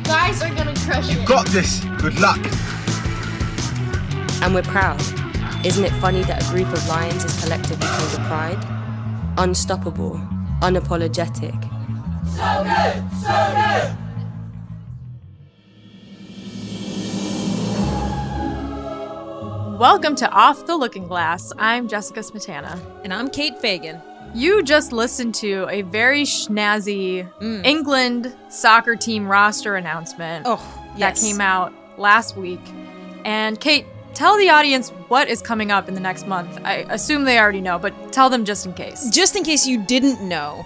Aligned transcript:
Guys 0.00 0.42
are 0.42 0.48
gonna 0.54 0.74
crush 0.74 1.14
it. 1.14 1.24
Got 1.26 1.46
this. 1.48 1.84
Good 2.00 2.18
luck. 2.18 2.40
And 4.42 4.54
we're 4.54 4.62
proud. 4.62 5.00
Isn't 5.64 5.84
it 5.84 5.92
funny 6.00 6.22
that 6.22 6.42
a 6.42 6.50
group 6.50 6.72
of 6.72 6.88
lions 6.88 7.24
is 7.24 7.38
collectively 7.42 7.86
called 7.86 8.14
a 8.14 8.24
pride? 8.26 8.58
Unstoppable, 9.36 10.18
unapologetic. 10.60 11.52
So 12.24 12.64
good, 12.64 13.02
so 13.20 13.36
good. 13.54 13.98
Welcome 19.78 20.16
to 20.16 20.30
Off 20.30 20.64
the 20.66 20.76
Looking 20.76 21.06
Glass. 21.06 21.52
I'm 21.58 21.86
Jessica 21.86 22.20
Smetana. 22.20 22.80
And 23.04 23.12
I'm 23.12 23.28
Kate 23.28 23.58
Fagan. 23.58 24.00
You 24.34 24.62
just 24.62 24.92
listened 24.92 25.34
to 25.36 25.66
a 25.70 25.82
very 25.82 26.22
schnazzy 26.22 27.28
Mm. 27.40 27.66
England 27.66 28.34
soccer 28.48 28.96
team 28.96 29.28
roster 29.28 29.76
announcement 29.76 30.46
Oh, 30.48 30.60
that 30.98 31.16
came 31.16 31.40
out 31.40 31.72
last 31.98 32.36
week. 32.36 32.60
And 33.24 33.60
Kate, 33.60 33.84
tell 34.14 34.36
the 34.38 34.48
audience 34.48 34.88
what 35.08 35.28
is 35.28 35.42
coming 35.42 35.70
up 35.70 35.86
in 35.88 35.94
the 35.94 36.00
next 36.00 36.26
month. 36.26 36.58
I 36.64 36.86
assume 36.88 37.24
they 37.24 37.38
already 37.38 37.60
know, 37.60 37.78
but 37.78 37.92
tell 38.12 38.30
them 38.30 38.44
just 38.44 38.64
in 38.66 38.72
case. 38.72 39.08
Just 39.10 39.36
in 39.36 39.44
case 39.44 39.66
you 39.66 39.82
didn't 39.84 40.20
know, 40.26 40.64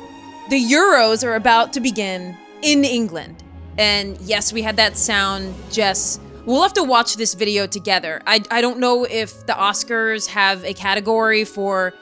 the 0.48 0.62
Euros 0.62 1.24
are 1.26 1.34
about 1.34 1.72
to 1.72 1.80
begin 1.80 2.36
in 2.62 2.84
England. 2.84 3.42
And 3.78 4.16
yes, 4.20 4.52
we 4.52 4.62
had 4.62 4.76
that 4.76 4.96
sound, 4.96 5.54
Jess. 5.70 6.20
We'll 6.46 6.62
have 6.62 6.72
to 6.74 6.84
watch 6.84 7.16
this 7.16 7.34
video 7.34 7.66
together. 7.66 8.22
I, 8.26 8.40
I 8.50 8.60
don't 8.60 8.78
know 8.78 9.04
if 9.04 9.44
the 9.46 9.52
Oscars 9.54 10.28
have 10.28 10.64
a 10.64 10.72
category 10.72 11.44
for 11.44 11.92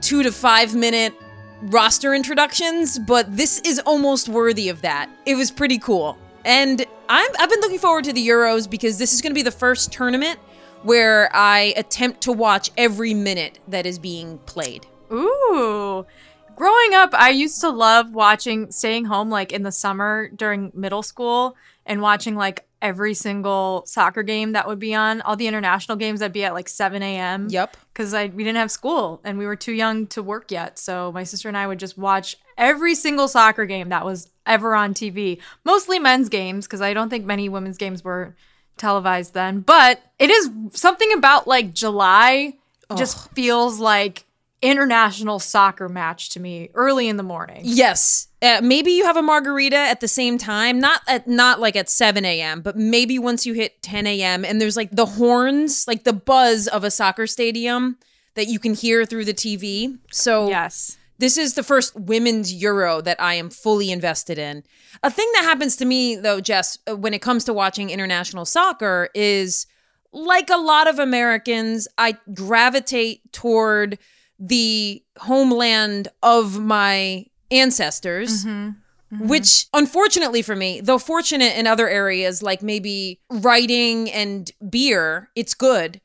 two 0.00 0.22
to 0.22 0.32
five 0.32 0.74
minute 0.74 1.14
roster 1.62 2.14
introductions, 2.14 2.98
but 2.98 3.34
this 3.36 3.60
is 3.60 3.78
almost 3.80 4.28
worthy 4.28 4.68
of 4.68 4.82
that. 4.82 5.10
It 5.24 5.36
was 5.36 5.50
pretty 5.50 5.78
cool. 5.78 6.18
And 6.44 6.84
I'm, 7.08 7.30
I've 7.38 7.50
been 7.50 7.60
looking 7.60 7.78
forward 7.78 8.04
to 8.04 8.12
the 8.12 8.26
Euros 8.26 8.68
because 8.68 8.98
this 8.98 9.12
is 9.12 9.20
going 9.20 9.30
to 9.30 9.34
be 9.34 9.42
the 9.42 9.50
first 9.50 9.92
tournament 9.92 10.38
where 10.82 11.28
I 11.34 11.74
attempt 11.76 12.20
to 12.22 12.32
watch 12.32 12.70
every 12.76 13.14
minute 13.14 13.58
that 13.68 13.86
is 13.86 13.98
being 13.98 14.38
played. 14.38 14.86
Ooh. 15.12 16.06
Growing 16.54 16.94
up, 16.94 17.10
I 17.12 17.30
used 17.30 17.60
to 17.62 17.70
love 17.70 18.14
watching, 18.14 18.70
staying 18.70 19.06
home 19.06 19.28
like 19.28 19.52
in 19.52 19.62
the 19.62 19.72
summer 19.72 20.28
during 20.28 20.72
middle 20.74 21.02
school 21.02 21.56
and 21.84 22.00
watching 22.00 22.36
like 22.36 22.66
every 22.86 23.14
single 23.14 23.82
soccer 23.84 24.22
game 24.22 24.52
that 24.52 24.68
would 24.68 24.78
be 24.78 24.94
on. 24.94 25.20
All 25.22 25.34
the 25.34 25.48
international 25.48 25.96
games 25.96 26.20
that'd 26.20 26.32
be 26.32 26.44
at 26.44 26.54
like 26.54 26.68
7 26.68 27.02
a.m. 27.02 27.48
Yep. 27.50 27.76
Because 27.92 28.14
I 28.14 28.26
we 28.26 28.44
didn't 28.44 28.58
have 28.58 28.70
school 28.70 29.20
and 29.24 29.38
we 29.38 29.46
were 29.46 29.56
too 29.56 29.72
young 29.72 30.06
to 30.08 30.22
work 30.22 30.52
yet. 30.52 30.78
So 30.78 31.10
my 31.10 31.24
sister 31.24 31.48
and 31.48 31.56
I 31.56 31.66
would 31.66 31.80
just 31.80 31.98
watch 31.98 32.36
every 32.56 32.94
single 32.94 33.26
soccer 33.26 33.66
game 33.66 33.88
that 33.88 34.04
was 34.04 34.30
ever 34.46 34.76
on 34.76 34.94
TV. 34.94 35.40
Mostly 35.64 35.98
men's 35.98 36.28
games 36.28 36.66
because 36.66 36.80
I 36.80 36.94
don't 36.94 37.10
think 37.10 37.24
many 37.24 37.48
women's 37.48 37.76
games 37.76 38.04
were 38.04 38.36
televised 38.76 39.34
then. 39.34 39.60
But 39.60 40.00
it 40.20 40.30
is 40.30 40.50
something 40.70 41.12
about 41.12 41.48
like 41.48 41.74
July 41.74 42.54
just 42.96 43.32
feels 43.32 43.80
like 43.80 44.25
international 44.62 45.38
soccer 45.38 45.88
match 45.88 46.30
to 46.30 46.40
me 46.40 46.70
early 46.74 47.08
in 47.08 47.16
the 47.16 47.22
morning. 47.22 47.60
Yes. 47.64 48.28
Uh, 48.40 48.60
maybe 48.62 48.90
you 48.92 49.04
have 49.04 49.16
a 49.16 49.22
margarita 49.22 49.76
at 49.76 50.00
the 50.00 50.08
same 50.08 50.38
time, 50.38 50.78
not 50.78 51.00
at 51.06 51.28
not 51.28 51.60
like 51.60 51.76
at 51.76 51.88
7 51.90 52.24
a.m., 52.24 52.62
but 52.62 52.76
maybe 52.76 53.18
once 53.18 53.44
you 53.46 53.52
hit 53.52 53.82
10 53.82 54.06
a.m. 54.06 54.44
and 54.44 54.60
there's 54.60 54.76
like 54.76 54.90
the 54.90 55.06
horns, 55.06 55.86
like 55.86 56.04
the 56.04 56.12
buzz 56.12 56.68
of 56.68 56.84
a 56.84 56.90
soccer 56.90 57.26
stadium 57.26 57.98
that 58.34 58.46
you 58.48 58.58
can 58.58 58.74
hear 58.74 59.04
through 59.04 59.24
the 59.24 59.34
TV. 59.34 59.98
So 60.10 60.48
Yes. 60.48 60.96
this 61.18 61.36
is 61.36 61.54
the 61.54 61.62
first 61.62 61.94
women's 61.94 62.52
Euro 62.54 63.00
that 63.02 63.20
I 63.20 63.34
am 63.34 63.50
fully 63.50 63.90
invested 63.90 64.38
in. 64.38 64.62
A 65.02 65.10
thing 65.10 65.28
that 65.34 65.42
happens 65.44 65.76
to 65.76 65.84
me, 65.84 66.16
though, 66.16 66.40
Jess, 66.40 66.78
uh, 66.88 66.96
when 66.96 67.12
it 67.14 67.20
comes 67.22 67.44
to 67.44 67.52
watching 67.52 67.90
international 67.90 68.44
soccer 68.46 69.10
is 69.14 69.66
like 70.12 70.48
a 70.48 70.56
lot 70.56 70.88
of 70.88 70.98
Americans, 70.98 71.86
I 71.98 72.16
gravitate 72.32 73.32
toward 73.32 73.98
the 74.38 75.02
homeland 75.18 76.08
of 76.22 76.58
my 76.58 77.26
ancestors. 77.50 78.44
Mm-hmm. 78.44 78.70
Mm-hmm. 79.12 79.28
Which, 79.28 79.66
unfortunately 79.72 80.42
for 80.42 80.56
me, 80.56 80.80
though 80.80 80.98
fortunate 80.98 81.56
in 81.56 81.68
other 81.68 81.88
areas 81.88 82.42
like 82.42 82.60
maybe 82.60 83.20
writing 83.30 84.10
and 84.10 84.50
beer, 84.68 85.30
it's 85.36 85.54
good. 85.54 86.00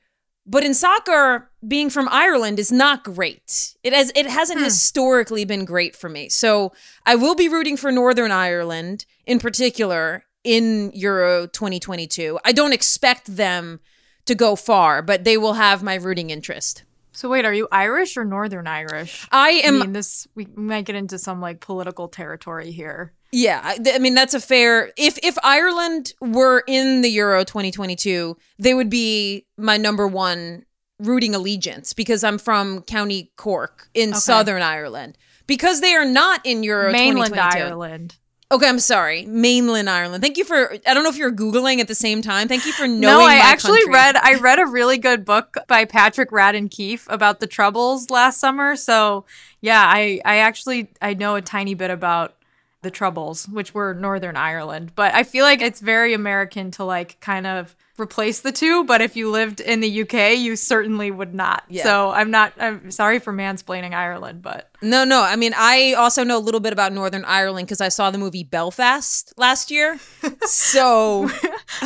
But 0.46 0.64
in 0.64 0.76
soccer, 0.76 1.50
being 1.68 1.90
from 1.90 2.08
Ireland 2.12 2.60
is 2.60 2.72
not 2.72 3.04
great. 3.04 3.76
It 3.84 3.94
has 3.94 4.12
it 4.16 4.28
hasn't 4.28 4.60
hmm. 4.60 4.66
historically 4.66 5.46
been 5.46 5.66
great 5.66 5.96
for 5.96 6.10
me. 6.10 6.30
So 6.30 6.74
I 7.06 7.16
will 7.16 7.36
be 7.36 7.50
rooting 7.50 7.78
for 7.78 7.92
Northern 7.92 8.32
Ireland 8.32 9.06
in 9.26 9.40
particular 9.40 10.26
in 10.44 10.92
Euro 10.94 11.48
2022. 11.48 12.40
I 12.44 12.52
don't 12.52 12.74
expect 12.74 13.36
them 13.36 13.80
to 14.26 14.36
go 14.36 14.56
far, 14.56 15.02
but 15.02 15.24
they 15.24 15.38
will 15.38 15.54
have 15.54 15.84
my 15.84 15.96
rooting 15.96 16.30
interest. 16.30 16.84
So 17.12 17.30
wait, 17.30 17.46
are 17.46 17.54
you 17.54 17.68
Irish 17.72 18.18
or 18.18 18.26
Northern 18.26 18.68
Irish? 18.68 19.28
I 19.32 19.50
I 19.50 19.52
am 19.68 19.80
mean, 19.80 19.94
this 19.94 20.28
we 20.36 20.48
might 20.56 20.86
get 20.86 20.96
into 20.96 21.18
some 21.18 21.42
like 21.42 21.60
political 21.60 22.08
territory 22.08 22.72
here. 22.72 23.14
Yeah, 23.34 23.62
I, 23.64 23.78
th- 23.78 23.96
I 23.96 24.00
mean 24.00 24.14
that's 24.16 24.34
a 24.34 24.40
fair. 24.40 24.92
If 24.98 25.18
if 25.24 25.38
Ireland 25.44 26.14
were 26.22 26.64
in 26.68 27.02
the 27.02 27.10
Euro 27.10 27.44
2022, 27.44 28.38
they 28.60 28.74
would 28.74 28.90
be 28.90 29.46
my 29.58 29.78
number 29.78 30.08
one 30.08 30.66
rooting 31.00 31.34
allegiance 31.36 31.94
because 31.94 32.24
I'm 32.24 32.38
from 32.38 32.82
County 32.84 33.32
Cork 33.36 33.90
in 33.94 34.14
Southern 34.14 34.62
Ireland. 34.62 35.18
Because 35.48 35.82
they 35.82 35.96
are 35.96 36.06
not 36.06 36.46
in 36.46 36.64
Euro 36.64 36.92
Mainland 36.92 37.34
2022. 37.34 37.66
Ireland. 37.66 38.16
Okay, 38.52 38.68
I'm 38.68 38.80
sorry, 38.80 39.26
mainland 39.26 39.90
Ireland. 39.90 40.22
Thank 40.22 40.38
you 40.38 40.44
for. 40.44 40.74
I 40.86 40.94
don't 40.94 41.04
know 41.04 41.10
if 41.10 41.18
you're 41.18 41.32
googling 41.32 41.80
at 41.80 41.88
the 41.88 41.96
same 41.96 42.22
time. 42.22 42.50
Thank 42.50 42.66
you 42.66 42.74
for 42.74 42.86
knowing. 42.86 43.00
no, 43.00 43.22
I 43.22 43.36
actually 43.36 43.80
country. 43.84 43.94
read 43.94 44.16
I 44.18 44.36
read 44.36 44.60
a 44.60 44.66
really 44.66 44.98
good 44.98 45.24
book 45.24 45.56
by 45.68 45.86
Patrick 45.86 46.32
Radden 46.32 46.70
Keefe 46.70 47.08
about 47.10 47.40
the 47.40 47.48
Troubles 47.48 48.10
last 48.10 48.42
summer. 48.42 48.76
So 48.76 49.26
yeah, 49.62 49.84
I 49.86 50.20
I 50.26 50.38
actually 50.38 50.92
I 51.02 51.14
know 51.14 51.36
a 51.36 51.42
tiny 51.42 51.76
bit 51.76 51.92
about 51.92 52.36
the 52.82 52.92
Troubles, 52.92 53.48
which 53.48 53.74
were 53.74 53.94
Northern 53.94 54.36
Ireland. 54.36 54.94
But 54.96 55.14
I 55.16 55.24
feel 55.24 55.46
like 55.46 55.62
it's 55.62 55.80
very 55.80 56.14
American 56.14 56.72
to 56.72 56.84
like 56.84 57.20
kind 57.22 57.48
of 57.48 57.76
replace 58.00 58.42
the 58.42 58.52
two. 58.52 58.84
But 58.84 59.02
if 59.02 59.16
you 59.16 59.30
lived 59.30 59.60
in 59.60 59.80
the 59.80 60.02
UK, 60.02 60.38
you 60.38 60.56
certainly 60.56 61.12
would 61.12 61.34
not. 61.34 61.64
Yeah. 61.70 61.84
So 61.84 62.12
I'm 62.12 62.32
not. 62.32 62.54
I'm 62.60 62.92
sorry 62.92 63.20
for 63.20 63.34
mansplaining 63.34 63.94
Ireland, 63.94 64.42
but 64.42 64.70
No, 64.82 65.04
no. 65.04 65.22
I 65.22 65.36
mean, 65.36 65.54
I 65.56 65.94
also 65.94 66.24
know 66.24 66.38
a 66.38 66.40
little 66.40 66.60
bit 66.60 66.74
about 66.74 66.94
Northern 66.94 67.26
Ireland 67.26 67.68
because 67.68 67.82
I 67.82 67.90
saw 67.90 68.12
the 68.12 68.18
movie 68.18 68.44
Belfast 68.44 69.34
last 69.38 69.72
year. 69.72 70.00
so 70.46 71.30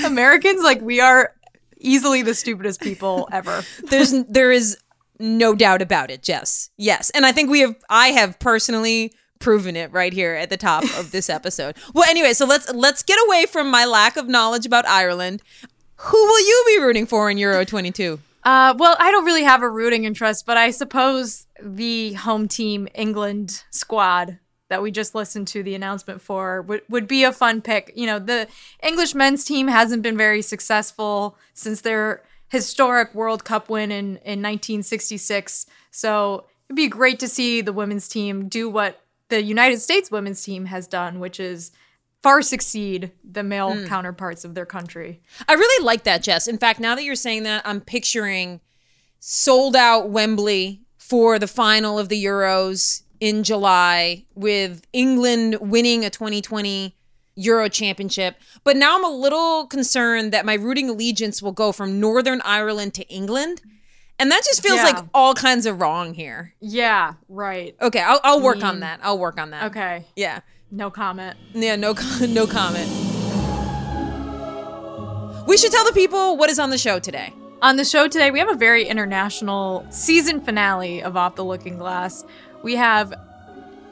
Americans 0.03 0.63
like 0.63 0.81
we 0.81 0.99
are 0.99 1.33
easily 1.77 2.21
the 2.21 2.33
stupidest 2.33 2.81
people 2.81 3.27
ever. 3.31 3.63
there's 3.89 4.11
there 4.25 4.51
is 4.51 4.77
no 5.19 5.53
doubt 5.55 5.81
about 5.81 6.09
it 6.09 6.21
jess 6.23 6.69
yes 6.77 7.09
and 7.11 7.25
i 7.25 7.31
think 7.31 7.49
we 7.49 7.59
have 7.59 7.75
i 7.89 8.07
have 8.07 8.37
personally 8.39 9.13
proven 9.39 9.75
it 9.75 9.91
right 9.91 10.11
here 10.11 10.33
at 10.33 10.49
the 10.49 10.57
top 10.57 10.83
of 10.97 11.11
this 11.11 11.29
episode 11.29 11.75
well 11.93 12.09
anyway 12.09 12.33
so 12.33 12.45
let's 12.45 12.71
let's 12.73 13.03
get 13.03 13.17
away 13.27 13.45
from 13.45 13.69
my 13.69 13.85
lack 13.85 14.17
of 14.17 14.27
knowledge 14.27 14.65
about 14.65 14.85
ireland 14.87 15.41
who 15.97 16.17
will 16.17 16.39
you 16.39 16.63
be 16.67 16.83
rooting 16.83 17.05
for 17.05 17.29
in 17.29 17.37
euro 17.37 17.65
22 17.65 18.19
Uh, 18.43 18.75
well, 18.77 18.95
I 18.99 19.09
don't 19.11 19.25
really 19.25 19.43
have 19.43 19.63
a 19.63 19.69
rooting 19.69 20.05
interest, 20.05 20.45
but 20.45 20.55
I 20.55 20.69
suppose 20.71 21.47
the 21.61 22.13
home 22.13 22.47
team 22.47 22.87
England 22.93 23.63
squad 23.71 24.37
that 24.69 24.81
we 24.81 24.91
just 24.91 25.15
listened 25.15 25.47
to 25.47 25.63
the 25.63 25.75
announcement 25.75 26.21
for 26.21 26.61
would, 26.63 26.81
would 26.89 27.07
be 27.07 27.23
a 27.23 27.31
fun 27.31 27.61
pick. 27.61 27.91
You 27.95 28.07
know, 28.07 28.19
the 28.19 28.47
English 28.83 29.13
men's 29.15 29.45
team 29.45 29.67
hasn't 29.67 30.03
been 30.03 30.17
very 30.17 30.41
successful 30.41 31.37
since 31.53 31.81
their 31.81 32.23
historic 32.49 33.13
World 33.13 33.43
Cup 33.43 33.69
win 33.69 33.91
in, 33.91 34.17
in 34.17 34.41
1966. 34.41 35.65
So 35.91 36.45
it'd 36.67 36.75
be 36.75 36.87
great 36.87 37.19
to 37.19 37.27
see 37.27 37.61
the 37.61 37.73
women's 37.73 38.07
team 38.07 38.47
do 38.47 38.69
what 38.69 39.01
the 39.29 39.41
United 39.41 39.81
States 39.81 40.11
women's 40.11 40.43
team 40.43 40.65
has 40.65 40.87
done, 40.87 41.19
which 41.19 41.39
is 41.39 41.71
far 42.25 42.41
succeed 42.41 43.11
the 43.23 43.43
male 43.43 43.71
hmm. 43.71 43.85
counterparts 43.85 44.43
of 44.43 44.55
their 44.55 44.65
country. 44.65 45.21
i 45.47 45.53
really 45.53 45.85
like 45.85 46.05
that 46.05 46.23
jess 46.23 46.47
in 46.47 46.57
fact 46.57 46.79
now 46.79 46.95
that 46.95 47.03
you're 47.03 47.13
saying 47.13 47.43
that 47.43 47.61
i'm 47.65 47.79
picturing 47.79 48.59
sold 49.19 49.75
out 49.75 50.09
wembley 50.09 50.81
for 50.97 51.37
the 51.37 51.47
final 51.47 51.99
of 51.99 52.09
the 52.09 52.25
euros 52.25 53.03
in 53.19 53.43
july 53.43 54.25
with 54.33 54.87
england 54.91 55.55
winning 55.61 56.03
a 56.03 56.09
2020 56.09 56.95
Euro 57.37 57.67
Championship. 57.67 58.37
But 58.63 58.77
now 58.77 58.95
I'm 58.95 59.03
a 59.03 59.09
little 59.09 59.67
concerned 59.67 60.31
that 60.31 60.45
my 60.45 60.53
rooting 60.53 60.89
allegiance 60.89 61.41
will 61.41 61.51
go 61.51 61.73
from 61.73 61.99
Northern 61.99 62.41
Ireland 62.45 62.93
to 62.93 63.03
England. 63.09 63.61
And 64.17 64.31
that 64.31 64.45
just 64.45 64.63
feels 64.63 64.77
Yeah. 64.77 64.83
like 64.85 65.05
all 65.13 65.33
kinds 65.33 65.65
of 65.65 65.81
wrong 65.81 66.13
here. 66.13 66.53
Yeah, 66.61 67.15
right. 67.27 67.75
Okay, 67.81 67.99
I'll, 67.99 68.21
I'll 68.23 68.41
work 68.41 68.63
on 68.63 68.75
mean- 68.75 68.79
that. 68.79 69.01
I'll 69.03 69.19
work 69.19 69.37
on 69.37 69.49
that. 69.49 69.65
Okay. 69.65 70.05
Yeah. 70.15 70.39
No 70.71 70.89
comment. 70.89 71.37
Yeah, 71.53 71.75
no, 71.75 71.93
no 72.27 72.47
comment. 72.47 72.89
We 75.47 75.57
should 75.57 75.71
tell 75.71 75.85
the 75.85 75.93
people 75.93 76.37
what 76.37 76.49
is 76.49 76.59
on 76.59 76.71
the 76.71 76.77
show 76.77 76.99
today. 76.99 77.33
On 77.61 77.77
the 77.77 77.85
show 77.85 78.07
today, 78.07 78.31
we 78.31 78.39
have 78.39 78.49
a 78.49 78.55
very 78.55 78.85
international 78.85 79.85
season 79.89 80.41
finale 80.41 81.01
of 81.01 81.15
Off 81.15 81.35
the 81.35 81.45
Looking 81.45 81.77
Glass. 81.77 82.25
We 82.63 82.75
have 82.75 83.13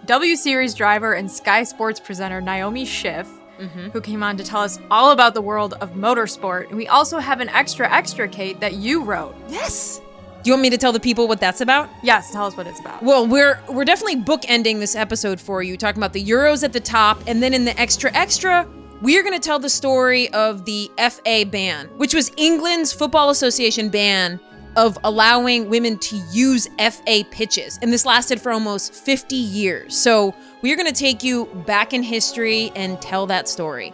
W 0.06 0.36
Series 0.36 0.74
driver 0.74 1.14
and 1.14 1.32
Sky 1.32 1.64
Sports 1.64 2.00
presenter 2.00 2.42
Naomi 2.42 2.86
Schiff, 2.86 3.30
mm-hmm. 3.58 3.90
who 3.90 4.02
came 4.02 4.22
on 4.22 4.36
to 4.38 4.44
tell 4.44 4.62
us 4.62 4.80
all 4.92 5.12
about 5.12 5.34
the 5.34 5.42
world 5.42 5.76
of 5.76 5.92
motorsport. 5.92 6.68
And 6.68 6.78
we 6.78 6.88
also 6.88 7.20
have 7.20 7.40
an 7.40 7.50
extra, 7.50 7.90
extra, 7.92 8.28
Kate, 8.28 8.60
that 8.60 8.74
you 8.74 9.04
wrote. 9.04 9.36
Yes. 9.48 10.02
Do 10.44 10.50
you 10.50 10.54
want 10.56 10.64
me 10.64 10.70
to 10.72 10.78
tell 10.78 10.92
the 10.92 11.00
people 11.00 11.30
what 11.30 11.40
that's 11.40 11.62
about? 11.62 11.90
Yes, 12.04 12.32
tell 12.32 12.46
us 12.46 12.58
what 12.58 12.68
it's 12.68 12.82
about. 12.82 13.02
Well, 13.02 13.26
we're 13.26 13.62
we're 13.70 13.86
definitely 13.86 14.18
bookending 14.18 14.78
this 14.78 14.94
episode 14.94 15.40
for 15.40 15.64
you, 15.64 15.78
talking 15.78 16.02
about 16.02 16.12
the 16.12 16.22
Euros 16.24 16.66
at 16.66 16.74
the 16.74 16.82
top, 16.82 17.24
and 17.28 17.42
then 17.42 17.54
in 17.54 17.64
the 17.64 17.80
extra 17.80 18.12
extra, 18.14 18.68
we 19.02 19.18
are 19.18 19.24
going 19.24 19.40
to 19.40 19.40
tell 19.40 19.58
the 19.58 19.70
story 19.70 20.30
of 20.34 20.66
the 20.66 20.92
FA 20.98 21.46
ban, 21.50 21.88
which 21.96 22.14
was 22.14 22.30
England's 22.36 22.92
Football 22.92 23.30
Association 23.30 23.88
ban 23.88 24.38
of 24.76 24.98
allowing 25.06 25.70
women 25.70 25.98
to 26.00 26.18
use 26.34 26.68
FA 26.78 27.24
pitches, 27.32 27.80
and 27.82 27.94
this 27.94 28.06
lasted 28.06 28.42
for 28.42 28.52
almost 28.52 28.94
50 28.94 29.38
years. 29.38 29.96
So 29.96 30.36
we 30.62 30.74
are 30.74 30.76
going 30.76 30.92
to 30.92 31.00
take 31.00 31.24
you 31.24 31.46
back 31.66 31.94
in 31.94 32.04
history 32.04 32.70
and 32.76 33.02
tell 33.02 33.28
that 33.28 33.48
story. 33.48 33.94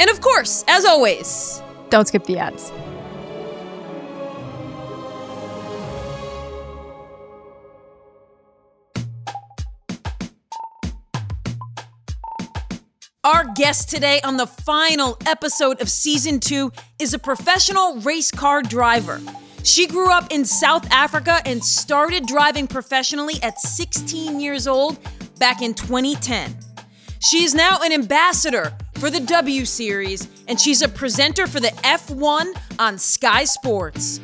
And 0.00 0.10
of 0.10 0.20
course, 0.20 0.64
as 0.66 0.84
always, 0.84 1.62
Don't 1.90 2.08
skip 2.08 2.24
the 2.24 2.38
ads. 2.38 2.72
Our 13.24 13.46
guest 13.54 13.88
today 13.88 14.20
on 14.20 14.36
the 14.36 14.46
final 14.46 15.16
episode 15.24 15.80
of 15.80 15.88
season 15.88 16.40
two 16.40 16.70
is 16.98 17.14
a 17.14 17.18
professional 17.18 17.96
race 18.00 18.30
car 18.30 18.60
driver. 18.60 19.18
She 19.62 19.86
grew 19.86 20.10
up 20.10 20.30
in 20.30 20.44
South 20.44 20.86
Africa 20.92 21.40
and 21.46 21.64
started 21.64 22.26
driving 22.26 22.66
professionally 22.66 23.36
at 23.42 23.58
16 23.58 24.40
years 24.40 24.68
old 24.68 24.98
back 25.38 25.62
in 25.62 25.72
2010. 25.72 26.54
She 27.18 27.44
is 27.44 27.54
now 27.54 27.78
an 27.80 27.94
ambassador 27.94 28.76
for 28.96 29.08
the 29.08 29.20
W 29.20 29.64
Series 29.64 30.28
and 30.46 30.60
she's 30.60 30.82
a 30.82 30.88
presenter 30.88 31.46
for 31.46 31.60
the 31.60 31.72
F1 31.82 32.54
on 32.78 32.98
Sky 32.98 33.44
Sports. 33.44 34.20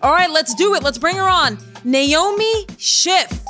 All 0.00 0.12
right, 0.12 0.30
let's 0.30 0.54
do 0.54 0.76
it. 0.76 0.84
Let's 0.84 0.98
bring 0.98 1.16
her 1.16 1.28
on. 1.28 1.58
Naomi 1.82 2.66
Schiff. 2.78 3.42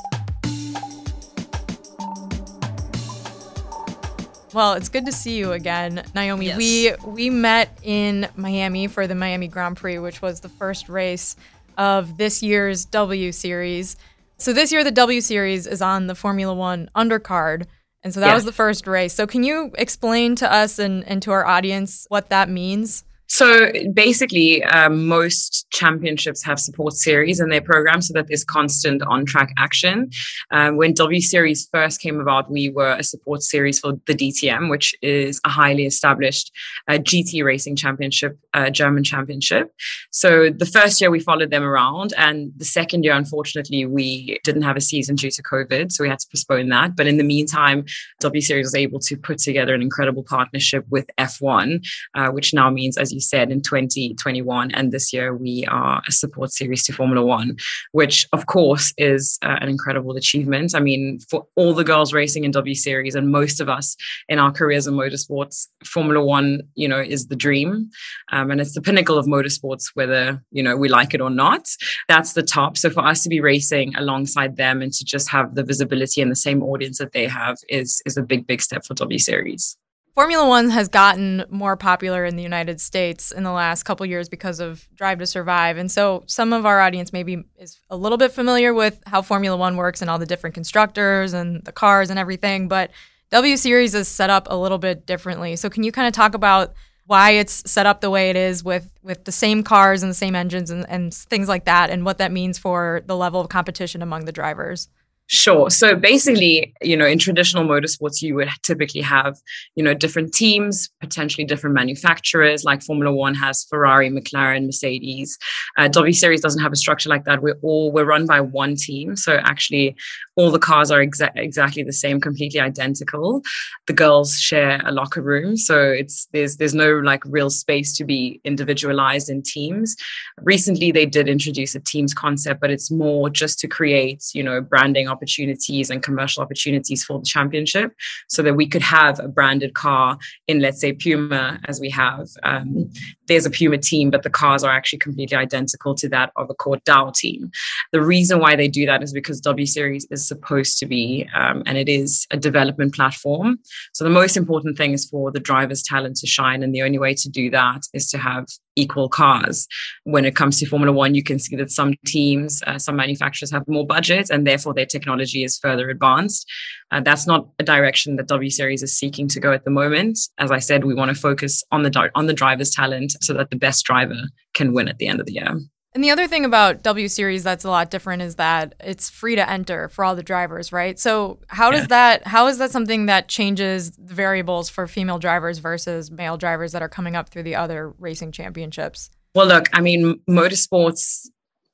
Well, 4.52 4.74
it's 4.74 4.88
good 4.88 5.06
to 5.06 5.12
see 5.12 5.36
you 5.36 5.52
again, 5.52 6.04
Naomi. 6.14 6.46
Yes. 6.46 6.56
We 6.58 6.92
we 7.06 7.30
met 7.30 7.76
in 7.82 8.28
Miami 8.36 8.86
for 8.86 9.06
the 9.06 9.14
Miami 9.14 9.48
Grand 9.48 9.76
Prix, 9.76 9.98
which 9.98 10.20
was 10.20 10.40
the 10.40 10.48
first 10.48 10.88
race 10.88 11.36
of 11.78 12.18
this 12.18 12.42
year's 12.42 12.84
W 12.86 13.32
Series. 13.32 13.96
So 14.38 14.52
this 14.52 14.72
year 14.72 14.84
the 14.84 14.90
W 14.90 15.20
Series 15.20 15.66
is 15.66 15.80
on 15.80 16.06
the 16.06 16.14
Formula 16.14 16.52
1 16.54 16.90
undercard. 16.96 17.66
And 18.02 18.12
so 18.12 18.20
that 18.20 18.28
Yeah. 18.28 18.34
was 18.34 18.44
the 18.44 18.52
first 18.52 18.86
race. 18.86 19.14
So 19.14 19.26
can 19.26 19.44
you 19.44 19.70
explain 19.78 20.34
to 20.36 20.52
us 20.52 20.78
and, 20.80 21.06
and 21.06 21.22
to 21.22 21.30
our 21.30 21.46
audience 21.46 22.04
what 22.08 22.28
that 22.30 22.48
means? 22.50 23.04
So 23.32 23.72
basically, 23.94 24.62
um, 24.62 25.06
most 25.06 25.66
championships 25.70 26.42
have 26.42 26.60
support 26.60 26.92
series 26.92 27.40
in 27.40 27.48
their 27.48 27.62
program 27.62 28.02
so 28.02 28.12
that 28.12 28.28
there's 28.28 28.44
constant 28.44 29.00
on 29.04 29.24
track 29.24 29.54
action. 29.56 30.10
Um, 30.50 30.76
when 30.76 30.92
W 30.92 31.22
Series 31.22 31.66
first 31.72 32.02
came 32.02 32.20
about, 32.20 32.50
we 32.50 32.68
were 32.68 32.92
a 32.92 33.02
support 33.02 33.42
series 33.42 33.80
for 33.80 33.94
the 34.06 34.12
DTM, 34.12 34.68
which 34.68 34.94
is 35.00 35.40
a 35.46 35.48
highly 35.48 35.86
established 35.86 36.52
uh, 36.88 36.98
GT 36.98 37.42
racing 37.42 37.74
championship, 37.74 38.38
uh, 38.52 38.68
German 38.68 39.02
championship. 39.02 39.72
So 40.10 40.50
the 40.50 40.66
first 40.66 41.00
year 41.00 41.10
we 41.10 41.20
followed 41.20 41.50
them 41.50 41.62
around, 41.62 42.12
and 42.18 42.52
the 42.58 42.66
second 42.66 43.02
year, 43.02 43.14
unfortunately, 43.14 43.86
we 43.86 44.40
didn't 44.44 44.60
have 44.60 44.76
a 44.76 44.82
season 44.82 45.16
due 45.16 45.30
to 45.30 45.42
COVID, 45.42 45.90
so 45.90 46.04
we 46.04 46.10
had 46.10 46.18
to 46.18 46.28
postpone 46.30 46.68
that. 46.68 46.96
But 46.96 47.06
in 47.06 47.16
the 47.16 47.24
meantime, 47.24 47.86
W 48.20 48.42
Series 48.42 48.66
was 48.66 48.74
able 48.74 49.00
to 49.00 49.16
put 49.16 49.38
together 49.38 49.72
an 49.72 49.80
incredible 49.80 50.22
partnership 50.22 50.84
with 50.90 51.06
F1, 51.16 51.82
uh, 52.14 52.28
which 52.28 52.52
now 52.52 52.68
means, 52.68 52.98
as 52.98 53.10
you 53.10 53.21
said, 53.22 53.50
in 53.50 53.62
2021 53.62 54.70
and 54.72 54.92
this 54.92 55.12
year, 55.12 55.34
we 55.34 55.64
are 55.66 56.02
a 56.06 56.12
support 56.12 56.52
series 56.52 56.82
to 56.84 56.92
Formula 56.92 57.24
One, 57.24 57.56
which 57.92 58.26
of 58.32 58.46
course 58.46 58.92
is 58.98 59.38
uh, 59.42 59.58
an 59.60 59.68
incredible 59.68 60.16
achievement. 60.16 60.74
I 60.74 60.80
mean, 60.80 61.20
for 61.30 61.46
all 61.56 61.74
the 61.74 61.84
girls 61.84 62.12
racing 62.12 62.44
in 62.44 62.50
W 62.50 62.74
Series 62.74 63.14
and 63.14 63.30
most 63.30 63.60
of 63.60 63.68
us 63.68 63.96
in 64.28 64.38
our 64.38 64.52
careers 64.52 64.86
in 64.86 64.94
motorsports, 64.94 65.68
Formula 65.84 66.24
One, 66.24 66.62
you 66.74 66.88
know, 66.88 67.00
is 67.00 67.28
the 67.28 67.36
dream. 67.36 67.90
Um, 68.30 68.50
and 68.50 68.60
it's 68.60 68.74
the 68.74 68.82
pinnacle 68.82 69.18
of 69.18 69.26
motorsports, 69.26 69.90
whether, 69.94 70.42
you 70.50 70.62
know, 70.62 70.76
we 70.76 70.88
like 70.88 71.14
it 71.14 71.20
or 71.20 71.30
not. 71.30 71.68
That's 72.08 72.32
the 72.32 72.42
top. 72.42 72.76
So 72.76 72.90
for 72.90 73.04
us 73.04 73.22
to 73.22 73.28
be 73.28 73.40
racing 73.40 73.94
alongside 73.96 74.56
them 74.56 74.82
and 74.82 74.92
to 74.92 75.04
just 75.04 75.28
have 75.30 75.54
the 75.54 75.64
visibility 75.64 76.20
and 76.20 76.30
the 76.30 76.36
same 76.36 76.62
audience 76.62 76.98
that 76.98 77.12
they 77.12 77.26
have 77.26 77.56
is, 77.68 78.02
is 78.06 78.16
a 78.16 78.22
big, 78.22 78.46
big 78.46 78.60
step 78.60 78.84
for 78.84 78.94
W 78.94 79.18
Series. 79.18 79.76
Formula 80.14 80.46
One 80.46 80.68
has 80.68 80.88
gotten 80.88 81.44
more 81.48 81.74
popular 81.74 82.26
in 82.26 82.36
the 82.36 82.42
United 82.42 82.82
States 82.82 83.32
in 83.32 83.44
the 83.44 83.50
last 83.50 83.84
couple 83.84 84.04
years 84.04 84.28
because 84.28 84.60
of 84.60 84.86
Drive 84.94 85.18
to 85.20 85.26
Survive. 85.26 85.78
And 85.78 85.90
so 85.90 86.24
some 86.26 86.52
of 86.52 86.66
our 86.66 86.80
audience 86.80 87.14
maybe 87.14 87.44
is 87.56 87.80
a 87.88 87.96
little 87.96 88.18
bit 88.18 88.30
familiar 88.30 88.74
with 88.74 89.02
how 89.06 89.22
Formula 89.22 89.56
One 89.56 89.76
works 89.76 90.02
and 90.02 90.10
all 90.10 90.18
the 90.18 90.26
different 90.26 90.52
constructors 90.52 91.32
and 91.32 91.64
the 91.64 91.72
cars 91.72 92.10
and 92.10 92.18
everything. 92.18 92.68
But 92.68 92.90
W 93.30 93.56
Series 93.56 93.94
is 93.94 94.06
set 94.06 94.28
up 94.28 94.48
a 94.50 94.56
little 94.56 94.76
bit 94.76 95.06
differently. 95.06 95.56
So 95.56 95.70
can 95.70 95.82
you 95.82 95.90
kind 95.90 96.06
of 96.06 96.12
talk 96.12 96.34
about 96.34 96.74
why 97.06 97.30
it's 97.30 97.70
set 97.70 97.86
up 97.86 98.02
the 98.02 98.10
way 98.10 98.28
it 98.28 98.36
is 98.36 98.62
with 98.62 98.92
with 99.02 99.24
the 99.24 99.32
same 99.32 99.62
cars 99.62 100.02
and 100.02 100.10
the 100.10 100.14
same 100.14 100.36
engines 100.36 100.70
and, 100.70 100.84
and 100.90 101.14
things 101.14 101.48
like 101.48 101.64
that 101.64 101.88
and 101.88 102.04
what 102.04 102.18
that 102.18 102.32
means 102.32 102.58
for 102.58 103.02
the 103.06 103.16
level 103.16 103.40
of 103.40 103.48
competition 103.48 104.02
among 104.02 104.26
the 104.26 104.32
drivers? 104.32 104.88
Sure. 105.28 105.70
So 105.70 105.96
basically, 105.96 106.74
you 106.82 106.94
know, 106.96 107.06
in 107.06 107.18
traditional 107.18 107.64
motorsports, 107.64 108.20
you 108.20 108.34
would 108.34 108.50
typically 108.62 109.00
have, 109.00 109.38
you 109.76 109.82
know, 109.82 109.94
different 109.94 110.34
teams, 110.34 110.90
potentially 111.00 111.44
different 111.46 111.74
manufacturers. 111.74 112.64
Like 112.64 112.82
Formula 112.82 113.14
One 113.14 113.34
has 113.36 113.64
Ferrari, 113.64 114.10
McLaren, 114.10 114.66
Mercedes. 114.66 115.38
Uh, 115.78 115.88
W 115.88 116.12
Series 116.12 116.42
doesn't 116.42 116.60
have 116.60 116.72
a 116.72 116.76
structure 116.76 117.08
like 117.08 117.24
that. 117.24 117.40
We're 117.40 117.58
all 117.62 117.92
we're 117.92 118.04
run 118.04 118.26
by 118.26 118.40
one 118.40 118.76
team. 118.76 119.16
So 119.16 119.36
actually, 119.36 119.96
all 120.36 120.50
the 120.50 120.58
cars 120.58 120.90
are 120.90 121.04
exa- 121.04 121.32
exactly 121.36 121.82
the 121.82 121.92
same, 121.92 122.20
completely 122.20 122.60
identical. 122.60 123.42
The 123.86 123.92
girls 123.92 124.38
share 124.38 124.80
a 124.84 124.92
locker 124.92 125.20
room, 125.20 125.56
so 125.56 125.80
it's 125.80 126.26
there's 126.32 126.56
there's 126.56 126.74
no 126.74 126.98
like 126.98 127.22
real 127.26 127.50
space 127.50 127.94
to 127.96 128.04
be 128.04 128.40
individualized 128.44 129.28
in 129.28 129.42
teams. 129.42 129.96
Recently, 130.42 130.90
they 130.90 131.06
did 131.06 131.28
introduce 131.28 131.74
a 131.74 131.80
teams 131.80 132.14
concept, 132.14 132.60
but 132.60 132.70
it's 132.70 132.90
more 132.90 133.28
just 133.28 133.58
to 133.60 133.68
create, 133.68 134.24
you 134.32 134.42
know, 134.42 134.60
branding 134.60 135.08
opportunities 135.08 135.90
and 135.90 136.02
commercial 136.02 136.42
opportunities 136.42 137.04
for 137.04 137.18
the 137.18 137.26
championship 137.26 137.92
so 138.28 138.42
that 138.42 138.54
we 138.54 138.66
could 138.66 138.82
have 138.82 139.20
a 139.20 139.28
branded 139.28 139.74
car 139.74 140.18
in, 140.48 140.60
let's 140.60 140.80
say, 140.80 140.92
Puma, 140.92 141.60
as 141.68 141.80
we 141.80 141.90
have. 141.90 142.28
Um, 142.42 142.90
there's 143.28 143.46
a 143.46 143.50
Puma 143.50 143.78
team, 143.78 144.10
but 144.10 144.22
the 144.22 144.30
cars 144.30 144.64
are 144.64 144.70
actually 144.70 144.98
completely 144.98 145.36
identical 145.36 145.94
to 145.96 146.08
that 146.08 146.32
of 146.36 146.50
a 146.50 146.54
Court 146.54 146.84
Dow 146.84 147.10
team. 147.14 147.50
The 147.92 148.02
reason 148.02 148.38
why 148.38 148.56
they 148.56 148.68
do 148.68 148.86
that 148.86 149.02
is 149.02 149.12
because 149.12 149.40
W 149.40 149.66
Series 149.66 150.06
is 150.10 150.21
supposed 150.26 150.78
to 150.78 150.86
be, 150.86 151.28
um, 151.34 151.62
and 151.66 151.78
it 151.78 151.88
is 151.88 152.26
a 152.30 152.36
development 152.36 152.94
platform. 152.94 153.58
So 153.92 154.04
the 154.04 154.10
most 154.10 154.36
important 154.36 154.76
thing 154.76 154.92
is 154.92 155.06
for 155.06 155.30
the 155.30 155.40
driver's 155.40 155.82
talent 155.82 156.16
to 156.16 156.26
shine. 156.26 156.62
And 156.62 156.74
the 156.74 156.82
only 156.82 156.98
way 156.98 157.14
to 157.14 157.28
do 157.28 157.50
that 157.50 157.82
is 157.94 158.08
to 158.10 158.18
have 158.18 158.46
equal 158.76 159.08
cars. 159.08 159.66
When 160.04 160.24
it 160.24 160.36
comes 160.36 160.58
to 160.58 160.66
Formula 160.66 160.92
One, 160.92 161.14
you 161.14 161.22
can 161.22 161.38
see 161.38 161.56
that 161.56 161.70
some 161.70 161.94
teams, 162.06 162.62
uh, 162.66 162.78
some 162.78 162.96
manufacturers 162.96 163.50
have 163.50 163.66
more 163.68 163.86
budget 163.86 164.30
and 164.30 164.46
therefore 164.46 164.74
their 164.74 164.86
technology 164.86 165.44
is 165.44 165.58
further 165.58 165.90
advanced. 165.90 166.50
Uh, 166.90 167.00
that's 167.00 167.26
not 167.26 167.48
a 167.58 167.64
direction 167.64 168.16
that 168.16 168.28
W 168.28 168.50
Series 168.50 168.82
is 168.82 168.96
seeking 168.96 169.28
to 169.28 169.40
go 169.40 169.52
at 169.52 169.64
the 169.64 169.70
moment. 169.70 170.18
As 170.38 170.50
I 170.50 170.58
said, 170.58 170.84
we 170.84 170.94
want 170.94 171.14
to 171.14 171.20
focus 171.20 171.62
on 171.70 171.82
the 171.82 172.10
on 172.14 172.26
the 172.26 172.34
driver's 172.34 172.70
talent 172.70 173.16
so 173.20 173.34
that 173.34 173.50
the 173.50 173.56
best 173.56 173.84
driver 173.84 174.20
can 174.54 174.72
win 174.72 174.88
at 174.88 174.98
the 174.98 175.08
end 175.08 175.20
of 175.20 175.26
the 175.26 175.34
year. 175.34 175.58
And 175.94 176.02
the 176.02 176.10
other 176.10 176.26
thing 176.26 176.44
about 176.46 176.82
W 176.82 177.06
Series 177.06 177.42
that's 177.44 177.64
a 177.64 177.70
lot 177.70 177.90
different 177.90 178.22
is 178.22 178.36
that 178.36 178.74
it's 178.80 179.10
free 179.10 179.36
to 179.36 179.48
enter 179.48 179.88
for 179.90 180.04
all 180.04 180.16
the 180.16 180.22
drivers, 180.22 180.72
right? 180.72 180.98
So 180.98 181.38
how 181.48 181.70
does 181.70 181.82
Yeah. 181.82 181.86
that 181.88 182.26
how 182.26 182.46
is 182.46 182.56
that 182.58 182.70
something 182.70 183.06
that 183.06 183.28
changes 183.28 183.90
the 183.92 184.14
variables 184.14 184.70
for 184.70 184.86
female 184.86 185.18
drivers 185.18 185.58
versus 185.58 186.10
male 186.10 186.38
drivers 186.38 186.72
that 186.72 186.80
are 186.82 186.88
coming 186.88 187.14
up 187.14 187.28
through 187.28 187.42
the 187.42 187.56
other 187.56 187.90
racing 187.98 188.32
championships? 188.32 189.10
Well, 189.34 189.46
look, 189.46 189.68
I 189.74 189.80
mean, 189.82 190.20
motorsports, 190.28 191.28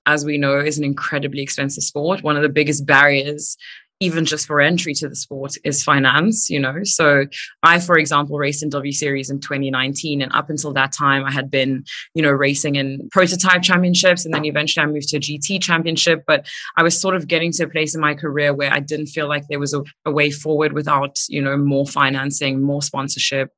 as 0.06 0.24
we 0.24 0.36
know, 0.38 0.58
is 0.58 0.78
an 0.78 0.84
incredibly 0.84 1.42
expensive 1.42 1.84
sport. 1.84 2.22
One 2.22 2.36
of 2.36 2.42
the 2.42 2.48
biggest 2.48 2.86
barriers 2.86 3.56
even 4.00 4.24
just 4.24 4.46
for 4.46 4.60
entry 4.60 4.94
to 4.94 5.08
the 5.08 5.16
sport 5.16 5.54
is 5.64 5.82
finance 5.82 6.48
you 6.48 6.60
know? 6.60 6.84
So 6.84 7.26
i 7.62 7.80
for 7.80 7.98
example 7.98 8.38
raced 8.38 8.62
in 8.62 8.70
w 8.70 8.92
series 8.92 9.30
in 9.30 9.40
2019 9.40 10.22
and 10.22 10.32
up 10.32 10.50
until 10.50 10.72
that 10.72 10.92
time 10.92 11.24
i 11.24 11.32
had 11.32 11.50
been 11.50 11.84
you 12.14 12.22
know 12.22 12.30
racing 12.30 12.76
in 12.76 13.08
prototype 13.10 13.62
championships 13.62 14.24
and 14.24 14.32
then 14.32 14.44
eventually 14.44 14.84
i 14.84 14.86
moved 14.86 15.08
to 15.08 15.16
a 15.16 15.20
gt 15.20 15.62
championship. 15.62 16.22
But 16.26 16.46
i 16.76 16.82
was 16.82 17.00
sort 17.00 17.16
of 17.16 17.26
getting 17.26 17.52
to 17.52 17.64
a 17.64 17.68
place 17.68 17.94
in 17.94 18.00
my 18.00 18.14
career 18.14 18.54
where 18.54 18.72
i 18.72 18.80
didn't 18.80 19.06
feel 19.06 19.28
like 19.28 19.44
there 19.48 19.58
was 19.58 19.74
a, 19.74 19.82
a 20.04 20.10
way 20.10 20.30
forward 20.30 20.72
without 20.72 21.18
you 21.28 21.42
know 21.42 21.56
more 21.56 21.86
financing 21.86 22.62
more 22.62 22.82
sponsorship. 22.82 23.50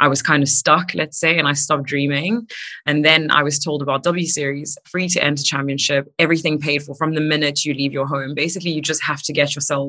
I 0.00 0.08
was 0.08 0.22
kind 0.22 0.42
of 0.42 0.48
stuck 0.48 0.94
let's 0.94 1.18
say 1.18 1.38
and 1.38 1.48
i 1.48 1.52
stopped 1.52 1.84
dreaming. 1.84 2.48
And 2.86 3.04
then 3.04 3.30
i 3.30 3.42
was 3.42 3.58
told 3.58 3.82
about 3.82 4.02
w 4.04 4.26
series 4.26 4.78
free 4.84 5.08
to 5.08 5.22
enter 5.22 5.42
championship 5.42 6.06
everything 6.18 6.58
paid 6.58 6.82
for. 6.82 6.94
From 6.94 7.14
the 7.14 7.20
minute 7.20 7.64
you 7.64 7.74
leave 7.74 7.92
your 7.92 8.06
home 8.06 8.34
basically 8.34 8.70
you 8.70 8.80
just 8.80 9.02
have 9.02 9.22
to 9.22 9.32
get 9.32 9.54
yourself 9.54 9.87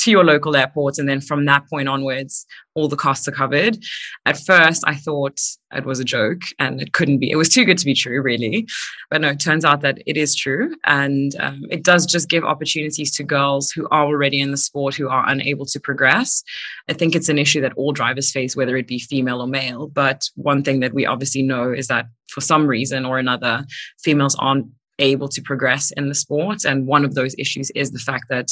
to 0.00 0.10
your 0.10 0.24
local 0.24 0.56
airport. 0.56 0.98
And 0.98 1.08
then 1.08 1.20
from 1.20 1.44
that 1.44 1.68
point 1.68 1.88
onwards, 1.88 2.46
all 2.74 2.88
the 2.88 2.96
costs 2.96 3.28
are 3.28 3.32
covered. 3.32 3.78
At 4.24 4.38
first, 4.38 4.82
I 4.86 4.94
thought 4.94 5.40
it 5.74 5.84
was 5.84 6.00
a 6.00 6.04
joke 6.04 6.40
and 6.58 6.80
it 6.80 6.92
couldn't 6.94 7.18
be. 7.18 7.30
It 7.30 7.36
was 7.36 7.50
too 7.50 7.64
good 7.66 7.76
to 7.78 7.84
be 7.84 7.92
true, 7.92 8.22
really. 8.22 8.66
But 9.10 9.20
no, 9.20 9.28
it 9.28 9.40
turns 9.40 9.64
out 9.64 9.82
that 9.82 9.98
it 10.06 10.16
is 10.16 10.34
true. 10.34 10.74
And 10.86 11.36
um, 11.38 11.64
it 11.70 11.84
does 11.84 12.06
just 12.06 12.30
give 12.30 12.44
opportunities 12.44 13.14
to 13.16 13.22
girls 13.22 13.70
who 13.70 13.86
are 13.90 14.06
already 14.06 14.40
in 14.40 14.52
the 14.52 14.56
sport 14.56 14.94
who 14.94 15.08
are 15.08 15.28
unable 15.28 15.66
to 15.66 15.80
progress. 15.80 16.42
I 16.88 16.94
think 16.94 17.14
it's 17.14 17.28
an 17.28 17.38
issue 17.38 17.60
that 17.60 17.74
all 17.76 17.92
drivers 17.92 18.32
face, 18.32 18.56
whether 18.56 18.76
it 18.76 18.86
be 18.86 18.98
female 18.98 19.42
or 19.42 19.46
male. 19.46 19.88
But 19.88 20.30
one 20.34 20.62
thing 20.62 20.80
that 20.80 20.94
we 20.94 21.04
obviously 21.04 21.42
know 21.42 21.72
is 21.72 21.88
that 21.88 22.06
for 22.30 22.40
some 22.40 22.66
reason 22.66 23.04
or 23.04 23.18
another, 23.18 23.66
females 24.02 24.36
aren't 24.38 24.66
able 24.98 25.28
to 25.28 25.42
progress 25.42 25.90
in 25.92 26.08
the 26.08 26.14
sport. 26.14 26.64
And 26.64 26.86
one 26.86 27.04
of 27.04 27.14
those 27.14 27.34
issues 27.38 27.70
is 27.70 27.90
the 27.90 27.98
fact 27.98 28.24
that 28.28 28.48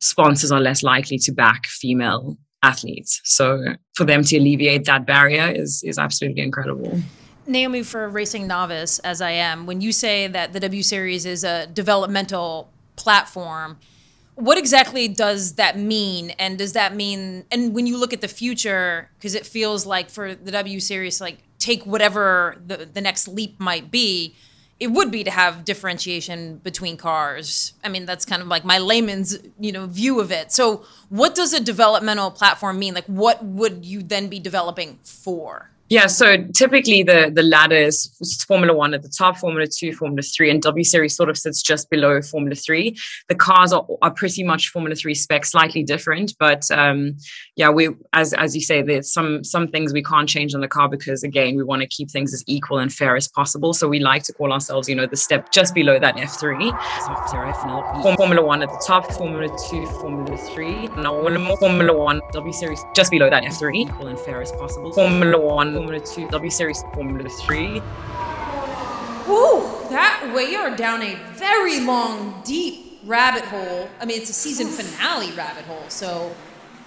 sponsors 0.00 0.50
are 0.50 0.60
less 0.60 0.82
likely 0.82 1.18
to 1.18 1.32
back 1.32 1.66
female 1.66 2.36
athletes. 2.62 3.20
So 3.24 3.74
for 3.94 4.04
them 4.04 4.22
to 4.24 4.36
alleviate 4.36 4.84
that 4.84 5.06
barrier 5.06 5.48
is 5.48 5.82
is 5.84 5.98
absolutely 5.98 6.42
incredible. 6.42 7.00
Naomi, 7.46 7.82
for 7.82 8.04
a 8.04 8.08
racing 8.08 8.46
novice 8.46 8.98
as 9.00 9.20
I 9.20 9.30
am, 9.30 9.66
when 9.66 9.80
you 9.80 9.92
say 9.92 10.26
that 10.28 10.52
the 10.52 10.60
W 10.60 10.82
Series 10.82 11.26
is 11.26 11.42
a 11.42 11.66
developmental 11.66 12.70
platform, 12.96 13.78
what 14.34 14.56
exactly 14.56 15.08
does 15.08 15.54
that 15.54 15.78
mean? 15.78 16.30
And 16.38 16.58
does 16.58 16.74
that 16.74 16.94
mean, 16.94 17.44
and 17.50 17.74
when 17.74 17.86
you 17.86 17.96
look 17.96 18.12
at 18.12 18.20
the 18.20 18.28
future, 18.28 19.10
because 19.18 19.34
it 19.34 19.44
feels 19.44 19.84
like 19.84 20.10
for 20.10 20.34
the 20.34 20.50
W 20.52 20.80
Series, 20.80 21.20
like 21.20 21.38
take 21.58 21.84
whatever 21.84 22.56
the, 22.64 22.88
the 22.92 23.00
next 23.00 23.26
leap 23.26 23.58
might 23.58 23.90
be, 23.90 24.34
it 24.80 24.88
would 24.88 25.10
be 25.10 25.22
to 25.22 25.30
have 25.30 25.64
differentiation 25.66 26.56
between 26.56 26.96
cars. 26.96 27.74
I 27.84 27.90
mean, 27.90 28.06
that's 28.06 28.24
kind 28.24 28.40
of 28.40 28.48
like 28.48 28.64
my 28.64 28.78
layman's, 28.78 29.36
you 29.58 29.72
know, 29.72 29.86
view 29.86 30.20
of 30.20 30.32
it. 30.32 30.50
So, 30.50 30.84
what 31.10 31.34
does 31.34 31.52
a 31.52 31.60
developmental 31.60 32.30
platform 32.30 32.78
mean? 32.78 32.94
Like 32.94 33.04
what 33.04 33.44
would 33.44 33.84
you 33.84 34.02
then 34.02 34.28
be 34.28 34.40
developing 34.40 34.98
for? 35.02 35.70
Yeah, 35.90 36.06
so 36.06 36.36
typically 36.54 37.02
the 37.02 37.32
the 37.34 37.42
ladder 37.42 37.74
is 37.74 38.14
Formula 38.46 38.72
One 38.72 38.94
at 38.94 39.02
the 39.02 39.08
top, 39.08 39.38
Formula 39.38 39.66
Two, 39.66 39.92
Formula 39.92 40.22
Three, 40.22 40.48
and 40.48 40.62
W 40.62 40.84
Series 40.84 41.16
sort 41.16 41.28
of 41.28 41.36
sits 41.36 41.62
just 41.62 41.90
below 41.90 42.22
Formula 42.22 42.54
Three. 42.54 42.96
The 43.28 43.34
cars 43.34 43.72
are, 43.72 43.84
are 44.00 44.12
pretty 44.12 44.44
much 44.44 44.68
Formula 44.68 44.94
Three 44.94 45.14
spec, 45.14 45.44
slightly 45.44 45.82
different, 45.82 46.36
but 46.38 46.70
um, 46.70 47.16
yeah, 47.56 47.70
we 47.70 47.88
as 48.12 48.32
as 48.34 48.54
you 48.54 48.60
say, 48.60 48.82
there's 48.82 49.12
some 49.12 49.42
some 49.42 49.66
things 49.66 49.92
we 49.92 50.04
can't 50.04 50.28
change 50.28 50.54
on 50.54 50.60
the 50.60 50.68
car 50.68 50.88
because 50.88 51.24
again, 51.24 51.56
we 51.56 51.64
want 51.64 51.82
to 51.82 51.88
keep 51.88 52.08
things 52.08 52.32
as 52.32 52.44
equal 52.46 52.78
and 52.78 52.92
fair 52.92 53.16
as 53.16 53.26
possible. 53.26 53.74
So 53.74 53.88
we 53.88 53.98
like 53.98 54.22
to 54.24 54.32
call 54.32 54.52
ourselves, 54.52 54.88
you 54.88 54.94
know, 54.94 55.06
the 55.08 55.16
step 55.16 55.50
just 55.50 55.74
below 55.74 55.98
that 55.98 56.16
F 56.20 56.38
three. 56.38 56.72
Formula 58.16 58.42
One 58.44 58.62
at 58.62 58.68
the 58.68 58.84
top, 58.86 59.10
Formula 59.10 59.48
Two, 59.68 59.84
Formula 59.86 60.38
Three, 60.54 60.86
now 60.98 61.20
Formula 61.56 61.92
One 61.92 62.20
W 62.32 62.52
Series 62.52 62.80
just 62.94 63.10
below 63.10 63.28
that 63.28 63.42
F 63.44 63.58
three, 63.58 63.80
equal 63.80 64.06
and 64.06 64.20
fair 64.20 64.40
as 64.40 64.52
possible. 64.52 64.92
Formula 64.92 65.36
One 65.36 65.79
Formula 65.80 66.04
2, 66.04 66.28
W 66.28 66.50
Series 66.50 66.82
Formula 66.92 67.26
3. 67.26 67.66
Ooh, 67.66 67.80
that 69.88 70.30
we 70.36 70.54
are 70.54 70.76
down 70.76 71.00
a 71.00 71.14
very 71.32 71.80
long, 71.80 72.42
deep 72.44 73.00
rabbit 73.06 73.46
hole. 73.46 73.88
I 73.98 74.04
mean, 74.04 74.20
it's 74.20 74.28
a 74.28 74.34
season 74.34 74.66
finale 74.66 75.32
rabbit 75.32 75.64
hole, 75.64 75.82
so 75.88 76.36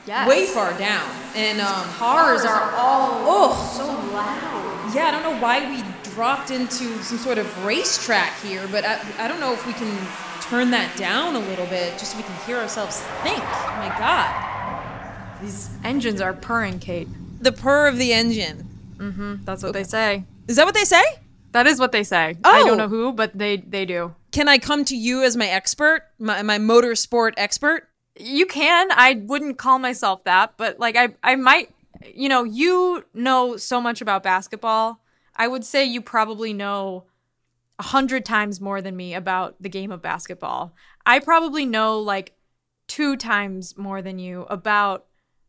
yes. 0.05 0.29
way 0.29 0.45
far 0.45 0.77
down. 0.77 1.09
And 1.35 1.59
um, 1.59 1.85
cars 1.95 2.45
are 2.45 2.71
all 2.73 3.23
oh 3.25 3.73
so 3.75 3.87
loud. 4.13 4.93
Yeah, 4.95 5.07
I 5.07 5.11
don't 5.11 5.23
know 5.23 5.41
why 5.41 5.67
we 5.67 5.83
dropped 6.11 6.51
into 6.51 7.01
some 7.01 7.17
sort 7.17 7.39
of 7.39 7.65
racetrack 7.65 8.39
here, 8.41 8.67
but 8.71 8.85
I, 8.85 9.01
I 9.17 9.27
don't 9.27 9.39
know 9.39 9.53
if 9.53 9.65
we 9.65 9.73
can 9.73 9.91
turn 10.39 10.69
that 10.69 10.95
down 10.97 11.35
a 11.35 11.39
little 11.39 11.65
bit 11.65 11.97
just 11.97 12.11
so 12.11 12.17
we 12.17 12.23
can 12.23 12.45
hear 12.45 12.57
ourselves 12.57 13.01
think. 13.23 13.39
Oh 13.41 13.75
my 13.79 13.89
God. 13.97 15.41
These 15.41 15.71
engines 15.83 16.21
are 16.21 16.33
purring, 16.33 16.77
Kate. 16.77 17.07
The 17.41 17.51
purr 17.51 17.87
of 17.87 17.97
the 17.97 18.13
engine. 18.13 18.69
Mm-hmm. 19.03 19.43
That's 19.43 19.63
what 19.63 19.69
okay. 19.69 19.79
they 19.79 19.83
say. 19.83 20.25
Is 20.47 20.55
that 20.55 20.65
what 20.65 20.75
they 20.75 20.85
say? 20.85 21.03
That 21.51 21.67
is 21.67 21.79
what 21.79 21.91
they 21.91 22.03
say. 22.03 22.35
Oh. 22.43 22.49
I 22.49 22.63
don't 22.63 22.77
know 22.77 22.87
who, 22.87 23.13
but 23.13 23.37
they 23.37 23.57
they 23.57 23.85
do. 23.85 24.15
Can 24.31 24.47
I 24.47 24.57
come 24.57 24.85
to 24.85 24.95
you 24.95 25.23
as 25.23 25.37
my 25.37 25.47
expert, 25.47 26.07
my, 26.17 26.41
my 26.41 26.57
motorsport 26.57 27.33
expert? 27.37 27.89
You 28.19 28.45
can. 28.45 28.89
I 28.91 29.21
wouldn't 29.25 29.57
call 29.57 29.79
myself 29.79 30.23
that, 30.23 30.53
but 30.57 30.79
like 30.79 30.95
I 30.95 31.09
I 31.23 31.35
might. 31.35 31.69
You 32.13 32.27
know, 32.27 32.43
you 32.43 33.05
know 33.13 33.55
so 33.55 33.79
much 33.79 34.01
about 34.01 34.23
basketball. 34.23 34.99
I 35.35 35.47
would 35.47 35.63
say 35.63 35.85
you 35.85 36.01
probably 36.01 36.51
know 36.51 37.05
a 37.79 37.83
hundred 37.83 38.25
times 38.25 38.59
more 38.59 38.81
than 38.81 38.95
me 38.95 39.13
about 39.13 39.55
the 39.61 39.69
game 39.69 39.91
of 39.91 40.01
basketball. 40.01 40.73
I 41.05 41.19
probably 41.19 41.65
know 41.65 41.99
like 41.99 42.33
two 42.87 43.15
times 43.15 43.77
more 43.77 44.01
than 44.01 44.19
you 44.19 44.43
about 44.49 45.05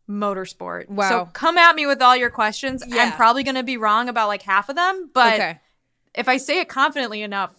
motorsport. 0.09 0.89
Wow. 0.89 1.09
So 1.09 1.31
come 1.33 1.59
at 1.59 1.75
me 1.75 1.87
with 1.87 2.03
all 2.03 2.17
your 2.17 2.31
questions. 2.31 2.83
Yeah. 2.87 3.03
I'm 3.03 3.13
probably 3.13 3.43
going 3.43 3.55
to 3.55 3.63
be 3.63 3.77
wrong 3.77 4.09
about 4.09 4.29
like 4.29 4.43
half 4.43 4.69
of 4.69 4.77
them, 4.77 5.11
but 5.13 5.35
okay. 5.35 5.61
if 6.15 6.29
I 6.29 6.37
say 6.37 6.61
it 6.61 6.69
confidently 6.69 7.23
enough, 7.23 7.55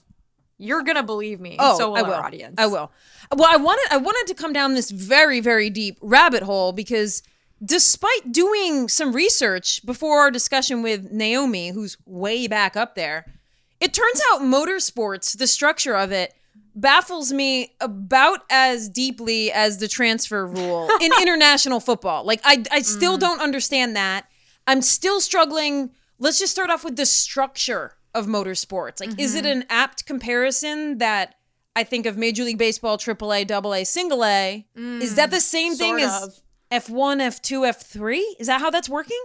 you're 0.57 0.83
going 0.83 0.95
to 0.95 1.03
believe 1.03 1.39
me. 1.39 1.57
Oh, 1.59 1.77
so 1.77 1.89
will 1.89 1.97
I 1.97 2.01
will. 2.03 2.13
our 2.13 2.23
audience. 2.23 2.55
I 2.57 2.67
will. 2.67 2.91
Well, 3.35 3.49
I 3.51 3.57
wanted 3.57 3.87
I 3.91 3.97
wanted 3.97 4.27
to 4.27 4.33
come 4.35 4.53
down 4.53 4.75
this 4.75 4.91
very 4.91 5.39
very 5.39 5.69
deep 5.69 5.97
rabbit 6.01 6.43
hole 6.43 6.71
because 6.71 7.23
despite 7.63 8.31
doing 8.31 8.87
some 8.87 9.13
research 9.13 9.85
before 9.85 10.19
our 10.19 10.31
discussion 10.31 10.81
with 10.81 11.11
Naomi, 11.11 11.69
who's 11.69 11.97
way 12.05 12.47
back 12.47 12.75
up 12.77 12.95
there, 12.95 13.25
it 13.79 13.93
turns 13.93 14.21
out 14.31 14.41
motorsports, 14.41 15.37
the 15.37 15.47
structure 15.47 15.95
of 15.95 16.11
it 16.11 16.33
baffles 16.75 17.31
me 17.31 17.73
about 17.79 18.41
as 18.49 18.89
deeply 18.89 19.51
as 19.51 19.77
the 19.77 19.87
transfer 19.87 20.45
rule 20.45 20.89
in 21.01 21.11
international 21.21 21.79
football. 21.79 22.25
Like 22.25 22.41
I 22.43 22.63
I 22.71 22.81
still 22.81 23.17
mm. 23.17 23.21
don't 23.21 23.41
understand 23.41 23.95
that. 23.95 24.27
I'm 24.67 24.81
still 24.81 25.21
struggling. 25.21 25.91
Let's 26.19 26.39
just 26.39 26.51
start 26.51 26.69
off 26.69 26.83
with 26.83 26.95
the 26.95 27.05
structure 27.05 27.93
of 28.13 28.27
motorsports. 28.27 28.99
Like 28.99 29.11
mm-hmm. 29.11 29.19
is 29.19 29.35
it 29.35 29.45
mm-hmm. 29.45 29.61
an 29.61 29.65
apt 29.69 30.05
comparison 30.05 30.97
that 30.99 31.35
I 31.75 31.83
think 31.83 32.05
of 32.05 32.17
Major 32.17 32.43
League 32.43 32.57
Baseball 32.57 32.97
AAA, 32.97 33.51
AA, 33.51 33.83
single 33.83 34.23
A? 34.23 34.65
Mm, 34.77 35.01
is 35.01 35.15
that 35.15 35.31
the 35.31 35.41
same 35.41 35.75
thing 35.75 35.99
as 35.99 36.41
F1, 36.71 37.21
F2, 37.21 37.73
F3? 37.73 38.21
Is 38.39 38.47
that 38.47 38.61
how 38.61 38.69
that's 38.69 38.89
working? 38.89 39.23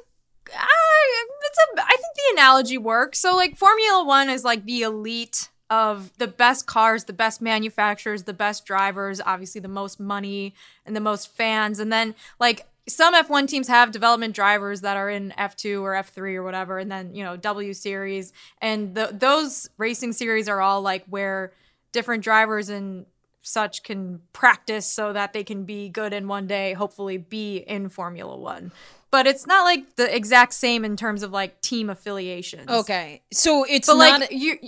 I, 0.53 1.27
it's 1.43 1.59
a, 1.59 1.83
I 1.83 1.91
think 1.91 2.15
the 2.17 2.33
analogy 2.33 2.77
works. 2.77 3.21
So 3.21 3.37
like 3.37 3.57
Formula 3.57 4.05
1 4.05 4.31
is 4.31 4.45
like 4.45 4.65
the 4.65 4.83
elite 4.83 5.49
of 5.71 6.11
the 6.19 6.27
best 6.27 6.67
cars, 6.67 7.05
the 7.05 7.13
best 7.13 7.41
manufacturers, 7.41 8.25
the 8.25 8.35
best 8.35 8.67
drivers, 8.67 9.21
obviously 9.25 9.61
the 9.61 9.69
most 9.69 10.01
money 10.01 10.53
and 10.85 10.97
the 10.97 11.01
most 11.01 11.29
fans. 11.29 11.79
And 11.79 11.93
then 11.93 12.17
like 12.41 12.67
some 12.89 13.15
F1 13.15 13.47
teams 13.47 13.69
have 13.69 13.93
development 13.93 14.35
drivers 14.35 14.81
that 14.81 14.97
are 14.97 15.09
in 15.09 15.33
F2 15.39 15.81
or 15.81 15.93
F3 15.93 16.35
or 16.35 16.43
whatever, 16.43 16.79
and 16.79 16.91
then 16.91 17.15
you 17.15 17.23
know 17.23 17.37
W 17.37 17.73
series, 17.73 18.33
and 18.61 18.95
the, 18.95 19.11
those 19.13 19.71
racing 19.79 20.13
series 20.13 20.49
are 20.49 20.61
all 20.61 20.83
like 20.83 21.05
where 21.07 21.53
different 21.93 22.25
drivers 22.25 22.69
and 22.69 23.07
such 23.43 23.83
can 23.83 24.21
practice 24.33 24.87
so 24.87 25.13
that 25.13 25.33
they 25.33 25.45
can 25.45 25.65
be 25.65 25.89
good 25.89 26.13
and 26.13 26.29
one 26.29 26.47
day 26.47 26.73
hopefully 26.75 27.17
be 27.17 27.59
in 27.59 27.89
Formula 27.89 28.37
One. 28.37 28.73
But 29.11 29.27
it's 29.27 29.47
not 29.47 29.65
like 29.65 29.97
the 29.97 30.15
exact 30.15 30.55
same 30.55 30.85
in 30.85 30.97
terms 30.97 31.23
of 31.23 31.33
like 31.33 31.61
team 31.61 31.91
affiliations. 31.91 32.69
Okay, 32.71 33.23
so 33.33 33.65
it's 33.69 33.89
but 33.89 33.97
not 33.97 34.21
like 34.21 34.33
you 34.33 34.59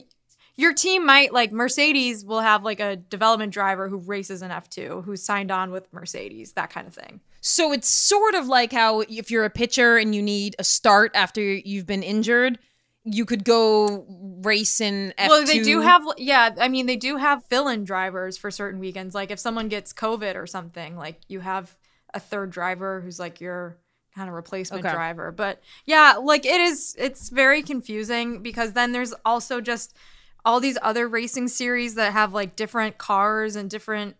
your 0.56 0.75
team 0.75 1.06
might 1.06 1.32
like 1.32 1.52
Mercedes 1.52 2.25
will 2.25 2.40
have 2.40 2.62
like 2.62 2.80
a 2.80 2.97
development 2.97 3.52
driver 3.52 3.88
who 3.88 3.99
races 3.99 4.42
in 4.42 4.50
F2 4.50 5.04
who's 5.04 5.23
signed 5.23 5.50
on 5.50 5.71
with 5.71 5.90
Mercedes, 5.92 6.52
that 6.52 6.71
kind 6.71 6.87
of 6.87 6.94
thing. 6.94 7.21
So 7.40 7.73
it's 7.73 7.88
sort 7.88 8.35
of 8.35 8.47
like 8.47 8.73
how 8.73 9.00
if 9.00 9.30
you're 9.30 9.44
a 9.44 9.50
pitcher 9.50 9.97
and 9.97 10.14
you 10.14 10.23
need 10.23 10.54
a 10.59 10.64
start 10.64 11.11
after 11.14 11.40
you've 11.40 11.87
been 11.87 12.02
injured, 12.02 12.59
you 13.04 13.25
could 13.25 13.44
go 13.44 14.06
race 14.42 14.80
in 14.80 15.12
F2. 15.18 15.28
Well, 15.28 15.44
they 15.44 15.62
do 15.62 15.80
have 15.80 16.02
yeah, 16.18 16.50
I 16.59 16.68
mean 16.68 16.87
they 16.87 16.97
do 16.97 17.16
have 17.16 17.44
fill-in 17.47 17.85
drivers 17.85 18.37
for 18.37 18.50
certain 18.50 18.78
weekends. 18.78 19.14
Like 19.14 19.30
if 19.30 19.38
someone 19.38 19.68
gets 19.68 19.92
COVID 19.92 20.37
or 20.37 20.47
something, 20.47 20.97
like 20.97 21.21
you 21.28 21.40
have 21.40 21.76
a 22.14 22.21
third 22.21 22.50
driver 22.50 23.00
who's 23.00 23.18
like 23.18 23.40
your 23.40 23.78
kind 24.14 24.28
of 24.28 24.35
replacement 24.35 24.85
okay. 24.85 24.94
driver. 24.94 25.32
But 25.32 25.61
yeah, 25.87 26.16
like 26.23 26.44
it 26.44 26.61
is 26.61 26.94
it's 26.99 27.30
very 27.30 27.62
confusing 27.62 28.42
because 28.42 28.75
then 28.75 28.92
there's 28.92 29.14
also 29.25 29.61
just 29.61 29.97
all 30.44 30.61
these 30.61 30.78
other 30.82 31.08
racing 31.08 31.49
series 31.49 31.94
that 31.94 32.12
have 32.12 32.32
like 32.32 32.56
different 32.56 32.99
cars 32.99 33.56
and 33.56 33.70
different 33.70 34.16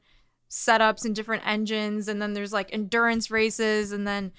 setups 0.50 1.05
and 1.05 1.14
different 1.14 1.43
engines, 1.47 2.09
and 2.09 2.21
then 2.21 2.35
there's 2.35 2.52
like 2.52 2.73
endurance 2.73 3.31
races, 3.31 3.93
and 3.93 4.07
then 4.07 4.33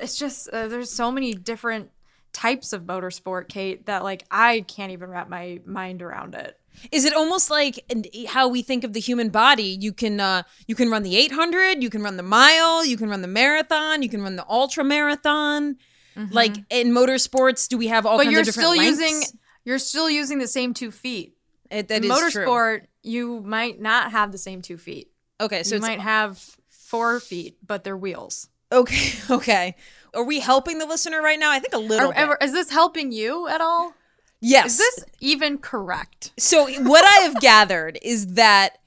it's 0.00 0.16
just 0.16 0.48
uh, 0.48 0.68
there's 0.68 0.90
so 0.90 1.10
many 1.10 1.34
different 1.34 1.90
types 2.32 2.72
of 2.72 2.82
motorsport, 2.82 3.48
Kate, 3.48 3.86
that 3.86 4.02
like 4.02 4.24
I 4.30 4.62
can't 4.62 4.92
even 4.92 5.10
wrap 5.10 5.28
my 5.28 5.60
mind 5.64 6.02
around 6.02 6.34
it. 6.34 6.58
Is 6.90 7.04
it 7.04 7.12
almost 7.12 7.50
like 7.50 7.84
how 8.28 8.48
we 8.48 8.62
think 8.62 8.82
of 8.82 8.94
the 8.94 9.00
human 9.00 9.28
body? 9.28 9.76
You 9.78 9.92
can 9.92 10.20
uh, 10.20 10.42
you 10.66 10.74
can 10.74 10.90
run 10.90 11.02
the 11.02 11.16
800, 11.16 11.82
you 11.82 11.90
can 11.90 12.02
run 12.02 12.16
the 12.16 12.22
mile, 12.22 12.84
you 12.84 12.96
can 12.96 13.08
run 13.08 13.22
the 13.22 13.28
marathon, 13.28 14.02
you 14.02 14.08
can 14.08 14.22
run 14.22 14.36
the 14.36 14.46
ultra 14.48 14.82
marathon. 14.82 15.76
Mm-hmm. 16.16 16.34
Like 16.34 16.56
in 16.70 16.92
motorsports, 16.92 17.68
do 17.68 17.78
we 17.78 17.88
have 17.88 18.04
all 18.04 18.18
but 18.18 18.24
kinds 18.24 18.38
of 18.38 18.44
different 18.46 18.68
still 18.68 18.76
lengths? 18.76 19.00
using 19.00 19.38
you're 19.64 19.78
still 19.78 20.10
using 20.10 20.38
the 20.38 20.48
same 20.48 20.74
two 20.74 20.90
feet. 20.90 21.36
It, 21.70 21.88
that 21.88 22.04
in 22.04 22.04
is 22.04 22.10
motorsport, 22.10 22.78
true. 22.80 22.88
you 23.02 23.40
might 23.40 23.80
not 23.80 24.10
have 24.12 24.32
the 24.32 24.38
same 24.38 24.60
two 24.62 24.76
feet. 24.76 25.10
Okay, 25.40 25.62
so 25.62 25.74
you 25.74 25.76
it's 25.78 25.86
might 25.86 26.00
have 26.00 26.56
four 26.68 27.18
feet, 27.20 27.56
but 27.66 27.84
they're 27.84 27.96
wheels. 27.96 28.48
okay. 28.70 29.12
Okay, 29.30 29.74
are 30.14 30.24
we 30.24 30.40
helping 30.40 30.78
the 30.78 30.86
listener 30.86 31.22
right 31.22 31.38
now? 31.38 31.50
I 31.50 31.58
think 31.58 31.72
a 31.72 31.78
little. 31.78 32.12
Are- 32.14 32.36
bit. 32.38 32.46
is 32.46 32.52
this 32.52 32.70
helping 32.70 33.12
you 33.12 33.48
at 33.48 33.60
all? 33.60 33.94
yes. 34.40 34.72
Is 34.72 34.78
this 34.78 35.04
even 35.20 35.56
correct? 35.58 36.32
So 36.36 36.70
what 36.82 37.04
I 37.04 37.24
have 37.24 37.40
gathered 37.40 37.98
is 38.02 38.34
that 38.34 38.78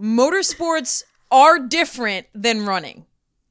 motorsports 0.00 1.04
are 1.30 1.58
different 1.58 2.26
than 2.34 2.64
running. 2.66 3.06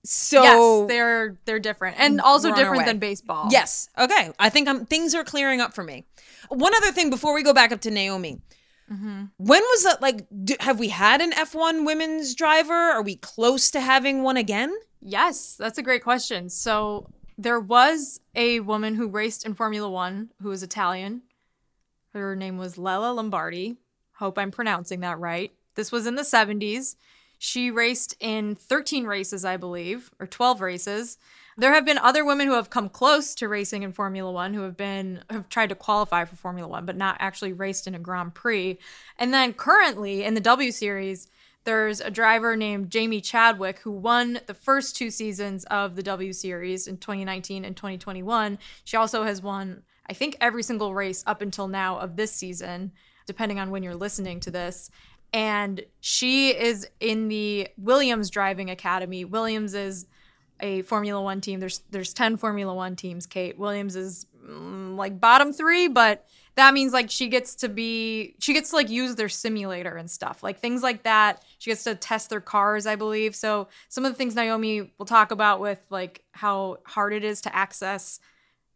So 0.06 0.44
yes, 0.44 0.88
they're 0.90 1.38
they're 1.46 1.60
different 1.60 1.96
and 1.98 2.20
also 2.20 2.50
We're 2.50 2.54
on 2.54 2.58
our 2.60 2.64
different 2.64 2.82
way. 2.82 2.86
than 2.88 3.00
baseball. 3.00 3.48
Yes. 3.52 3.90
Okay. 3.98 4.32
I 4.38 4.50
think 4.50 4.68
I'm, 4.68 4.86
things 4.86 5.16
are 5.16 5.24
clearing 5.24 5.62
up 5.62 5.74
for 5.74 5.84
me. 5.84 6.06
One 6.50 6.76
other 6.76 6.92
thing 6.92 7.10
before 7.10 7.34
we 7.34 7.44
go 7.44 7.54
back 7.54 7.72
up 7.72 7.82
to 7.82 7.92
Naomi. 7.92 8.42
Mm-hmm. 8.92 9.26
When 9.38 9.62
was 9.62 9.84
that? 9.84 10.02
Like, 10.02 10.26
do, 10.44 10.56
have 10.60 10.80
we 10.80 10.90
had 10.90 11.22
an 11.22 11.32
F1 11.32 11.86
women's 11.86 12.36
driver? 12.36 12.74
Are 12.74 13.02
we 13.02 13.16
close 13.16 13.72
to 13.72 13.80
having 13.80 14.24
one 14.24 14.38
again? 14.38 14.76
Yes, 15.02 15.56
that's 15.56 15.78
a 15.78 15.84
great 15.84 16.04
question. 16.04 16.50
So 16.50 17.10
there 17.38 17.60
was 17.60 18.20
a 18.36 18.60
woman 18.62 18.96
who 18.96 19.08
raced 19.08 19.46
in 19.46 19.54
Formula 19.54 19.90
One 19.90 20.32
who 20.42 20.50
was 20.50 20.64
Italian. 20.64 21.24
Her 22.14 22.36
name 22.36 22.58
was 22.58 22.78
Lella 22.78 23.12
Lombardi. 23.12 23.78
Hope 24.14 24.38
I'm 24.38 24.52
pronouncing 24.52 25.00
that 25.00 25.20
right. 25.20 25.52
This 25.76 25.92
was 25.92 26.06
in 26.06 26.16
the 26.16 26.22
70s. 26.22 26.96
She 27.40 27.72
raced 27.72 28.16
in 28.20 28.56
13 28.56 29.06
races, 29.06 29.44
I 29.44 29.58
believe, 29.58 30.12
or 30.20 30.28
12 30.28 30.62
races. 30.62 31.18
There 31.58 31.74
have 31.74 31.86
been 31.86 32.00
other 32.00 32.26
women 32.26 32.48
who 32.48 32.54
have 32.54 32.70
come 32.70 32.90
close 32.90 33.36
to 33.36 33.48
racing 33.48 33.84
in 33.84 33.92
Formula 33.92 34.32
One 34.32 34.54
who 34.54 34.62
have 34.62 34.76
been 34.76 35.24
have 35.30 35.50
tried 35.50 35.70
to 35.70 35.76
qualify 35.76 36.26
for 36.26 36.36
Formula 36.36 36.68
One, 36.68 36.86
but 36.86 36.98
not 36.98 37.18
actually 37.20 37.54
raced 37.54 37.86
in 37.86 37.94
a 37.94 38.00
Grand 38.00 38.34
Prix. 38.34 38.80
And 39.20 39.34
then 39.34 39.54
currently 39.54 40.24
in 40.24 40.34
the 40.34 40.42
W 40.42 40.72
Series, 40.72 41.28
there's 41.66 42.02
a 42.02 42.12
driver 42.12 42.56
named 42.56 42.90
Jamie 42.90 43.22
Chadwick 43.22 43.80
who 43.80 43.92
won 43.92 44.40
the 44.48 44.54
first 44.54 44.96
two 44.96 45.12
seasons 45.12 45.64
of 45.66 45.96
the 45.96 46.04
W 46.04 46.34
Series 46.34 46.88
in 46.88 46.98
2019 46.98 47.64
and 47.66 47.76
2021. 47.76 48.58
She 48.84 48.98
also 48.98 49.24
has 49.24 49.42
won, 49.42 49.84
I 50.10 50.14
think, 50.14 50.36
every 50.42 50.64
single 50.64 50.94
race 50.94 51.24
up 51.28 51.42
until 51.42 51.68
now 51.68 52.00
of 52.00 52.16
this 52.16 52.34
season, 52.34 52.92
depending 53.28 53.60
on 53.60 53.70
when 53.70 53.84
you're 53.84 53.96
listening 53.96 54.40
to 54.42 54.52
this. 54.52 54.90
And 55.32 55.84
she 56.00 56.50
is 56.50 56.88
in 57.00 57.28
the 57.28 57.68
Williams 57.78 58.30
Driving 58.30 58.70
Academy. 58.70 59.24
Williams 59.24 59.74
is 59.74 60.08
a 60.64 60.82
Formula 60.84 61.22
One 61.22 61.42
team. 61.42 61.60
There's 61.60 61.82
there's 61.92 62.14
ten 62.14 62.38
Formula 62.38 62.74
One 62.74 62.96
teams. 62.96 63.28
Kate 63.28 63.60
Williams 63.60 63.96
is 63.96 64.26
mm, 64.44 64.96
like 64.96 65.20
bottom 65.20 65.54
three, 65.54 65.90
but 65.90 66.26
that 66.56 66.74
means 66.74 66.94
like 66.94 67.12
she 67.12 67.28
gets 67.28 67.56
to 67.56 67.70
be 67.70 68.36
she 68.40 68.54
gets 68.54 68.70
to 68.70 68.78
like 68.78 68.90
use 68.90 69.16
their 69.16 69.30
simulator 69.30 69.96
and 69.96 70.10
stuff 70.10 70.42
like 70.42 70.60
things 70.60 70.82
like 70.82 71.04
that. 71.04 71.44
She 71.60 71.70
gets 71.70 71.84
to 71.84 71.96
test 71.96 72.30
their 72.30 72.42
cars, 72.42 72.88
I 72.88 72.96
believe. 72.96 73.36
So 73.36 73.68
some 73.90 74.06
of 74.06 74.12
the 74.12 74.18
things 74.18 74.36
Naomi 74.36 74.94
will 74.98 75.06
talk 75.06 75.32
about 75.32 75.60
with 75.60 75.86
like 75.90 76.24
how 76.32 76.78
hard 76.86 77.14
it 77.14 77.26
is 77.26 77.42
to 77.42 77.56
access 77.56 78.20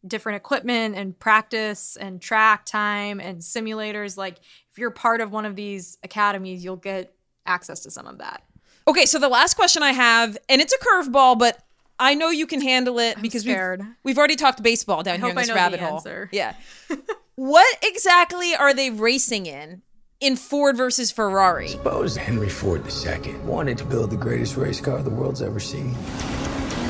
different 0.05 0.35
equipment 0.35 0.95
and 0.95 1.17
practice 1.17 1.95
and 1.95 2.21
track 2.21 2.65
time 2.65 3.19
and 3.21 3.39
simulators. 3.39 4.17
Like 4.17 4.39
if 4.71 4.77
you're 4.77 4.91
part 4.91 5.21
of 5.21 5.31
one 5.31 5.45
of 5.45 5.55
these 5.55 5.97
academies, 6.03 6.63
you'll 6.65 6.75
get 6.75 7.13
access 7.45 7.79
to 7.81 7.91
some 7.91 8.07
of 8.07 8.17
that. 8.17 8.43
Okay, 8.87 9.05
so 9.05 9.19
the 9.19 9.27
last 9.27 9.55
question 9.55 9.83
I 9.83 9.91
have, 9.91 10.37
and 10.47 10.61
it's 10.61 10.73
a 10.73 10.77
curveball, 10.77 11.37
but 11.37 11.61
I 11.99 12.13
know 12.13 12.29
you 12.29 12.45
can 12.45 12.61
handle 12.61 12.99
it 12.99 13.21
because 13.21 13.45
we've, 13.45 13.87
we've 14.03 14.17
already 14.17 14.35
talked 14.35 14.61
baseball 14.61 15.03
down 15.03 15.19
here 15.19 15.29
in 15.29 15.35
this 15.35 15.51
rabbit 15.51 15.79
hole. 15.79 15.95
answer. 15.97 16.29
Yeah. 16.31 16.55
what 17.35 17.77
exactly 17.83 18.55
are 18.55 18.73
they 18.73 18.91
racing 18.91 19.45
in 19.47 19.81
in 20.19 20.35
Ford 20.35 20.77
versus 20.77 21.11
Ferrari? 21.11 21.69
Suppose 21.69 22.15
Henry 22.15 22.49
Ford 22.49 22.83
II 22.85 23.35
wanted 23.37 23.77
to 23.79 23.85
build 23.85 24.11
the 24.11 24.17
greatest 24.17 24.57
race 24.57 24.79
car 24.79 25.01
the 25.01 25.09
world's 25.09 25.41
ever 25.41 25.59
seen. 25.59 25.95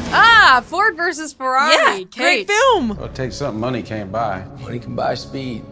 Ah, 0.09 0.63
Ford 0.65 0.95
versus 0.95 1.33
Ferrari. 1.33 1.73
Yeah, 1.73 1.95
Kate. 1.95 2.11
great 2.11 2.47
film. 2.47 2.89
Well, 2.89 3.05
it 3.05 3.15
takes 3.15 3.35
something 3.35 3.59
money 3.59 3.83
can't 3.83 4.11
buy. 4.11 4.45
Money 4.61 4.79
can 4.79 4.95
buy 4.95 5.15
speed. 5.15 5.63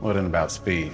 What 0.00 0.16
in 0.16 0.26
about 0.26 0.50
speed? 0.50 0.92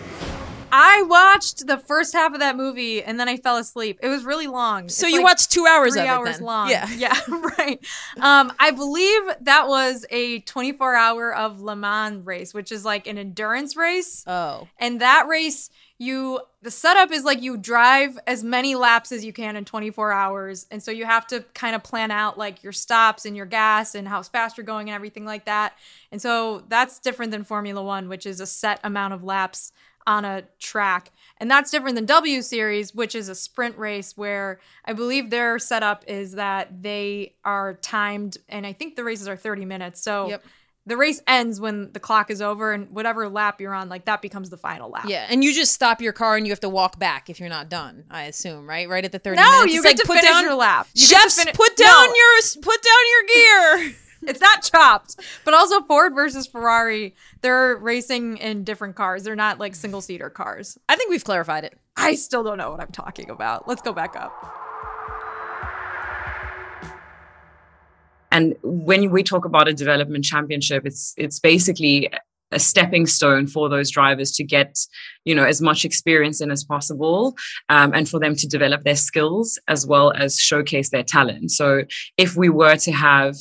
I 0.73 1.03
watched 1.03 1.67
the 1.67 1.79
first 1.79 2.13
half 2.13 2.35
of 2.35 2.41
that 2.41 2.57
movie 2.57 3.03
and 3.03 3.19
then 3.19 3.29
I 3.29 3.37
fell 3.37 3.57
asleep. 3.57 3.99
It 4.03 4.09
was 4.09 4.25
really 4.25 4.47
long. 4.47 4.89
So 4.89 5.07
It's 5.07 5.15
you 5.15 5.21
like 5.21 5.31
watched 5.31 5.51
two 5.51 5.67
hours 5.67 5.93
three 5.95 6.03
of 6.03 6.07
it 6.07 6.11
hours 6.11 6.37
then. 6.39 6.47
long. 6.47 6.71
Yeah. 6.71 6.89
yeah, 6.97 7.19
right. 7.59 7.79
Um, 8.21 8.53
I 8.59 8.71
believe 8.71 9.23
that 9.43 9.69
was 9.69 10.05
a 10.11 10.41
24 10.41 10.95
hour 10.95 11.35
of 11.35 11.61
Le 11.61 11.77
Mans 11.77 12.25
race, 12.25 12.53
which 12.53 12.73
is 12.73 12.85
like 12.85 13.07
an 13.07 13.19
endurance 13.19 13.77
race. 13.77 14.25
Oh. 14.27 14.69
And 14.79 15.01
that 15.01 15.27
race, 15.29 15.71
you 15.99 16.41
the 16.63 16.71
setup 16.71 17.13
is 17.13 17.25
like 17.25 17.41
you 17.41 17.57
drive 17.57 18.19
as 18.27 18.43
many 18.43 18.75
laps 18.75 19.13
as 19.13 19.25
you 19.25 19.33
can 19.33 19.55
in 19.57 19.65
24 19.65 20.13
hours. 20.13 20.67
And 20.71 20.83
so 20.83 20.91
you 20.91 21.05
have 21.05 21.27
to 21.29 21.45
kind 21.55 21.77
of 21.77 21.85
plan 21.85 22.11
out 22.11 22.37
like 22.37 22.63
your 22.63 22.73
stops 22.73 23.25
and 23.25 23.37
your 23.37 23.47
gas 23.47 23.95
and 23.95 24.09
how 24.09 24.23
fast 24.23 24.57
you're 24.57 24.67
going 24.67 24.89
and 24.89 24.95
everything 24.95 25.25
like 25.25 25.45
that. 25.45 25.75
And 26.11 26.21
so 26.21 26.65
that's 26.69 26.99
different 26.99 27.31
than 27.31 27.45
Formula 27.45 27.83
One, 27.83 28.09
which 28.09 28.27
is 28.27 28.41
a 28.41 28.47
set 28.47 28.81
amount 28.83 29.15
of 29.15 29.23
laps 29.23 29.73
on 30.09 30.25
a 30.25 30.43
track. 30.59 31.11
And 31.37 31.49
that's 31.51 31.71
different 31.71 31.95
than 31.95 32.07
W 32.07 32.43
Series, 32.43 32.95
which 32.95 33.15
is 33.15 33.29
a 33.29 33.35
sprint 33.35 33.77
race 33.79 34.17
where 34.17 34.59
I 34.85 34.93
believe 34.95 35.31
their 35.31 35.59
setup 35.59 36.03
is 36.09 36.33
that 36.33 36.83
they 36.83 37.35
are 37.45 37.75
timed 37.75 38.39
and 38.49 38.67
I 38.67 38.73
think 38.73 38.97
the 38.97 39.05
races 39.05 39.29
are 39.29 39.37
30 39.37 39.65
minutes. 39.67 40.01
So 40.03 40.31
Yep. 40.31 40.45
the 40.87 40.97
race 40.97 41.21
ends 41.27 41.61
when 41.61 41.93
the 41.93 42.01
clock 42.01 42.31
is 42.31 42.41
over 42.41 42.73
and 42.73 42.91
whatever 42.91 43.29
lap 43.29 43.61
you're 43.61 43.75
on, 43.75 43.89
like 43.91 44.07
that 44.07 44.23
becomes 44.23 44.49
the 44.51 44.57
final 44.57 44.89
lap. 44.91 45.05
Yeah, 45.07 45.27
and 45.29 45.45
you 45.45 45.53
just 45.55 45.73
stop 45.75 46.01
your 46.01 46.15
car 46.15 46.37
and 46.37 46.47
you 46.47 46.53
have 46.53 46.61
to 46.61 46.69
walk 46.71 46.99
back 46.99 47.29
if 47.29 47.39
you're 47.39 47.51
not 47.51 47.69
done. 47.69 48.05
I 48.11 48.23
assume, 48.25 48.67
right? 48.69 48.89
Right 48.89 49.05
at 49.05 49.13
the 49.13 49.19
thirty 49.19 49.37
No, 49.41 49.51
minutes. 49.61 49.75
you 49.75 49.81
It's 49.85 49.89
get 49.93 49.99
to 49.99 50.07
finish 50.13 50.41
your 50.43 50.55
lap. 50.55 50.89
You 50.95 51.07
chefs, 51.07 51.39
fini- 51.41 51.53
put 51.53 51.77
down 51.77 52.07
No. 52.09 52.15
your 52.15 52.63
put 52.63 52.83
down 52.83 53.05
your 53.13 53.25
gear. 53.85 53.95
It's 54.27 54.41
not 54.41 54.63
chopped, 54.63 55.17
but 55.45 55.55
also 55.55 55.81
Ford 55.83 56.15
versus 56.15 56.47
Ferrari, 56.47 57.15
they're 57.41 57.77
racing 57.77 58.39
in 58.39 58.65
different 58.65 58.97
cars. 58.97 59.23
They're 59.23 59.37
not 59.37 59.59
like 59.59 59.75
single 59.75 60.01
seater 60.01 60.29
cars. 60.29 60.77
I 60.89 60.97
think 60.97 61.11
we've 61.11 61.25
clarified 61.25 61.65
it. 61.65 61.79
I 61.97 62.15
still 62.15 62.43
don't 62.43 62.59
know 62.59 62.71
what 62.71 62.81
I'm 62.81 62.93
talking 62.93 63.31
about. 63.31 63.69
Let's 63.69 63.83
go 63.83 63.93
back 63.93 64.17
up. 64.17 64.33
And 68.31 68.57
when 68.63 69.11
we 69.11 69.23
talk 69.23 69.45
about 69.45 69.69
a 69.69 69.73
development 69.73 70.25
championship, 70.25 70.85
it's 70.85 71.15
it's 71.17 71.41
basically 71.41 72.11
a 72.51 72.59
stepping 72.59 73.07
stone 73.07 73.47
for 73.47 73.69
those 73.69 73.91
drivers 73.91 74.33
to 74.33 74.45
get 74.45 74.79
you 75.25 75.35
know 75.35 75.45
as 75.45 75.61
much 75.61 75.85
experience 75.85 76.41
in 76.41 76.51
as 76.51 76.65
possible 76.65 77.37
um, 77.69 77.93
and 77.95 78.09
for 78.09 78.19
them 78.19 78.35
to 78.35 78.47
develop 78.47 78.85
their 78.85 78.97
skills 78.97 79.59
as 79.69 79.87
well 79.87 80.13
as 80.13 80.39
showcase 80.39 80.89
their 80.89 81.03
talent 81.03 81.51
so 81.51 81.83
if 82.17 82.37
we 82.37 82.49
were 82.49 82.77
to 82.77 82.91
have 82.91 83.37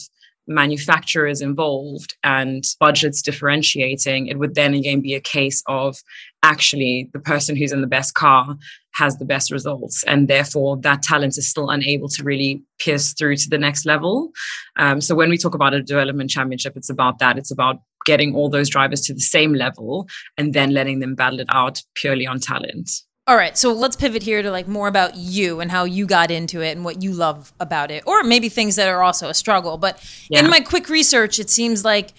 manufacturers 0.48 1.42
involved 1.42 2.16
and 2.24 2.64
budgets 2.80 3.22
differentiating 3.22 4.28
it 4.28 4.40
would 4.40 4.56
then 4.56 4.74
again 4.74 5.02
be 5.02 5.14
a 5.14 5.20
case 5.20 5.62
of 5.68 5.98
actually 6.44 7.10
the 7.14 7.20
person 7.20 7.56
who's 7.56 7.72
in 7.72 7.82
the 7.82 7.88
best 7.88 8.14
car 8.14 8.56
has 8.94 9.18
the 9.18 9.26
best 9.26 9.52
results 9.52 10.04
and 10.06 10.28
therefore 10.28 10.78
that 10.78 11.02
talent 11.02 11.38
is 11.38 11.50
still 11.50 11.70
unable 11.70 12.08
to 12.08 12.24
really 12.24 12.62
pierce 12.80 13.14
through 13.14 13.36
to 13.36 13.50
the 13.50 13.58
next 13.58 13.86
level. 13.86 14.32
Um, 14.78 15.02
so 15.02 15.14
when 15.14 15.30
we 15.30 15.38
talk 15.38 15.54
about 15.54 15.74
a 15.74 15.84
development 15.84 16.30
championship 16.30 16.76
it's 16.76 16.90
about 16.90 17.20
that. 17.20 17.38
It's 17.38 17.52
about 17.52 17.78
getting 18.06 18.34
all 18.34 18.50
those 18.50 18.70
drivers 18.70 19.02
to 19.02 19.14
the 19.14 19.20
same 19.20 19.54
level 19.54 20.08
and 20.38 20.54
then 20.54 20.72
letting 20.72 21.00
them 21.00 21.14
battle 21.14 21.42
it 21.42 21.48
out 21.50 21.82
purely 21.96 22.26
on 22.26 22.40
talent 22.40 22.90
All 23.28 23.36
right, 23.36 23.58
so 23.58 23.74
let's 23.74 23.98
pivot 23.98 24.24
here 24.24 24.42
to 24.42 24.50
like 24.52 24.70
more 24.70 24.88
about 24.88 25.16
you 25.18 25.60
and 25.60 25.70
how 25.70 25.84
you 25.84 26.06
got 26.06 26.32
into 26.32 26.62
it 26.62 26.72
and 26.78 26.86
what 26.86 27.04
you 27.04 27.12
love 27.12 27.52
about 27.60 27.92
it, 27.92 28.04
or 28.08 28.24
maybe 28.24 28.48
things 28.48 28.78
that 28.78 28.88
are 28.88 29.04
also 29.04 29.28
a 29.28 29.34
struggle. 29.34 29.78
But 29.78 30.00
Yeah. 30.30 30.40
in 30.40 30.50
my 30.50 30.62
quick 30.62 30.88
research, 30.88 31.38
it 31.38 31.50
seems 31.50 31.84
like 31.84 32.14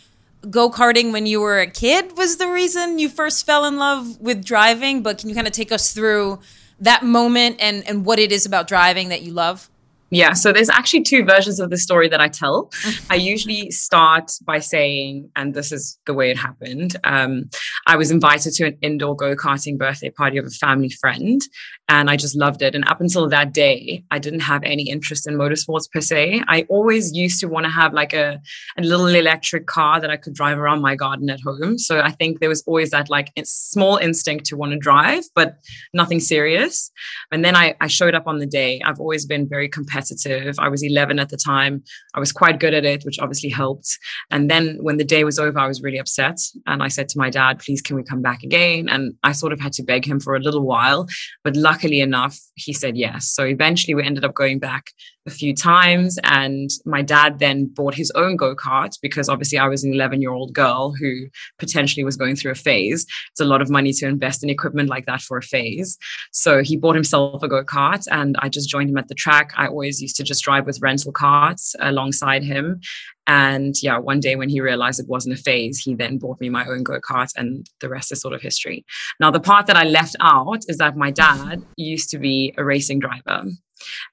go 0.51 0.71
karting 0.71 1.11
when 1.11 1.25
you 1.25 1.41
were 1.41 1.61
a 1.61 1.67
kid 1.67 2.17
was 2.19 2.37
the 2.37 2.47
reason 2.47 2.99
you 2.99 3.09
first 3.09 3.47
fell 3.47 3.65
in 3.65 3.79
love 3.79 4.21
with 4.21 4.45
driving. 4.45 5.03
But 5.03 5.17
can 5.19 5.31
you 5.31 5.35
kind 5.35 5.47
of 5.47 5.55
take 5.55 5.73
us 5.73 5.93
through 5.93 6.41
that 6.79 7.03
moment 7.03 7.57
and 7.59 7.83
and 7.89 8.05
what 8.05 8.19
it 8.19 8.31
is 8.31 8.45
about 8.45 8.69
driving 8.69 9.09
that 9.09 9.23
you 9.23 9.33
love? 9.33 9.71
Yeah, 10.11 10.33
so 10.33 10.53
there's 10.53 10.71
actually 10.71 11.03
two 11.03 11.25
versions 11.25 11.61
of 11.61 11.69
the 11.69 11.77
story 11.77 12.09
that 12.09 12.21
I 12.21 12.29
tell. 12.29 12.71
I 13.11 13.17
usually 13.17 13.71
start 13.71 14.33
by 14.43 14.59
saying, 14.59 15.31
and 15.37 15.53
this 15.53 15.71
is 15.71 15.99
the 16.07 16.15
way 16.15 16.31
it 16.31 16.39
happened. 16.39 16.97
Um, 17.05 17.51
I 17.87 17.97
was 17.97 18.11
invited 18.11 18.55
to 18.55 18.67
an 18.69 18.79
indoor 18.81 19.15
go 19.15 19.37
karting 19.37 19.77
birthday 19.77 20.11
party 20.11 20.39
of 20.39 20.47
a 20.47 20.51
family 20.51 20.89
friend, 20.89 21.43
and 21.89 22.11
I 22.11 22.17
just 22.17 22.37
loved 22.37 22.61
it. 22.61 22.75
And 22.75 22.87
up 22.87 23.01
until 23.01 23.29
that 23.31 23.55
day, 23.55 24.05
I 24.11 24.19
didn't 24.19 24.41
have 24.41 24.63
any 24.63 24.91
interest 24.91 25.27
in 25.27 25.37
motorsports 25.37 25.91
per 25.91 26.03
se. 26.03 26.43
I 26.47 26.67
always 26.69 27.13
used 27.15 27.41
to 27.41 27.49
want 27.49 27.65
to 27.65 27.71
have 27.71 27.95
like 27.95 28.13
a, 28.13 28.41
a 28.77 28.83
little 28.83 29.07
electric 29.07 29.67
car 29.67 29.99
that 29.99 30.11
I 30.11 30.17
could 30.17 30.35
drive 30.35 30.59
around 30.59 30.83
my 30.83 30.95
garden 30.95 31.31
at 31.31 31.41
home. 31.41 31.79
So 31.79 32.01
I 32.01 32.11
think 32.11 32.41
there 32.41 32.49
was 32.51 32.63
always 32.67 32.91
that 32.91 33.09
like 33.09 33.33
small 33.45 33.97
instinct 33.97 34.45
to 34.47 34.57
want 34.57 34.73
to 34.73 34.79
drive, 34.79 35.25
but 35.35 35.57
nothing 35.95 36.21
serious. 36.21 36.91
And 37.33 37.43
then 37.43 37.57
I, 37.57 37.75
I 37.81 37.87
showed 37.87 38.15
up 38.15 38.27
on 38.27 38.39
the 38.39 38.47
day. 38.47 38.83
I've 38.85 39.01
always 39.01 39.25
been 39.25 39.49
very 39.49 39.69
competitive. 39.69 40.57
I 40.59 40.69
was 40.69 40.83
11 40.83 41.19
at 41.19 41.31
the 41.31 41.39
time. 41.39 41.83
I 42.15 42.21
was 42.21 42.33
quite 42.33 42.61
good 42.61 42.75
at 42.75 42.85
it, 42.85 43.03
which 43.05 43.19
obviously 43.19 43.49
helped. 43.49 43.99
And 44.31 44.51
then 44.51 44.77
when 44.83 44.99
the 44.99 45.05
day 45.05 45.25
was 45.25 45.39
over, 45.39 45.59
I 45.59 45.67
was 45.67 45.83
really 45.83 45.99
upset. 45.99 46.39
And 46.67 46.83
I 46.83 46.89
said 46.89 47.09
to 47.11 47.19
my 47.19 47.31
dad, 47.31 47.61
please, 47.61 47.81
can 47.81 47.97
we 47.97 48.03
come 48.03 48.21
back 48.21 48.43
again? 48.43 48.91
And 48.91 49.15
I 49.23 49.33
sort 49.33 49.55
of 49.55 49.61
had 49.61 49.73
to 49.75 49.83
beg 49.83 50.05
him 50.05 50.21
for 50.21 50.37
a 50.37 50.41
little 50.41 50.63
while. 50.63 51.07
But 51.45 51.57
luckily 51.57 51.78
enough, 51.85 52.39
he 52.55 52.73
said 52.73 52.97
yes. 52.97 53.31
So 53.31 53.45
eventually 53.45 53.95
we 53.95 54.05
ended 54.05 54.25
up 54.25 54.35
going 54.35 54.59
back 54.59 54.91
a 55.29 55.31
few 55.31 55.55
times. 55.55 56.19
And 56.25 56.71
my 56.85 57.03
dad 57.03 57.39
then 57.39 57.67
bought 57.67 57.95
his 57.95 58.11
own 58.13 58.37
go 58.37 58.57
kart 58.57 58.99
because 59.01 59.29
obviously 59.29 59.59
I 59.59 59.69
was 59.69 59.85
an 59.85 59.93
11 59.93 60.21
year 60.21 60.33
old 60.33 60.53
girl 60.55 60.93
who 60.99 61.27
potentially 61.59 62.03
was 62.03 62.17
going 62.17 62.35
through 62.35 62.53
a 62.53 62.57
phase. 62.57 63.07
It's 63.31 63.41
a 63.41 63.45
lot 63.45 63.63
of 63.63 63.71
money 63.71 63.93
to 63.93 64.07
invest 64.07 64.43
in 64.43 64.51
equipment 64.51 64.89
like 64.89 65.07
that 65.07 65.21
for 65.21 65.39
a 65.39 65.43
phase. 65.43 65.97
So 66.33 66.63
he 66.63 66.77
bought 66.77 66.95
himself 66.95 67.43
a 67.43 67.49
go 67.49 67.63
kart 67.65 68.05
and 68.11 68.37
I 68.41 68.49
just 68.49 68.69
joined 68.69 68.91
him 68.91 68.99
at 68.99 69.09
the 69.09 69.15
track. 69.15 69.53
I 69.57 69.69
always 69.69 70.03
used 70.03 70.17
to 70.17 70.25
just 70.25 70.43
drive 70.43 70.67
with 70.67 70.81
rental 70.81 71.13
carts 71.13 71.77
alongside 71.81 72.43
him. 72.43 72.81
And 73.29 73.75
yeah, 73.83 73.99
one 73.99 74.21
day 74.21 74.35
when 74.37 74.49
he 74.49 74.61
realized 74.61 74.99
it 74.99 75.07
wasn't 75.07 75.39
a 75.39 75.43
phase, 75.43 75.79
he 75.79 75.95
then 75.95 76.17
bought 76.17 76.41
me 76.41 76.49
my 76.49 76.67
own 76.67 76.83
go 76.83 76.99
kart, 76.99 77.31
and 77.37 77.69
the 77.81 77.89
rest 77.91 78.11
is 78.11 78.23
sort 78.23 78.35
of 78.35 78.41
history. 78.41 78.85
Now, 79.21 79.31
the 79.31 79.39
part 79.39 79.67
that 79.67 79.77
I 79.77 79.85
left 79.85 80.17
out 80.21 80.63
is 80.67 80.79
that 80.79 80.97
my 80.97 81.11
dad 81.11 81.63
used 81.77 82.09
to 82.11 82.19
be 82.19 82.55
a 82.57 82.65
racing 82.65 83.01
driver. 83.01 83.45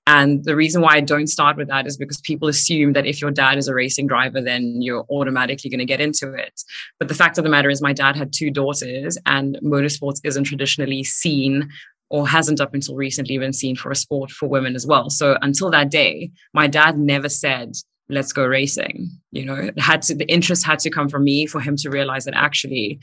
And 0.06 0.44
the 0.44 0.56
reason 0.56 0.82
why 0.82 0.96
I 0.96 1.02
don't 1.02 1.28
start 1.28 1.58
with 1.58 1.70
that 1.70 1.88
is 1.88 1.98
because 1.98 2.22
people 2.22 2.48
assume 2.50 2.94
that 2.94 3.08
if 3.08 3.20
your 3.20 3.32
dad 3.32 3.58
is 3.58 3.68
a 3.68 3.74
racing 3.74 4.06
driver, 4.06 4.42
then 4.42 4.82
you're 4.82 5.06
automatically 5.10 5.72
going 5.72 5.80
to 5.80 5.86
get 5.86 6.02
into 6.02 6.34
it. 6.34 6.62
But 7.00 7.08
the 7.08 7.16
fact 7.16 7.38
of 7.38 7.44
the 7.44 7.50
matter 7.50 7.70
is, 7.70 7.82
my 7.82 7.94
dad 7.94 8.16
had 8.16 8.34
two 8.34 8.52
daughters, 8.52 9.18
and 9.26 9.58
motorsports 9.64 10.20
isn't 10.24 10.44
traditionally 10.44 11.04
seen 11.04 11.70
or 12.10 12.28
hasn't 12.28 12.62
up 12.62 12.74
until 12.74 12.96
recently 12.96 13.38
been 13.38 13.54
seen 13.54 13.76
for 13.76 13.92
a 13.92 13.96
sport 13.96 14.30
for 14.30 14.48
women 14.48 14.76
as 14.76 14.86
well. 14.86 15.10
So 15.10 15.38
until 15.42 15.72
that 15.72 15.90
day, 15.90 16.32
my 16.54 16.68
dad 16.68 17.00
never 17.00 17.30
said, 17.30 17.74
let's 18.10 18.34
go 18.34 18.46
racing. 18.46 19.10
You 19.32 19.46
know, 19.46 19.56
it 19.56 19.80
had 19.80 20.02
to, 20.04 20.16
the 20.16 20.26
interest 20.26 20.66
had 20.66 20.80
to 20.80 20.90
come 20.90 21.10
from 21.10 21.24
me 21.24 21.48
for 21.48 21.60
him 21.60 21.76
to 21.78 21.90
realize 21.90 22.26
that 22.26 22.36
actually 22.36 23.00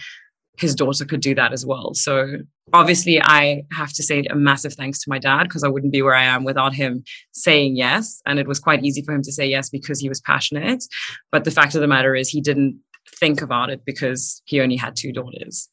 his 0.58 0.74
daughter 0.74 1.04
could 1.04 1.20
do 1.20 1.34
that 1.34 1.52
as 1.52 1.64
well. 1.64 1.94
So 1.94 2.36
obviously, 2.72 3.20
I 3.22 3.62
have 3.72 3.92
to 3.94 4.02
say 4.02 4.22
a 4.30 4.34
massive 4.34 4.74
thanks 4.74 4.98
to 5.00 5.10
my 5.10 5.18
dad 5.18 5.44
because 5.44 5.64
I 5.64 5.68
wouldn't 5.68 5.92
be 5.92 6.02
where 6.02 6.14
I 6.14 6.24
am 6.24 6.44
without 6.44 6.74
him 6.74 7.04
saying 7.32 7.76
yes. 7.76 8.20
And 8.26 8.38
it 8.38 8.46
was 8.46 8.58
quite 8.58 8.84
easy 8.84 9.02
for 9.02 9.14
him 9.14 9.22
to 9.22 9.32
say 9.32 9.46
yes 9.46 9.70
because 9.70 9.98
he 9.98 10.08
was 10.08 10.20
passionate. 10.20 10.84
But 11.30 11.44
the 11.44 11.50
fact 11.50 11.74
of 11.74 11.80
the 11.80 11.86
matter 11.86 12.14
is, 12.14 12.28
he 12.28 12.40
didn't 12.40 12.78
think 13.18 13.40
about 13.42 13.70
it 13.70 13.84
because 13.84 14.42
he 14.44 14.60
only 14.60 14.76
had 14.76 14.94
two 14.94 15.12
daughters. 15.12 15.68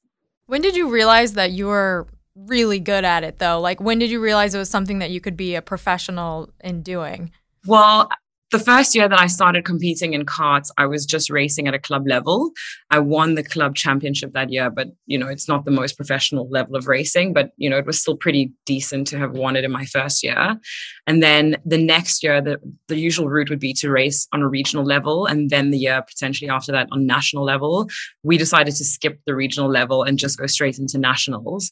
When 0.47 0.61
did 0.61 0.75
you 0.75 0.89
realize 0.89 1.33
that 1.33 1.51
you 1.51 1.67
were 1.67 2.07
really 2.35 2.79
good 2.79 3.03
at 3.03 3.23
it, 3.23 3.39
though? 3.39 3.59
Like, 3.59 3.81
when 3.81 3.99
did 3.99 4.09
you 4.09 4.21
realize 4.21 4.55
it 4.55 4.59
was 4.59 4.69
something 4.69 4.99
that 4.99 5.11
you 5.11 5.19
could 5.19 5.37
be 5.37 5.55
a 5.55 5.61
professional 5.61 6.49
in 6.61 6.81
doing? 6.81 7.31
Well, 7.65 8.09
the 8.51 8.59
first 8.59 8.95
year 8.95 9.07
that 9.07 9.19
I 9.19 9.27
started 9.27 9.63
competing 9.63 10.13
in 10.13 10.25
karts, 10.25 10.71
I 10.77 10.87
was 10.87 11.05
just 11.05 11.29
racing 11.29 11.67
at 11.67 11.73
a 11.73 11.79
club 11.79 12.07
level. 12.07 12.51
I 12.89 12.99
won 12.99 13.35
the 13.35 13.43
club 13.43 13.75
championship 13.75 14.33
that 14.33 14.51
year, 14.51 14.69
but 14.69 14.87
you 15.05 15.17
know, 15.17 15.27
it's 15.27 15.47
not 15.47 15.65
the 15.65 15.71
most 15.71 15.97
professional 15.97 16.49
level 16.49 16.75
of 16.75 16.87
racing, 16.87 17.33
but 17.33 17.51
you 17.57 17.69
know, 17.69 17.77
it 17.77 17.85
was 17.85 17.99
still 17.99 18.17
pretty 18.17 18.51
decent 18.65 19.07
to 19.07 19.19
have 19.19 19.33
won 19.33 19.55
it 19.55 19.63
in 19.63 19.71
my 19.71 19.85
first 19.85 20.23
year. 20.23 20.57
And 21.05 21.21
then 21.21 21.57
the 21.63 21.77
next 21.77 22.23
year, 22.23 22.41
the, 22.41 22.59
the 22.87 22.97
usual 22.97 23.29
route 23.29 23.49
would 23.49 23.59
be 23.59 23.73
to 23.73 23.89
race 23.91 24.27
on 24.33 24.41
a 24.41 24.47
regional 24.47 24.83
level. 24.83 25.27
And 25.27 25.49
then 25.49 25.69
the 25.69 25.77
year 25.77 26.01
potentially 26.01 26.49
after 26.49 26.71
that 26.71 26.87
on 26.91 27.05
national 27.05 27.43
level. 27.43 27.87
We 28.23 28.37
decided 28.37 28.75
to 28.75 28.85
skip 28.85 29.19
the 29.25 29.35
regional 29.35 29.69
level 29.69 30.03
and 30.03 30.17
just 30.17 30.39
go 30.39 30.47
straight 30.47 30.79
into 30.79 30.97
nationals. 30.97 31.71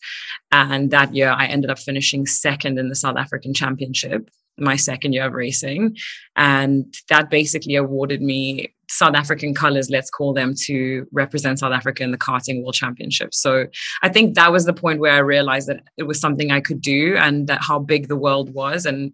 And 0.52 0.92
that 0.92 1.16
year 1.16 1.30
I 1.30 1.48
ended 1.48 1.70
up 1.70 1.80
finishing 1.80 2.26
second 2.26 2.78
in 2.78 2.90
the 2.90 2.96
South 2.96 3.18
African 3.18 3.54
championship 3.54 4.30
my 4.58 4.76
second 4.76 5.14
year 5.14 5.26
of 5.26 5.34
racing. 5.34 5.96
And 6.36 6.94
that 7.10 7.30
basically 7.30 7.76
awarded 7.76 8.22
me 8.22 8.74
South 8.90 9.16
African 9.16 9.54
colors, 9.54 9.90
let's 9.90 10.10
call 10.10 10.34
them, 10.34 10.54
to 10.66 11.06
represent 11.12 11.60
South 11.60 11.74
Africa 11.74 12.04
in 12.04 12.12
the 12.12 12.18
karting 12.18 12.62
world 12.62 12.74
championship. 12.74 13.34
So 13.34 13.68
I 14.02 14.10
think 14.10 14.36
that 14.36 14.52
was 14.52 14.66
the 14.66 14.74
point 14.74 15.00
where 15.00 15.14
I 15.14 15.20
realized 15.20 15.68
that 15.68 15.84
it 15.98 16.04
was 16.04 16.20
something 16.20 16.52
I 16.52 16.62
could 16.62 16.82
do 16.82 17.16
and 17.18 17.48
that 17.48 17.62
how 17.62 17.80
big 17.80 18.08
the 18.08 18.16
world 18.16 18.54
was. 18.54 18.86
And 18.86 19.14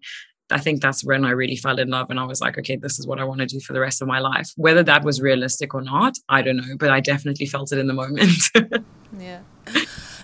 I 0.51 0.59
think 0.59 0.81
that's 0.81 1.03
when 1.03 1.25
I 1.25 1.31
really 1.31 1.55
fell 1.55 1.79
in 1.79 1.89
love 1.89 2.09
and 2.09 2.19
I 2.19 2.25
was 2.25 2.41
like, 2.41 2.57
okay, 2.59 2.75
this 2.75 2.99
is 2.99 3.07
what 3.07 3.19
I 3.19 3.23
want 3.23 3.39
to 3.39 3.47
do 3.47 3.59
for 3.59 3.73
the 3.73 3.79
rest 3.79 4.01
of 4.01 4.07
my 4.07 4.19
life. 4.19 4.51
Whether 4.55 4.83
that 4.83 5.03
was 5.03 5.21
realistic 5.21 5.73
or 5.73 5.81
not, 5.81 6.17
I 6.29 6.41
don't 6.43 6.57
know, 6.57 6.77
but 6.77 6.91
I 6.91 6.99
definitely 6.99 7.47
felt 7.47 7.71
it 7.71 7.79
in 7.79 7.87
the 7.87 7.93
moment. 7.93 8.43
yeah. 9.17 9.39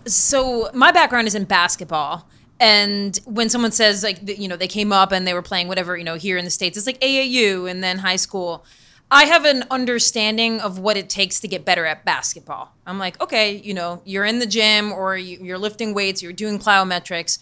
So 0.06 0.70
my 0.74 0.92
background 0.92 1.28
is 1.28 1.36
in 1.36 1.46
basketball 1.46 2.30
and 2.60 3.18
when 3.26 3.50
someone 3.50 3.72
says 3.72 4.04
like 4.04 4.20
you 4.40 4.48
know 4.48 4.58
they 4.58 4.68
came 4.68 4.92
up 4.92 5.12
and 5.12 5.26
they 5.26 5.34
were 5.34 5.42
playing 5.42 5.68
whatever 5.68 5.98
you 5.98 6.04
know 6.04 6.16
here 6.16 6.38
in 6.38 6.46
the 6.46 6.52
states 6.52 6.78
it's 6.78 6.86
like 6.86 7.00
aau 7.02 7.70
and 7.70 7.84
then 7.84 8.00
high 8.00 8.16
school. 8.16 8.66
I 9.12 9.24
have 9.24 9.44
an 9.44 9.64
understanding 9.72 10.62
of 10.62 10.78
what 10.78 10.96
it 10.96 11.10
takes 11.10 11.40
to 11.40 11.48
get 11.48 11.66
better 11.66 11.88
at 11.88 12.06
basketball. 12.06 12.74
I'm 12.86 13.00
like 13.00 13.20
okay 13.22 13.56
you 13.56 13.74
know 13.74 14.02
you're 14.06 14.26
in 14.26 14.40
the 14.40 14.46
gym 14.46 14.92
or 14.92 15.18
you're 15.18 15.58
lifting 15.58 15.94
weights 15.94 16.22
you're 16.22 16.34
doing 16.34 16.60
plyometrics. 16.60 17.40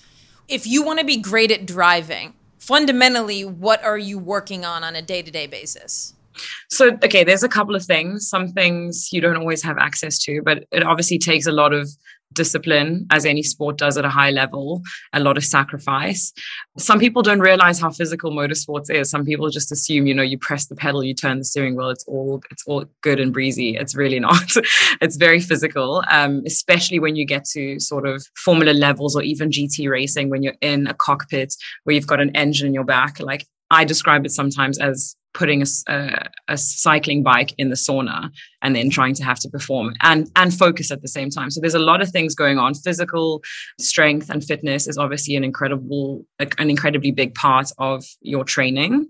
If 0.47 0.65
you 0.65 0.83
want 0.83 0.99
to 0.99 1.05
be 1.05 1.17
great 1.17 1.51
at 1.51 1.65
driving 1.65 2.33
fundamentally 2.59 3.43
what 3.45 3.83
are 3.83 3.97
you 3.97 4.19
working 4.19 4.65
on 4.65 4.83
on 4.83 4.95
a 4.95 5.01
day-to-day 5.01 5.47
basis? 5.47 6.13
So 6.69 6.91
okay 7.03 7.23
there's 7.23 7.43
a 7.43 7.49
couple 7.49 7.75
of 7.75 7.83
things 7.83 8.29
some 8.29 8.49
things 8.49 9.09
you 9.11 9.19
don't 9.19 9.37
always 9.37 9.63
have 9.63 9.77
access 9.79 10.19
to 10.19 10.41
but 10.43 10.65
it 10.71 10.83
obviously 10.83 11.17
takes 11.17 11.47
a 11.47 11.51
lot 11.51 11.73
of 11.73 11.89
discipline 12.33 13.05
as 13.11 13.25
any 13.25 13.43
sport 13.43 13.77
does 13.77 13.97
at 13.97 14.05
a 14.05 14.09
high 14.09 14.31
level 14.31 14.81
a 15.13 15.19
lot 15.19 15.37
of 15.37 15.43
sacrifice. 15.43 16.33
Some 16.77 16.99
people 16.99 17.21
don't 17.21 17.39
realize 17.39 17.79
how 17.79 17.89
physical 17.89 18.31
motorsports 18.31 18.89
is. 18.89 19.09
Some 19.09 19.25
people 19.25 19.49
just 19.49 19.71
assume 19.71 20.07
you 20.07 20.13
know 20.13 20.23
you 20.23 20.37
press 20.37 20.67
the 20.67 20.75
pedal 20.75 21.03
you 21.03 21.13
turn 21.13 21.39
the 21.39 21.45
steering 21.45 21.75
wheel 21.75 21.89
it's 21.89 22.05
all 22.07 22.41
it's 22.51 22.63
all 22.67 22.85
good 23.01 23.19
and 23.19 23.33
breezy. 23.33 23.75
It's 23.75 23.95
really 23.95 24.19
not. 24.27 24.51
It's 25.01 25.17
very 25.17 25.39
physical 25.39 26.03
um, 26.09 26.43
especially 26.45 26.99
when 26.99 27.15
you 27.15 27.25
get 27.25 27.45
to 27.45 27.79
sort 27.79 28.07
of 28.07 28.25
formula 28.35 28.71
levels 28.71 29.15
or 29.15 29.23
even 29.23 29.49
gt 29.49 29.89
racing 29.89 30.29
when 30.29 30.43
you're 30.43 30.55
in 30.61 30.87
a 30.87 30.93
cockpit 30.93 31.53
where 31.83 31.95
you've 31.95 32.07
got 32.07 32.21
an 32.21 32.35
engine 32.35 32.67
in 32.67 32.73
your 32.73 32.83
back. 32.83 33.19
Like 33.19 33.45
I 33.69 33.83
describe 33.83 34.25
it 34.25 34.31
sometimes 34.31 34.79
as 34.79 35.15
putting 35.37 35.61
a, 35.61 35.65
a, 35.87 36.29
a, 36.47 36.57
cycling 36.57 37.21
bike 37.21 37.53
in 37.59 37.69
the 37.69 37.75
sauna 37.75 38.31
and 38.63 38.75
then 38.75 38.89
trying 38.89 39.13
to 39.13 39.23
have 39.23 39.39
to 39.39 39.47
perform 39.49 39.93
and 40.01 40.31
and 40.35 40.51
focus 40.51 40.89
at 40.89 41.03
the 41.03 41.07
same 41.07 41.29
time. 41.29 41.51
So 41.51 41.61
there's 41.61 41.75
a 41.75 41.89
lot 41.91 42.01
of 42.01 42.09
things 42.09 42.33
going 42.33 42.57
on. 42.57 42.73
Physical 42.73 43.43
strength 43.79 44.31
and 44.31 44.43
fitness 44.43 44.87
is 44.87 44.97
obviously 44.97 45.35
an 45.35 45.43
incredible 45.43 46.25
an 46.39 46.69
incredibly 46.71 47.11
big 47.11 47.35
part 47.35 47.71
of 47.77 48.03
your 48.21 48.43
training. 48.43 49.07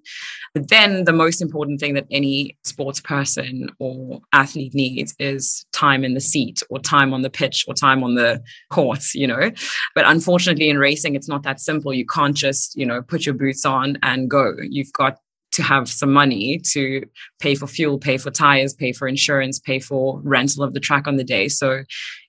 But 0.53 0.67
then 0.67 1.05
the 1.05 1.13
most 1.13 1.41
important 1.41 1.79
thing 1.79 1.93
that 1.93 2.07
any 2.11 2.57
sports 2.65 2.99
person 2.99 3.69
or 3.79 4.19
athlete 4.33 4.73
needs 4.73 5.15
is 5.19 5.65
time 5.71 6.03
in 6.03 6.13
the 6.13 6.19
seat 6.19 6.61
or 6.69 6.79
time 6.79 7.13
on 7.13 7.21
the 7.21 7.29
pitch 7.29 7.63
or 7.69 7.73
time 7.73 8.03
on 8.03 8.15
the 8.15 8.43
courts 8.69 9.15
you 9.15 9.27
know? 9.27 9.49
But 9.95 10.05
unfortunately 10.05 10.69
in 10.69 10.77
racing 10.77 11.15
it's 11.15 11.29
not 11.29 11.43
that 11.43 11.61
simple. 11.61 11.93
You 11.93 12.05
can't 12.05 12.35
just 12.35 12.75
you 12.75 12.85
know 12.85 13.01
put 13.01 13.25
your 13.25 13.35
boots 13.35 13.63
on 13.63 13.97
and 14.03 14.29
go. 14.29 14.53
You've 14.61 14.91
got 14.91 15.19
to 15.57 15.63
have 15.63 15.89
some 15.89 16.13
money 16.13 16.59
to 16.71 17.03
pay 17.39 17.55
for 17.55 17.67
fuel, 17.67 17.97
pay 17.97 18.17
for 18.17 18.31
tires, 18.31 18.73
pay 18.73 18.93
for 18.93 19.07
insurance, 19.07 19.59
pay 19.59 19.79
for 19.79 20.21
rental 20.23 20.63
of 20.63 20.73
the 20.73 20.79
track 20.79 21.07
on 21.07 21.17
the 21.17 21.23
day. 21.23 21.47
So 21.49 21.83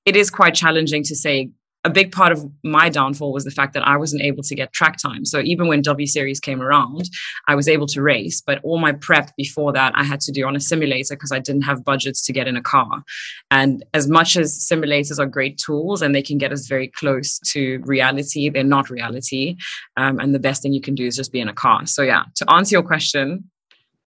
it 0.07 0.17
is 0.17 0.31
quite 0.31 0.55
challenging 0.55 1.03
to 1.05 1.15
say, 1.15 1.51
a 1.89 1.91
big 1.91 2.13
part 2.13 2.33
of 2.33 2.45
my 2.63 2.91
downfall 2.91 3.33
was 3.33 3.45
the 3.45 3.51
fact 3.51 3.73
that 3.73 3.87
I 3.87 3.97
wasn't 3.97 4.23
able 4.23 4.43
to 4.43 4.55
get 4.55 4.75
track 4.75 4.99
time. 4.99 5.25
So 5.25 5.41
even 5.41 5.69
when 5.69 5.81
W 5.81 6.07
Series 6.07 6.39
came 6.39 6.61
around, 6.61 7.09
I 7.49 7.55
was 7.55 7.67
able 7.67 7.87
to 7.89 8.03
race, 8.03 8.43
but 8.43 8.61
all 8.63 8.79
my 8.79 8.93
prep 8.93 9.35
before 9.37 9.73
that 9.73 9.93
I 9.97 10.05
had 10.05 10.21
to 10.21 10.33
do 10.33 10.47
on 10.47 10.55
a 10.55 10.61
simulator 10.61 11.15
because 11.15 11.33
I 11.33 11.39
didn't 11.39 11.63
have 11.63 11.85
budgets 11.85 12.21
to 12.27 12.33
get 12.33 12.47
in 12.47 12.57
a 12.57 12.63
car. 12.63 13.03
And 13.51 13.85
as 13.95 14.07
much 14.07 14.37
as 14.37 14.69
simulators 14.71 15.19
are 15.19 15.27
great 15.27 15.57
tools 15.57 16.03
and 16.03 16.15
they 16.15 16.23
can 16.23 16.37
get 16.37 16.53
us 16.53 16.67
very 16.67 16.89
close 16.89 17.39
to 17.53 17.81
reality, 17.85 18.51
they're 18.51 18.65
not 18.65 18.91
reality. 18.91 19.57
Um, 19.97 20.21
and 20.21 20.35
the 20.35 20.39
best 20.39 20.63
thing 20.63 20.75
you 20.75 20.83
can 20.83 20.95
do 20.95 21.07
is 21.07 21.17
just 21.17 21.33
be 21.33 21.41
in 21.41 21.49
a 21.49 21.55
car. 21.55 21.87
So 21.87 22.03
yeah, 22.03 22.25
to 22.37 22.53
answer 22.53 22.75
your 22.77 22.83
question, 22.83 23.51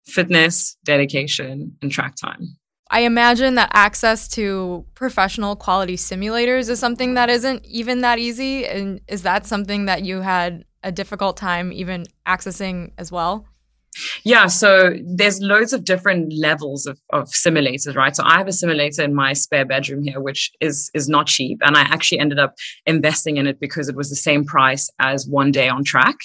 fitness, 0.05 0.77
dedication, 0.85 1.75
and 1.81 1.91
track 1.91 2.15
time. 2.15 2.57
I 2.89 3.01
imagine 3.01 3.55
that 3.55 3.71
access 3.73 4.27
to 4.29 4.85
professional 4.93 5.55
quality 5.55 5.95
simulators 5.95 6.69
is 6.69 6.79
something 6.79 7.15
that 7.15 7.29
isn't 7.29 7.65
even 7.65 8.01
that 8.01 8.19
easy. 8.19 8.67
And 8.67 9.01
is 9.07 9.23
that 9.23 9.45
something 9.45 9.85
that 9.85 10.03
you 10.03 10.21
had 10.21 10.65
a 10.83 10.91
difficult 10.91 11.37
time 11.37 11.71
even 11.71 12.05
accessing 12.27 12.91
as 12.97 13.11
well? 13.11 13.47
Yeah, 14.23 14.47
so 14.47 14.93
there's 15.05 15.39
loads 15.39 15.73
of 15.73 15.83
different 15.83 16.33
levels 16.35 16.85
of, 16.85 16.99
of 17.11 17.29
simulators, 17.29 17.95
right? 17.95 18.15
So 18.15 18.23
I 18.25 18.37
have 18.37 18.47
a 18.47 18.53
simulator 18.53 19.03
in 19.03 19.13
my 19.13 19.33
spare 19.33 19.65
bedroom 19.65 20.03
here, 20.03 20.19
which 20.19 20.51
is 20.59 20.89
is 20.93 21.07
not 21.07 21.27
cheap, 21.27 21.59
and 21.61 21.77
I 21.77 21.81
actually 21.81 22.19
ended 22.19 22.39
up 22.39 22.55
investing 22.85 23.37
in 23.37 23.47
it 23.47 23.59
because 23.59 23.89
it 23.89 23.95
was 23.95 24.09
the 24.09 24.15
same 24.15 24.45
price 24.45 24.89
as 24.99 25.27
one 25.27 25.51
day 25.51 25.69
on 25.69 25.83
track, 25.83 26.15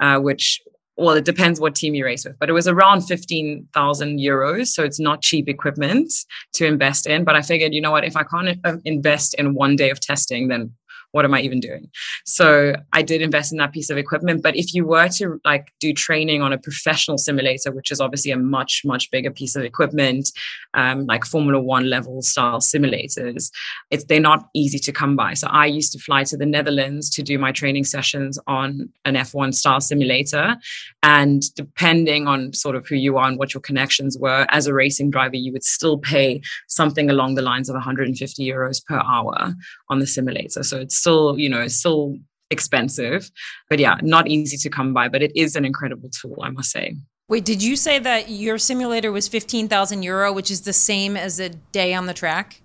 uh, 0.00 0.18
which 0.18 0.60
well, 0.96 1.14
it 1.14 1.24
depends 1.24 1.60
what 1.60 1.74
team 1.74 1.94
you 1.94 2.04
race 2.04 2.24
with, 2.24 2.38
but 2.38 2.48
it 2.48 2.52
was 2.52 2.66
around 2.66 3.02
15,000 3.02 4.18
euros. 4.18 4.68
So 4.68 4.82
it's 4.82 4.98
not 4.98 5.20
cheap 5.20 5.48
equipment 5.48 6.12
to 6.54 6.66
invest 6.66 7.06
in. 7.06 7.24
But 7.24 7.36
I 7.36 7.42
figured, 7.42 7.74
you 7.74 7.82
know 7.82 7.90
what, 7.90 8.04
if 8.04 8.16
I 8.16 8.22
can't 8.22 8.58
uh, 8.64 8.76
invest 8.84 9.34
in 9.34 9.54
one 9.54 9.76
day 9.76 9.90
of 9.90 10.00
testing, 10.00 10.48
then 10.48 10.72
what 11.16 11.24
am 11.24 11.32
I 11.32 11.40
even 11.40 11.60
doing? 11.60 11.88
So 12.26 12.74
I 12.92 13.00
did 13.00 13.22
invest 13.22 13.50
in 13.50 13.56
that 13.56 13.72
piece 13.72 13.88
of 13.88 13.96
equipment. 13.96 14.42
But 14.42 14.54
if 14.54 14.74
you 14.74 14.86
were 14.86 15.08
to 15.16 15.40
like 15.46 15.72
do 15.80 15.94
training 15.94 16.42
on 16.42 16.52
a 16.52 16.58
professional 16.58 17.16
simulator, 17.16 17.72
which 17.72 17.90
is 17.90 18.02
obviously 18.02 18.32
a 18.32 18.36
much, 18.36 18.82
much 18.84 19.10
bigger 19.10 19.30
piece 19.30 19.56
of 19.56 19.64
equipment, 19.64 20.30
um, 20.74 21.06
like 21.06 21.24
Formula 21.24 21.58
One 21.58 21.88
level 21.88 22.20
style 22.20 22.60
simulators, 22.60 23.50
it's 23.90 24.04
they're 24.04 24.20
not 24.20 24.50
easy 24.54 24.78
to 24.78 24.92
come 24.92 25.16
by. 25.16 25.32
So 25.32 25.46
I 25.50 25.64
used 25.64 25.92
to 25.92 25.98
fly 25.98 26.24
to 26.24 26.36
the 26.36 26.44
Netherlands 26.44 27.08
to 27.10 27.22
do 27.22 27.38
my 27.38 27.50
training 27.50 27.84
sessions 27.84 28.38
on 28.46 28.90
an 29.06 29.14
F1 29.14 29.54
style 29.54 29.80
simulator. 29.80 30.56
And 31.02 31.42
depending 31.54 32.26
on 32.26 32.52
sort 32.52 32.76
of 32.76 32.86
who 32.86 32.96
you 32.96 33.16
are 33.16 33.26
and 33.26 33.38
what 33.38 33.54
your 33.54 33.62
connections 33.62 34.18
were, 34.18 34.44
as 34.50 34.66
a 34.66 34.74
racing 34.74 35.10
driver, 35.12 35.36
you 35.36 35.50
would 35.54 35.64
still 35.64 35.96
pay 35.96 36.42
something 36.68 37.08
along 37.08 37.36
the 37.36 37.42
lines 37.42 37.70
of 37.70 37.74
150 37.74 38.46
euros 38.46 38.84
per 38.84 39.00
hour 39.08 39.54
on 39.88 39.98
the 39.98 40.06
simulator. 40.06 40.62
So 40.62 40.78
it's 40.78 41.05
still, 41.06 41.38
you 41.38 41.48
know, 41.48 41.68
still 41.68 42.16
expensive, 42.50 43.30
but 43.70 43.78
yeah, 43.78 43.96
not 44.02 44.26
easy 44.26 44.56
to 44.56 44.68
come 44.68 44.92
by. 44.92 45.08
But 45.08 45.22
it 45.22 45.30
is 45.36 45.54
an 45.54 45.64
incredible 45.64 46.10
tool, 46.10 46.38
I 46.42 46.50
must 46.50 46.70
say. 46.70 46.96
Wait, 47.28 47.44
did 47.44 47.62
you 47.62 47.76
say 47.76 47.98
that 48.00 48.28
your 48.28 48.58
simulator 48.58 49.12
was 49.12 49.28
15,000 49.28 50.02
euro, 50.02 50.32
which 50.32 50.50
is 50.50 50.62
the 50.62 50.72
same 50.72 51.16
as 51.16 51.38
a 51.40 51.48
day 51.48 51.94
on 51.94 52.06
the 52.06 52.14
track? 52.14 52.60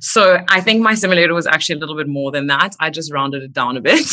So 0.00 0.38
I 0.48 0.60
think 0.60 0.82
my 0.82 0.94
simulator 0.94 1.34
was 1.34 1.46
actually 1.46 1.76
a 1.76 1.78
little 1.78 1.96
bit 1.96 2.08
more 2.08 2.30
than 2.30 2.46
that. 2.48 2.74
I 2.80 2.90
just 2.90 3.12
rounded 3.12 3.42
it 3.42 3.52
down 3.52 3.76
a 3.76 3.80
bit. 3.80 4.06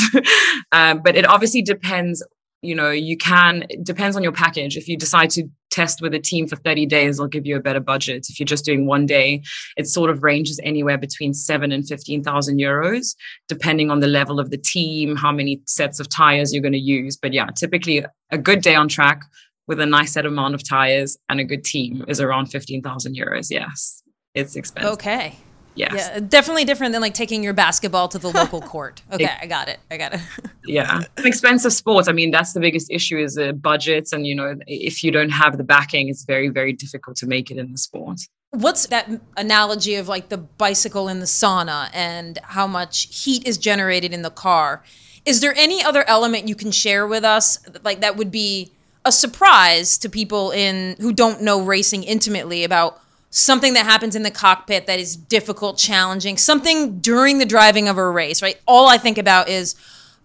um, 0.71 1.01
but 1.04 1.15
it 1.15 1.25
obviously 1.28 1.62
depends 1.62 2.23
you 2.65 2.75
know 2.75 2.89
you 2.91 3.17
can 3.17 3.65
it 3.69 3.84
depends 3.84 4.15
on 4.15 4.23
your 4.23 4.32
package. 4.32 4.78
If 4.78 4.88
you 4.88 4.97
decide 4.97 5.30
to 5.32 5.47
test 5.71 6.01
with 6.01 6.13
a 6.13 6.19
team 6.19 6.47
for 6.47 6.56
30 6.56 6.86
days 6.86 7.17
they'll 7.17 7.28
give 7.28 7.45
you 7.45 7.56
a 7.56 7.60
better 7.60 7.80
budget. 7.80 8.28
If 8.30 8.39
you're 8.39 8.45
just 8.45 8.65
doing 8.65 8.86
one 8.86 9.06
day 9.06 9.41
it 9.78 9.88
sort 9.88 10.10
of 10.10 10.23
ranges 10.23 10.60
anywhere 10.63 10.97
between 10.97 11.34
7 11.34 11.71
and 11.71 11.88
15,000 11.88 12.60
euros 12.60 13.15
depending 13.47 13.91
on 13.91 13.99
the 13.99 14.08
level 14.08 14.39
of 14.39 14.49
the 14.51 14.58
team 14.58 15.15
how 15.15 15.32
many 15.32 15.62
sets 15.65 15.99
of 15.99 16.10
tires 16.10 16.54
you're 16.54 16.62
going 16.62 16.71
to 16.71 16.80
use. 16.80 17.17
But 17.17 17.34
yeah 17.34 17.47
typically 17.47 18.06
a 18.32 18.38
good 18.38 18.62
day 18.62 18.75
on 18.75 18.88
track 18.88 19.21
with 19.67 19.80
a 19.80 19.86
nice 19.86 20.13
set 20.13 20.25
amount 20.25 20.56
of 20.56 20.67
tires 20.67 21.17
and 21.30 21.39
a 21.39 21.43
good 21.43 21.63
team 21.63 22.06
is 22.08 22.21
around 22.21 22.47
15,000 22.47 23.15
euros. 23.15 23.47
Yes 23.49 24.01
it's 24.34 24.56
expensive. 24.56 24.93
Okay 24.93 25.36
Yes. 25.75 25.93
Yeah, 25.93 26.19
definitely 26.21 26.65
different 26.65 26.93
than 26.93 27.01
like 27.01 27.13
taking 27.13 27.43
your 27.43 27.53
basketball 27.53 28.07
to 28.09 28.17
the 28.17 28.29
local 28.29 28.61
court. 28.73 29.01
Okay, 29.11 29.29
I 29.41 29.45
got 29.45 29.67
it. 29.67 29.79
I 29.91 29.97
got 29.97 30.13
it. 30.13 30.21
yeah, 30.65 31.01
an 31.17 31.27
expensive 31.27 31.73
sport. 31.73 32.07
I 32.07 32.13
mean, 32.13 32.31
that's 32.31 32.53
the 32.53 32.59
biggest 32.59 32.89
issue 32.89 33.17
is 33.17 33.35
the 33.35 33.53
budgets, 33.53 34.13
and 34.13 34.25
you 34.25 34.35
know, 34.35 34.55
if 34.67 35.03
you 35.03 35.11
don't 35.11 35.29
have 35.29 35.57
the 35.57 35.63
backing, 35.63 36.09
it's 36.09 36.23
very, 36.23 36.49
very 36.49 36.73
difficult 36.73 37.17
to 37.17 37.27
make 37.27 37.51
it 37.51 37.57
in 37.57 37.71
the 37.71 37.77
sport. 37.77 38.21
What's 38.51 38.88
that 38.88 39.09
analogy 39.35 39.95
of 39.95 40.07
like 40.07 40.29
the 40.29 40.38
bicycle 40.38 41.09
in 41.09 41.19
the 41.19 41.25
sauna 41.25 41.89
and 41.93 42.39
how 42.41 42.67
much 42.67 43.23
heat 43.23 43.45
is 43.45 43.57
generated 43.57 44.13
in 44.13 44.21
the 44.21 44.29
car? 44.29 44.81
Is 45.25 45.41
there 45.41 45.53
any 45.57 45.83
other 45.83 46.05
element 46.07 46.47
you 46.47 46.55
can 46.55 46.71
share 46.71 47.05
with 47.05 47.25
us, 47.25 47.59
like 47.83 47.99
that 47.99 48.15
would 48.15 48.31
be 48.31 48.71
a 49.03 49.11
surprise 49.11 49.97
to 49.99 50.09
people 50.09 50.51
in 50.51 50.95
who 50.99 51.11
don't 51.11 51.41
know 51.41 51.61
racing 51.61 52.03
intimately 52.03 52.63
about? 52.63 53.01
Something 53.36 53.74
that 53.74 53.86
happens 53.86 54.15
in 54.15 54.24
the 54.24 54.32
cockpit 54.32 54.88
that 54.88 54.98
is 54.98 55.17
difficult, 55.17 55.78
challenging, 55.78 56.38
something 56.38 57.00
during 57.00 57.38
the 57.38 57.45
driving 57.45 57.89
of 57.89 57.98
a 57.98 58.10
race, 58.10 58.41
right? 58.41 58.58
All 58.65 58.88
I 58.88 58.98
think 58.98 59.17
about 59.17 59.50
is, 59.50 59.76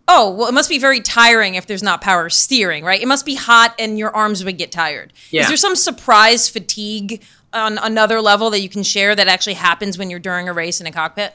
oh, 0.06 0.30
well, 0.30 0.46
it 0.46 0.54
must 0.54 0.70
be 0.70 0.78
very 0.78 1.00
tiring 1.00 1.56
if 1.56 1.66
there's 1.66 1.82
not 1.82 2.00
power 2.00 2.30
steering, 2.30 2.84
right? 2.84 3.02
It 3.02 3.08
must 3.08 3.26
be 3.26 3.34
hot 3.34 3.74
and 3.80 3.98
your 3.98 4.14
arms 4.14 4.44
would 4.44 4.58
get 4.58 4.70
tired. 4.70 5.12
Yeah. 5.30 5.42
Is 5.42 5.48
there 5.48 5.56
some 5.56 5.74
surprise 5.74 6.48
fatigue 6.48 7.20
on 7.52 7.78
another 7.78 8.20
level 8.20 8.48
that 8.50 8.60
you 8.60 8.68
can 8.68 8.84
share 8.84 9.16
that 9.16 9.26
actually 9.26 9.54
happens 9.54 9.98
when 9.98 10.08
you're 10.08 10.20
during 10.20 10.48
a 10.48 10.52
race 10.52 10.80
in 10.80 10.86
a 10.86 10.92
cockpit? 10.92 11.34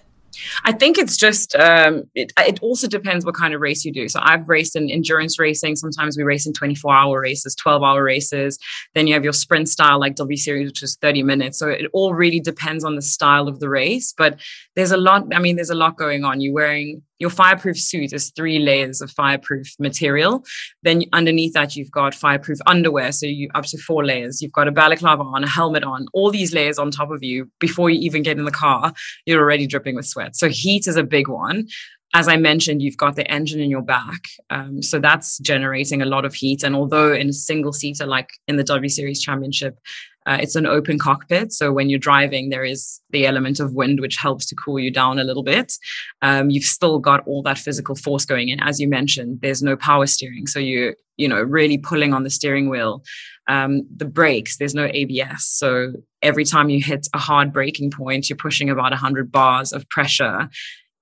I 0.63 0.71
think 0.71 0.97
it's 0.97 1.17
just 1.17 1.55
um, 1.55 2.03
it, 2.15 2.31
it 2.37 2.59
also 2.61 2.87
depends 2.87 3.25
what 3.25 3.35
kind 3.35 3.53
of 3.53 3.61
race 3.61 3.85
you 3.85 3.91
do. 3.91 4.07
So 4.07 4.19
I've 4.21 4.47
raced 4.47 4.75
in 4.75 4.89
endurance 4.89 5.39
racing. 5.39 5.75
Sometimes 5.75 6.17
we 6.17 6.23
race 6.23 6.45
in 6.45 6.53
24 6.53 6.93
hour 6.93 7.21
races, 7.21 7.55
12 7.55 7.83
hour 7.83 8.03
races. 8.03 8.59
Then 8.93 9.07
you 9.07 9.13
have 9.13 9.23
your 9.23 9.33
sprint 9.33 9.69
style 9.69 9.99
like 9.99 10.15
W 10.15 10.37
Series, 10.37 10.67
which 10.67 10.83
is 10.83 10.97
30 11.01 11.23
minutes. 11.23 11.59
So 11.59 11.69
it 11.69 11.87
all 11.93 12.13
really 12.13 12.39
depends 12.39 12.83
on 12.83 12.95
the 12.95 13.01
style 13.01 13.47
of 13.47 13.59
the 13.59 13.69
race. 13.69 14.13
But 14.17 14.39
there's 14.75 14.91
a 14.91 14.97
lot. 14.97 15.33
I 15.33 15.39
mean, 15.39 15.55
there's 15.55 15.69
a 15.69 15.75
lot 15.75 15.97
going 15.97 16.23
on. 16.23 16.41
You're 16.41 16.53
wearing 16.53 17.01
your 17.19 17.29
fireproof 17.29 17.79
suit 17.79 18.13
is 18.13 18.31
three 18.35 18.59
layers 18.59 19.01
of 19.01 19.11
fireproof 19.11 19.67
material. 19.79 20.43
Then 20.83 21.03
underneath 21.13 21.53
that, 21.53 21.75
you've 21.75 21.91
got 21.91 22.13
fireproof 22.13 22.59
underwear. 22.67 23.11
So 23.11 23.25
you 23.25 23.49
up 23.55 23.65
to 23.65 23.77
four 23.77 24.05
layers. 24.05 24.41
You've 24.41 24.51
got 24.51 24.67
a 24.67 24.71
balaclava 24.71 25.23
on, 25.23 25.43
a 25.43 25.49
helmet 25.49 25.83
on, 25.83 26.07
all 26.13 26.31
these 26.31 26.53
layers 26.53 26.77
on 26.77 26.91
top 26.91 27.11
of 27.11 27.23
you 27.23 27.49
before 27.59 27.89
you 27.89 27.99
even 28.01 28.23
get 28.23 28.37
in 28.37 28.45
the 28.45 28.51
car. 28.51 28.93
You're 29.25 29.41
already 29.41 29.67
dripping 29.67 29.95
with 29.95 30.07
sweat. 30.07 30.35
So 30.35 30.49
heat 30.49 30.87
is 30.87 30.97
a 30.97 31.03
big 31.03 31.27
one. 31.27 31.67
As 32.13 32.27
I 32.29 32.37
mentioned, 32.37 32.81
you've 32.81 32.97
got 32.97 33.15
the 33.15 33.29
engine 33.29 33.59
in 33.59 33.69
your 33.69 33.81
back. 33.81 34.21
Um, 34.49 34.81
so 34.81 34.99
that's 34.99 35.37
generating 35.39 36.01
a 36.01 36.05
lot 36.05 36.23
of 36.23 36.33
heat. 36.33 36.63
And 36.63 36.75
although 36.75 37.13
in 37.13 37.29
a 37.29 37.33
single 37.33 37.73
seater, 37.73 38.05
like 38.05 38.29
in 38.47 38.55
the 38.55 38.63
W 38.63 38.87
Series 38.89 39.21
Championship, 39.21 39.77
uh, 40.25 40.37
it's 40.41 40.55
an 40.55 40.65
open 40.65 40.97
cockpit. 40.97 41.53
So 41.53 41.71
when 41.71 41.89
you're 41.89 41.99
driving, 41.99 42.49
there 42.49 42.63
is 42.63 42.99
the 43.11 43.25
element 43.25 43.59
of 43.59 43.73
wind, 43.73 43.99
which 43.99 44.17
helps 44.17 44.45
to 44.47 44.55
cool 44.55 44.79
you 44.79 44.91
down 44.91 45.19
a 45.19 45.23
little 45.23 45.43
bit. 45.43 45.73
Um, 46.21 46.49
you've 46.49 46.63
still 46.63 46.99
got 46.99 47.25
all 47.27 47.43
that 47.43 47.57
physical 47.57 47.95
force 47.95 48.25
going 48.25 48.49
in. 48.49 48.59
As 48.59 48.79
you 48.79 48.87
mentioned, 48.87 49.39
there's 49.41 49.61
no 49.61 49.75
power 49.75 50.07
steering. 50.07 50.47
So 50.47 50.59
you're, 50.59 50.95
you 51.17 51.27
know, 51.27 51.41
really 51.41 51.77
pulling 51.77 52.13
on 52.13 52.23
the 52.23 52.29
steering 52.29 52.69
wheel. 52.69 53.03
Um, 53.47 53.87
the 53.95 54.05
brakes, 54.05 54.57
there's 54.57 54.73
no 54.73 54.89
ABS. 54.91 55.45
So 55.45 55.93
every 56.23 56.45
time 56.45 56.69
you 56.69 56.83
hit 56.83 57.07
a 57.13 57.19
hard 57.19 57.53
braking 57.53 57.91
point, 57.91 58.27
you're 58.27 58.37
pushing 58.37 58.69
about 58.69 58.91
100 58.91 59.31
bars 59.31 59.71
of 59.71 59.87
pressure 59.89 60.49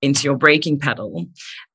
into 0.04 0.24
your 0.24 0.36
braking 0.36 0.78
pedal. 0.78 1.26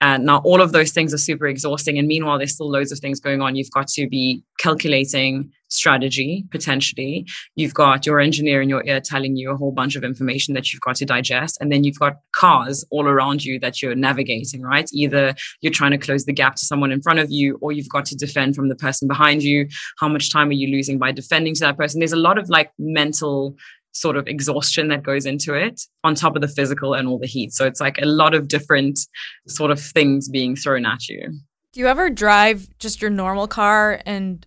And 0.01 0.25
now 0.25 0.37
all 0.39 0.61
of 0.61 0.71
those 0.71 0.91
things 0.91 1.13
are 1.13 1.17
super 1.17 1.47
exhausting. 1.47 1.97
And 1.97 2.07
meanwhile, 2.07 2.37
there's 2.37 2.53
still 2.53 2.69
loads 2.69 2.91
of 2.91 2.99
things 2.99 3.19
going 3.19 3.41
on. 3.41 3.55
You've 3.55 3.71
got 3.71 3.87
to 3.89 4.07
be 4.07 4.43
calculating 4.59 5.51
strategy 5.69 6.45
potentially. 6.51 7.27
You've 7.55 7.73
got 7.73 8.05
your 8.05 8.19
engineer 8.19 8.61
in 8.61 8.69
your 8.69 8.83
ear 8.85 8.99
telling 8.99 9.35
you 9.35 9.51
a 9.51 9.55
whole 9.55 9.71
bunch 9.71 9.95
of 9.95 10.03
information 10.03 10.53
that 10.55 10.73
you've 10.73 10.81
got 10.81 10.95
to 10.97 11.05
digest. 11.05 11.57
And 11.61 11.71
then 11.71 11.83
you've 11.83 11.99
got 11.99 12.17
cars 12.35 12.83
all 12.89 13.07
around 13.07 13.43
you 13.43 13.59
that 13.59 13.81
you're 13.81 13.95
navigating, 13.95 14.61
right? 14.61 14.89
Either 14.91 15.35
you're 15.61 15.73
trying 15.73 15.91
to 15.91 15.97
close 15.97 16.25
the 16.25 16.33
gap 16.33 16.55
to 16.55 16.65
someone 16.65 16.91
in 16.91 17.01
front 17.01 17.19
of 17.19 17.29
you, 17.29 17.57
or 17.61 17.71
you've 17.71 17.89
got 17.89 18.05
to 18.05 18.15
defend 18.15 18.55
from 18.55 18.69
the 18.69 18.75
person 18.75 19.07
behind 19.07 19.43
you. 19.43 19.67
How 19.99 20.07
much 20.07 20.31
time 20.31 20.49
are 20.49 20.53
you 20.53 20.69
losing 20.75 20.97
by 20.97 21.11
defending 21.11 21.53
to 21.55 21.61
that 21.61 21.77
person? 21.77 21.99
There's 21.99 22.13
a 22.13 22.17
lot 22.17 22.37
of 22.37 22.49
like 22.49 22.71
mental 22.79 23.55
sort 23.91 24.15
of 24.15 24.27
exhaustion 24.27 24.87
that 24.89 25.03
goes 25.03 25.25
into 25.25 25.53
it 25.53 25.81
on 26.03 26.15
top 26.15 26.35
of 26.35 26.41
the 26.41 26.47
physical 26.47 26.93
and 26.93 27.07
all 27.07 27.19
the 27.19 27.27
heat. 27.27 27.53
So 27.53 27.65
it's 27.65 27.81
like 27.81 27.97
a 28.01 28.05
lot 28.05 28.33
of 28.33 28.47
different 28.47 28.99
sort 29.47 29.71
of 29.71 29.79
things 29.79 30.29
being 30.29 30.55
thrown 30.55 30.85
at 30.85 31.07
you. 31.07 31.31
Do 31.73 31.79
you 31.79 31.87
ever 31.87 32.09
drive 32.09 32.67
just 32.79 33.01
your 33.01 33.11
normal 33.11 33.47
car 33.47 34.01
and 34.05 34.45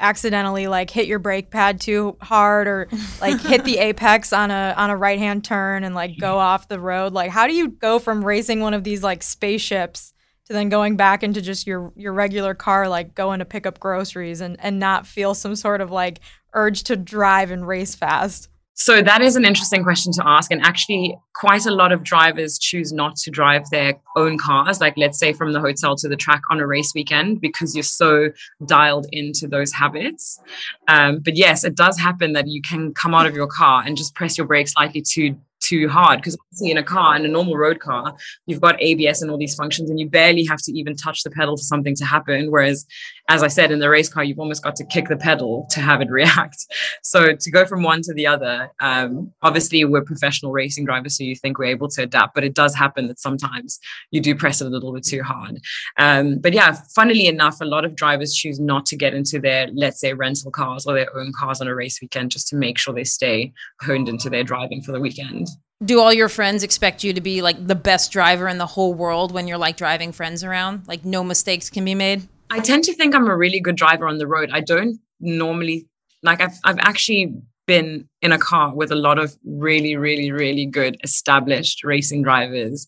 accidentally 0.00 0.66
like 0.66 0.90
hit 0.90 1.06
your 1.06 1.20
brake 1.20 1.50
pad 1.50 1.80
too 1.80 2.16
hard 2.20 2.66
or 2.66 2.88
like 3.20 3.40
hit 3.40 3.64
the 3.64 3.78
apex 3.78 4.32
on 4.32 4.50
a 4.50 4.74
on 4.76 4.90
a 4.90 4.96
right 4.96 5.18
hand 5.18 5.44
turn 5.44 5.84
and 5.84 5.94
like 5.94 6.18
go 6.18 6.38
off 6.38 6.68
the 6.68 6.80
road? 6.80 7.12
Like 7.12 7.30
how 7.30 7.46
do 7.46 7.54
you 7.54 7.68
go 7.68 7.98
from 7.98 8.24
racing 8.24 8.60
one 8.60 8.74
of 8.74 8.84
these 8.84 9.02
like 9.02 9.22
spaceships 9.22 10.13
to 10.46 10.52
then 10.52 10.68
going 10.68 10.96
back 10.96 11.22
into 11.22 11.40
just 11.40 11.66
your 11.66 11.92
your 11.96 12.12
regular 12.12 12.54
car 12.54 12.88
like 12.88 13.14
going 13.14 13.38
to 13.38 13.44
pick 13.44 13.66
up 13.66 13.80
groceries 13.80 14.40
and 14.40 14.56
and 14.60 14.78
not 14.78 15.06
feel 15.06 15.34
some 15.34 15.56
sort 15.56 15.80
of 15.80 15.90
like 15.90 16.20
urge 16.52 16.84
to 16.84 16.96
drive 16.96 17.50
and 17.50 17.66
race 17.66 17.94
fast? 17.94 18.48
So 18.76 19.02
that 19.02 19.22
is 19.22 19.36
an 19.36 19.44
interesting 19.44 19.84
question 19.84 20.12
to 20.14 20.22
ask. 20.26 20.50
And 20.50 20.60
actually, 20.62 21.16
quite 21.36 21.64
a 21.64 21.70
lot 21.70 21.92
of 21.92 22.02
drivers 22.02 22.58
choose 22.58 22.92
not 22.92 23.14
to 23.18 23.30
drive 23.30 23.70
their 23.70 23.94
own 24.16 24.36
cars, 24.36 24.80
like 24.80 24.94
let's 24.96 25.16
say 25.16 25.32
from 25.32 25.52
the 25.52 25.60
hotel 25.60 25.94
to 25.94 26.08
the 26.08 26.16
track 26.16 26.42
on 26.50 26.58
a 26.58 26.66
race 26.66 26.92
weekend, 26.92 27.40
because 27.40 27.76
you're 27.76 27.84
so 27.84 28.30
dialed 28.66 29.06
into 29.12 29.46
those 29.46 29.72
habits. 29.72 30.40
Um, 30.88 31.20
but 31.20 31.36
yes, 31.36 31.62
it 31.62 31.76
does 31.76 31.96
happen 32.00 32.32
that 32.32 32.48
you 32.48 32.60
can 32.62 32.92
come 32.92 33.14
out 33.14 33.26
of 33.26 33.34
your 33.34 33.46
car 33.46 33.84
and 33.86 33.96
just 33.96 34.16
press 34.16 34.36
your 34.36 34.46
brakes 34.48 34.72
slightly 34.72 35.02
too 35.02 35.36
too 35.64 35.88
hard 35.88 36.18
because 36.18 36.36
obviously 36.40 36.70
in 36.70 36.78
a 36.78 36.82
car 36.82 37.16
in 37.16 37.24
a 37.24 37.28
normal 37.28 37.56
road 37.56 37.80
car 37.80 38.16
you've 38.46 38.60
got 38.60 38.80
abs 38.82 39.22
and 39.22 39.30
all 39.30 39.38
these 39.38 39.54
functions 39.54 39.90
and 39.90 39.98
you 39.98 40.08
barely 40.08 40.44
have 40.44 40.60
to 40.62 40.72
even 40.72 40.94
touch 40.96 41.22
the 41.22 41.30
pedal 41.30 41.56
for 41.56 41.62
something 41.62 41.94
to 41.96 42.04
happen. 42.04 42.50
Whereas 42.50 42.86
as 43.28 43.42
I 43.42 43.48
said, 43.48 43.70
in 43.70 43.78
the 43.78 43.88
race 43.88 44.08
car, 44.08 44.22
you've 44.22 44.38
almost 44.38 44.62
got 44.62 44.76
to 44.76 44.84
kick 44.84 45.08
the 45.08 45.16
pedal 45.16 45.66
to 45.70 45.80
have 45.80 46.00
it 46.00 46.08
react. 46.10 46.66
So 47.02 47.34
to 47.34 47.50
go 47.50 47.64
from 47.64 47.82
one 47.82 48.02
to 48.02 48.14
the 48.14 48.26
other, 48.26 48.70
um, 48.80 49.32
obviously 49.42 49.84
we're 49.84 50.04
professional 50.04 50.52
racing 50.52 50.84
drivers, 50.84 51.16
so 51.16 51.24
you 51.24 51.34
think 51.34 51.58
we're 51.58 51.64
able 51.66 51.88
to 51.88 52.02
adapt, 52.02 52.34
but 52.34 52.44
it 52.44 52.54
does 52.54 52.74
happen 52.74 53.08
that 53.08 53.18
sometimes 53.18 53.78
you 54.10 54.20
do 54.20 54.34
press 54.34 54.60
it 54.60 54.66
a 54.66 54.70
little 54.70 54.92
bit 54.92 55.04
too 55.04 55.22
hard. 55.22 55.58
Um, 55.98 56.38
but 56.38 56.52
yeah, 56.52 56.76
funnily 56.94 57.26
enough, 57.26 57.60
a 57.60 57.64
lot 57.64 57.84
of 57.84 57.96
drivers 57.96 58.34
choose 58.34 58.60
not 58.60 58.86
to 58.86 58.96
get 58.96 59.14
into 59.14 59.40
their, 59.40 59.68
let's 59.74 60.00
say, 60.00 60.12
rental 60.12 60.50
cars 60.50 60.86
or 60.86 60.94
their 60.94 61.16
own 61.16 61.32
cars 61.38 61.60
on 61.60 61.68
a 61.68 61.74
race 61.74 62.00
weekend 62.02 62.30
just 62.30 62.48
to 62.48 62.56
make 62.56 62.78
sure 62.78 62.92
they 62.92 63.04
stay 63.04 63.52
honed 63.80 64.08
into 64.08 64.28
their 64.28 64.44
driving 64.44 64.82
for 64.82 64.92
the 64.92 65.00
weekend. 65.00 65.48
Do 65.84 66.00
all 66.00 66.12
your 66.12 66.28
friends 66.28 66.62
expect 66.62 67.02
you 67.04 67.12
to 67.12 67.20
be 67.20 67.42
like 67.42 67.66
the 67.66 67.74
best 67.74 68.12
driver 68.12 68.48
in 68.48 68.58
the 68.58 68.66
whole 68.66 68.94
world 68.94 69.32
when 69.32 69.48
you're 69.48 69.58
like 69.58 69.76
driving 69.76 70.12
friends 70.12 70.44
around? 70.44 70.86
Like 70.86 71.04
no 71.04 71.24
mistakes 71.24 71.68
can 71.68 71.84
be 71.84 71.94
made? 71.94 72.28
I 72.50 72.60
tend 72.60 72.84
to 72.84 72.94
think 72.94 73.14
I'm 73.14 73.28
a 73.28 73.36
really 73.36 73.60
good 73.60 73.76
driver 73.76 74.06
on 74.06 74.18
the 74.18 74.26
road. 74.26 74.50
I 74.52 74.60
don't 74.60 74.98
normally 75.20 75.88
like 76.22 76.40
I've 76.40 76.58
I've 76.64 76.78
actually 76.78 77.34
been 77.66 78.08
in 78.20 78.32
a 78.32 78.38
car 78.38 78.74
with 78.74 78.92
a 78.92 78.96
lot 78.96 79.18
of 79.18 79.34
really, 79.44 79.96
really, 79.96 80.30
really 80.30 80.66
good 80.66 80.96
established 81.02 81.82
racing 81.82 82.22
drivers 82.22 82.86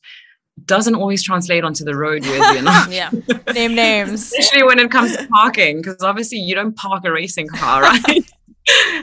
doesn't 0.64 0.94
always 0.94 1.22
translate 1.22 1.64
onto 1.64 1.84
the 1.84 1.94
road 1.94 2.22
weirdly 2.24 2.58
enough. 2.58 2.88
yeah. 2.90 3.10
Name 3.52 3.74
names. 3.74 4.32
Especially 4.38 4.62
when 4.62 4.78
it 4.78 4.90
comes 4.90 5.14
to 5.16 5.26
parking, 5.28 5.78
because 5.78 6.02
obviously 6.02 6.38
you 6.38 6.54
don't 6.54 6.74
park 6.76 7.04
a 7.04 7.12
racing 7.12 7.48
car, 7.48 7.82
right? 8.06 8.24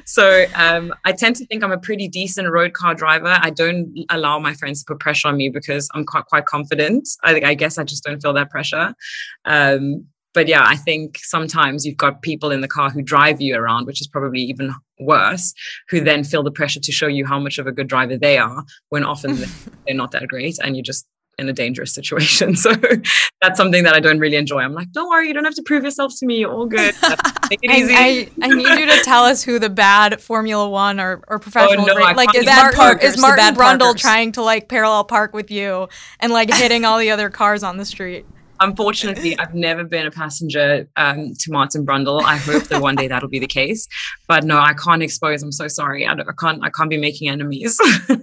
so 0.05 0.45
um, 0.55 0.93
I 1.05 1.11
tend 1.11 1.35
to 1.37 1.45
think 1.45 1.63
I'm 1.63 1.71
a 1.71 1.77
pretty 1.77 2.07
decent 2.07 2.49
road 2.49 2.73
car 2.73 2.95
driver. 2.95 3.37
I 3.39 3.51
don't 3.51 3.97
allow 4.09 4.39
my 4.39 4.53
friends 4.55 4.83
to 4.83 4.85
put 4.93 4.99
pressure 4.99 5.27
on 5.27 5.37
me 5.37 5.49
because 5.49 5.89
I'm 5.93 6.05
quite 6.05 6.25
quite 6.25 6.45
confident. 6.45 7.07
I, 7.23 7.39
I 7.41 7.53
guess 7.53 7.77
I 7.77 7.83
just 7.83 8.03
don't 8.03 8.21
feel 8.21 8.33
that 8.33 8.49
pressure. 8.49 8.95
Um, 9.45 10.07
but 10.33 10.47
yeah, 10.47 10.63
I 10.65 10.75
think 10.75 11.19
sometimes 11.21 11.85
you've 11.85 11.97
got 11.97 12.21
people 12.21 12.51
in 12.51 12.61
the 12.61 12.67
car 12.67 12.89
who 12.89 13.01
drive 13.01 13.41
you 13.41 13.55
around, 13.55 13.85
which 13.85 14.01
is 14.01 14.07
probably 14.07 14.41
even 14.41 14.73
worse, 14.99 15.53
who 15.89 16.01
then 16.01 16.23
feel 16.23 16.43
the 16.43 16.51
pressure 16.51 16.79
to 16.79 16.91
show 16.91 17.07
you 17.07 17.25
how 17.25 17.39
much 17.39 17.57
of 17.57 17.67
a 17.67 17.71
good 17.71 17.87
driver 17.87 18.17
they 18.17 18.37
are 18.37 18.63
when 18.89 19.03
often 19.03 19.35
they're 19.85 19.95
not 19.95 20.11
that 20.11 20.27
great 20.27 20.57
and 20.63 20.75
you're 20.75 20.83
just 20.83 21.05
in 21.39 21.49
a 21.49 21.53
dangerous 21.53 21.93
situation. 21.93 22.55
So 22.63 22.71
that's 23.41 23.57
something 23.57 23.83
that 23.83 23.93
I 23.93 23.99
don't 23.99 24.19
really 24.19 24.37
enjoy. 24.37 24.59
I'm 24.59 24.73
like, 24.73 24.91
don't 24.93 25.09
worry, 25.09 25.27
you 25.27 25.33
don't 25.33 25.43
have 25.43 25.55
to 25.55 25.63
prove 25.63 25.83
yourself 25.83 26.13
to 26.19 26.25
me. 26.25 26.37
You're 26.37 26.53
all 26.53 26.65
good. 26.65 26.95
Make 27.49 27.59
it 27.61 27.71
easy. 27.71 27.93
I, 27.93 28.29
I, 28.41 28.47
need 28.47 28.79
you 28.79 28.85
to 28.85 29.03
tell 29.03 29.25
us 29.25 29.43
who 29.43 29.59
the 29.59 29.69
bad 29.69 30.21
Formula 30.21 30.69
One 30.69 30.99
or, 30.99 31.21
or 31.27 31.35
oh, 31.35 31.39
professional 31.39 31.89
Oh, 31.89 31.93
no, 31.93 31.93
like 31.93 32.33
is 32.35 32.45
Martin, 32.45 32.79
Parkers, 32.79 33.15
is 33.15 33.21
Martin 33.21 33.55
Brundle 33.55 33.79
Parkers. 33.79 34.01
trying 34.01 34.31
to 34.33 34.41
like 34.41 34.69
parallel 34.69 35.03
park 35.03 35.33
with 35.33 35.51
you 35.51 35.89
and 36.21 36.31
like 36.31 36.53
hitting 36.53 36.85
all 36.85 36.99
the 36.99 37.11
other 37.11 37.29
cars 37.29 37.63
on 37.63 37.75
the 37.77 37.85
street. 37.85 38.25
Unfortunately, 38.59 39.37
I've 39.37 39.53
never 39.53 39.83
been 39.83 40.05
a 40.05 40.11
passenger 40.11 40.87
um, 40.95 41.33
to 41.39 41.51
Martin 41.51 41.85
Brundle. 41.85 42.21
I 42.21 42.37
hope 42.37 42.63
that 42.65 42.81
one 42.81 42.95
day 42.95 43.07
that'll 43.07 43.29
be 43.29 43.39
the 43.39 43.47
case. 43.47 43.87
But 44.27 44.43
no, 44.43 44.57
I 44.59 44.73
can't 44.73 45.03
expose. 45.03 45.43
I'm 45.43 45.51
so 45.51 45.67
sorry. 45.67 46.05
I, 46.05 46.13
I 46.13 46.23
can't. 46.39 46.63
I 46.63 46.69
can't 46.69 46.89
be 46.89 46.97
making 46.97 47.29
enemies. 47.29 47.79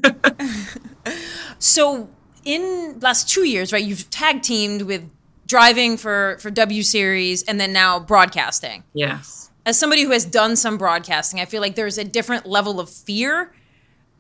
So 1.61 2.09
in 2.45 2.99
last 3.01 3.29
two 3.29 3.47
years, 3.47 3.73
right, 3.73 3.85
you've 3.85 4.09
tag 4.11 4.43
teamed 4.43 4.83
with 4.83 5.09
driving 5.47 5.97
for 5.97 6.39
for 6.41 6.51
W 6.51 6.83
Series 6.83 7.43
and 7.45 7.61
then 7.61 7.73
now 7.73 8.01
broadcasting. 8.01 8.83
yes. 8.95 9.47
As 9.67 9.79
somebody 9.79 10.05
who 10.05 10.11
has 10.11 10.25
done 10.25 10.57
some 10.57 10.79
broadcasting, 10.79 11.39
I 11.39 11.45
feel 11.45 11.61
like 11.61 11.75
there's 11.75 11.99
a 11.99 12.05
different 12.05 12.47
level 12.47 12.81
of 12.81 12.89
fear 12.89 13.53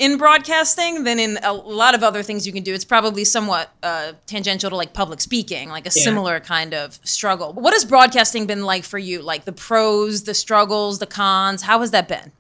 in 0.01 0.17
broadcasting 0.17 1.05
than 1.05 1.21
in 1.21 1.39
a 1.43 1.53
lot 1.53 1.95
of 1.95 2.03
other 2.03 2.23
things 2.23 2.47
you 2.47 2.53
can 2.55 2.63
do. 2.63 2.73
It's 2.73 2.87
probably 2.87 3.23
somewhat 3.23 3.71
uh, 3.83 4.15
tangential 4.27 4.71
to 4.71 4.75
like 4.75 4.95
public 4.95 5.21
speaking, 5.21 5.69
like 5.69 5.85
a 5.85 5.93
Yeah. 5.95 6.03
similar 6.03 6.41
kind 6.41 6.73
of 6.75 6.99
struggle. 7.05 7.53
What 7.53 7.75
has 7.75 7.85
broadcasting 7.85 8.47
been 8.47 8.65
like 8.65 8.83
for 8.83 8.99
you? 8.99 9.21
Like 9.21 9.45
the 9.45 9.53
pros, 9.53 10.25
the 10.25 10.33
struggles, 10.35 10.99
the 11.01 11.07
cons. 11.07 11.63
How 11.63 11.81
has 11.81 11.91
that 11.93 12.09
been? 12.09 12.33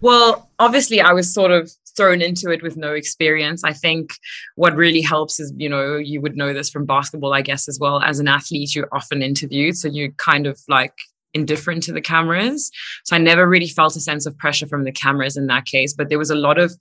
Well, 0.00 0.48
obviously, 0.58 1.00
I 1.02 1.12
was 1.12 1.32
sort 1.32 1.50
of 1.50 1.70
thrown 1.94 2.22
into 2.22 2.50
it 2.50 2.62
with 2.62 2.76
no 2.76 2.94
experience. 2.94 3.62
I 3.64 3.74
think 3.74 4.14
what 4.56 4.74
really 4.74 5.02
helps 5.02 5.38
is, 5.38 5.52
you 5.56 5.68
know, 5.68 5.96
you 5.96 6.20
would 6.22 6.36
know 6.36 6.54
this 6.54 6.70
from 6.70 6.86
basketball, 6.86 7.34
I 7.34 7.42
guess, 7.42 7.68
as 7.68 7.78
well. 7.78 8.00
As 8.00 8.18
an 8.18 8.28
athlete, 8.28 8.74
you're 8.74 8.88
often 8.92 9.22
interviewed. 9.22 9.76
So 9.76 9.88
you 9.88 10.10
kind 10.12 10.46
of 10.46 10.58
like 10.68 10.94
indifferent 11.34 11.82
to 11.84 11.92
the 11.92 12.00
cameras. 12.00 12.70
So 13.04 13.16
I 13.16 13.18
never 13.18 13.48
really 13.48 13.68
felt 13.68 13.96
a 13.96 14.00
sense 14.00 14.26
of 14.26 14.36
pressure 14.38 14.66
from 14.66 14.84
the 14.84 14.92
cameras 14.92 15.36
in 15.36 15.46
that 15.48 15.66
case. 15.66 15.92
But 15.92 16.08
there 16.08 16.18
was 16.18 16.30
a 16.30 16.36
lot 16.36 16.58
of 16.58 16.72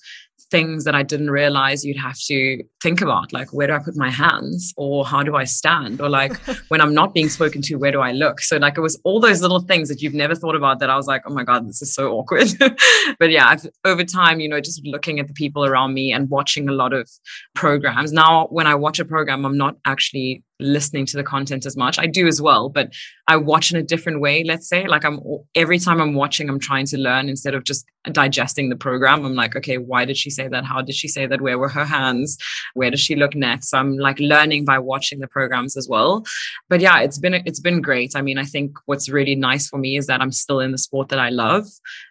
things 0.54 0.84
that 0.84 0.94
I 0.94 1.02
didn't 1.02 1.32
realize 1.32 1.84
you'd 1.84 1.98
have 1.98 2.20
to 2.28 2.64
think 2.82 3.02
about, 3.02 3.34
like 3.34 3.52
where 3.54 3.66
do 3.66 3.74
I 3.74 3.80
put 3.80 3.96
my 3.96 4.12
hands 4.12 4.72
or 4.78 5.04
how 5.04 5.24
do 5.24 5.36
I 5.36 5.46
stand? 5.46 6.00
Or 6.00 6.10
like 6.10 6.36
when 6.68 6.80
I'm 6.80 6.94
not 6.94 7.14
being 7.16 7.30
spoken 7.30 7.62
to, 7.64 7.76
where 7.76 7.92
do 7.92 8.02
I 8.02 8.12
look? 8.12 8.40
So 8.40 8.58
like 8.58 8.78
it 8.78 8.82
was 8.82 9.00
all 9.04 9.20
those 9.20 9.42
little 9.42 9.62
things 9.62 9.90
that 9.90 10.02
you've 10.02 10.14
never 10.14 10.36
thought 10.36 10.56
about 10.56 10.80
that 10.80 10.92
I 10.92 10.96
was 10.96 11.08
like, 11.08 11.24
oh 11.26 11.34
my 11.34 11.44
God, 11.44 11.68
this 11.68 11.82
is 11.82 11.94
so 11.94 12.12
awkward. 12.14 12.50
but 13.20 13.32
yeah, 13.32 13.48
I've, 13.48 13.66
over 13.84 14.04
time, 14.04 14.40
you 14.40 14.48
know, 14.48 14.62
just 14.62 14.86
looking 14.86 15.20
at 15.20 15.28
the 15.28 15.34
people 15.34 15.66
around 15.66 15.96
me 15.96 16.12
and 16.12 16.30
watching 16.30 16.70
a 16.70 16.74
lot 16.74 16.94
of 16.94 17.10
programs. 17.56 18.12
Now, 18.12 18.46
when 18.52 18.68
I 18.68 18.76
watch 18.76 19.00
a 19.00 19.06
program, 19.06 19.46
I'm 19.46 19.58
not 19.58 19.78
actually 19.86 20.44
listening 20.64 21.06
to 21.08 21.18
the 21.18 21.24
content 21.24 21.66
as 21.66 21.78
much. 21.78 22.00
I 22.00 22.08
do 22.08 22.28
as 22.28 22.42
well, 22.42 22.70
but 22.70 22.92
I 23.28 23.38
watch 23.38 23.72
in 23.72 23.78
a 23.78 23.84
different 23.84 24.20
way, 24.20 24.44
let's 24.44 24.68
say. 24.68 24.88
Like 24.88 25.06
I'm 25.06 25.20
every 25.56 25.80
time 25.80 26.02
I'm 26.02 26.14
watching, 26.14 26.50
I'm 26.50 26.60
trying 26.60 26.86
to 26.88 26.98
learn 26.98 27.30
instead 27.30 27.54
of 27.54 27.64
just 27.64 27.86
digesting 28.12 28.70
the 28.70 28.76
program. 28.76 29.26
I'm 29.26 29.36
like, 29.36 29.56
okay, 29.56 29.78
why 29.78 30.04
did 30.06 30.18
she 30.18 30.30
say 30.30 30.48
that? 30.50 30.66
How 30.66 30.82
did 30.82 30.96
she 30.96 31.08
say 31.08 31.26
that? 31.26 31.42
Where 31.42 31.58
were 31.58 31.70
her 31.70 31.86
hands? 31.86 32.38
Where 32.74 32.92
does 32.92 33.00
she 33.00 33.16
look 33.16 33.34
next? 33.34 33.70
So 33.70 33.78
I'm 33.78 33.98
like 33.98 34.20
learning 34.20 34.66
by 34.66 34.80
watching 34.80 35.20
the 35.20 35.28
programs 35.28 35.78
as 35.78 35.88
well. 35.88 36.24
But 36.70 36.82
yeah, 36.82 37.00
it's 37.00 37.18
been 37.18 37.34
it's 37.34 37.60
been 37.60 37.82
great. 37.82 38.14
I 38.16 38.22
mean, 38.22 38.38
I 38.38 38.46
think 38.46 38.78
what's 38.86 39.10
really 39.10 39.36
nice 39.36 39.68
for 39.68 39.78
me 39.78 39.98
is 39.98 40.08
that 40.08 40.22
I'm 40.22 40.32
still 40.32 40.60
in 40.60 40.72
the 40.72 40.78
sport 40.78 41.10
that 41.10 41.20
I 41.20 41.30
love, 41.30 41.66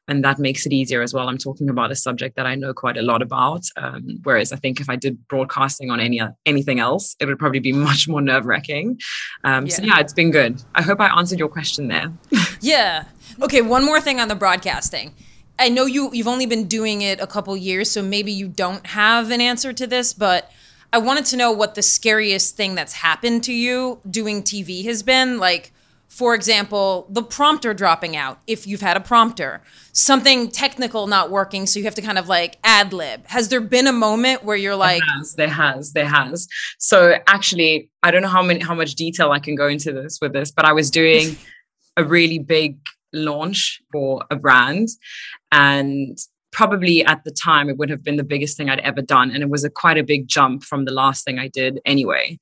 and 0.08 0.24
that 0.24 0.38
makes 0.38 0.66
it 0.66 0.72
easier 0.72 1.02
as 1.02 1.12
well. 1.12 1.28
I'm 1.28 1.38
talking 1.38 1.68
about 1.68 1.92
a 1.92 1.96
subject 1.96 2.36
that 2.36 2.46
I 2.46 2.54
know 2.54 2.72
quite 2.72 2.96
a 2.96 3.02
lot 3.02 3.22
about. 3.22 3.62
Um, 3.76 4.20
whereas 4.22 4.52
I 4.52 4.56
think 4.56 4.80
if 4.80 4.88
I 4.88 4.96
did 4.96 5.26
broadcasting 5.28 5.90
on 5.90 6.00
any 6.00 6.20
anything 6.46 6.80
else, 6.80 7.16
it 7.20 7.26
would 7.26 7.38
probably 7.38 7.60
be 7.60 7.72
much 7.88 8.08
more 8.08 8.22
nerve 8.22 8.41
wracking. 8.46 9.00
Um, 9.44 9.68
So 9.68 9.82
Yeah. 9.82 9.94
yeah, 9.94 10.00
it's 10.00 10.12
been 10.12 10.30
good. 10.30 10.62
I 10.74 10.82
hope 10.82 11.00
I 11.00 11.08
answered 11.18 11.38
your 11.38 11.48
question 11.48 11.88
there. 11.88 12.12
Yeah. 12.60 13.04
Okay, 13.40 13.62
one 13.62 13.84
more 13.84 14.00
thing 14.00 14.20
on 14.20 14.28
the 14.28 14.34
broadcasting. 14.34 15.14
I 15.58 15.68
know 15.68 15.86
you 15.86 16.10
you've 16.12 16.28
only 16.28 16.46
been 16.46 16.66
doing 16.66 17.02
it 17.02 17.20
a 17.20 17.26
couple 17.26 17.56
years, 17.56 17.90
so 17.90 18.02
maybe 18.02 18.32
you 18.32 18.48
don't 18.48 18.86
have 18.88 19.30
an 19.30 19.40
answer 19.40 19.72
to 19.72 19.86
this, 19.86 20.12
but 20.12 20.50
I 20.92 20.98
wanted 20.98 21.24
to 21.26 21.36
know 21.36 21.50
what 21.50 21.74
the 21.74 21.82
scariest 21.82 22.56
thing 22.56 22.74
that's 22.74 22.94
happened 22.94 23.42
to 23.44 23.52
you 23.52 24.00
doing 24.08 24.42
TV 24.42 24.84
has 24.84 25.02
been. 25.02 25.38
Like, 25.38 25.72
for 26.12 26.34
example, 26.34 27.06
the 27.08 27.22
prompter 27.22 27.72
dropping 27.72 28.18
out 28.18 28.38
if 28.46 28.66
you've 28.66 28.82
had 28.82 28.98
a 28.98 29.00
prompter, 29.00 29.62
something 29.92 30.50
technical 30.50 31.06
not 31.06 31.30
working, 31.30 31.64
so 31.64 31.78
you 31.78 31.86
have 31.86 31.94
to 31.94 32.02
kind 32.02 32.18
of 32.18 32.28
like 32.28 32.58
ad 32.64 32.92
lib. 32.92 33.26
Has 33.28 33.48
there 33.48 33.62
been 33.62 33.86
a 33.86 33.94
moment 33.94 34.44
where 34.44 34.54
you're 34.54 34.76
like, 34.76 35.00
there 35.00 35.16
has, 35.16 35.34
there 35.36 35.48
has, 35.48 35.92
there 35.94 36.08
has. 36.08 36.48
So 36.78 37.14
actually, 37.26 37.88
I 38.02 38.10
don't 38.10 38.20
know 38.20 38.28
how 38.28 38.42
many, 38.42 38.60
how 38.60 38.74
much 38.74 38.94
detail 38.94 39.32
I 39.32 39.38
can 39.38 39.54
go 39.54 39.68
into 39.68 39.90
this 39.90 40.18
with 40.20 40.34
this, 40.34 40.50
but 40.50 40.66
I 40.66 40.74
was 40.74 40.90
doing 40.90 41.34
a 41.96 42.04
really 42.04 42.38
big 42.38 42.76
launch 43.14 43.80
for 43.90 44.22
a 44.30 44.36
brand, 44.36 44.88
and 45.50 46.18
probably 46.50 47.02
at 47.06 47.24
the 47.24 47.30
time 47.30 47.70
it 47.70 47.78
would 47.78 47.88
have 47.88 48.04
been 48.04 48.16
the 48.16 48.22
biggest 48.22 48.58
thing 48.58 48.68
I'd 48.68 48.80
ever 48.80 49.00
done, 49.00 49.30
and 49.30 49.42
it 49.42 49.48
was 49.48 49.64
a 49.64 49.70
quite 49.70 49.96
a 49.96 50.04
big 50.04 50.28
jump 50.28 50.62
from 50.62 50.84
the 50.84 50.92
last 50.92 51.24
thing 51.24 51.38
I 51.38 51.48
did 51.48 51.80
anyway. 51.86 52.38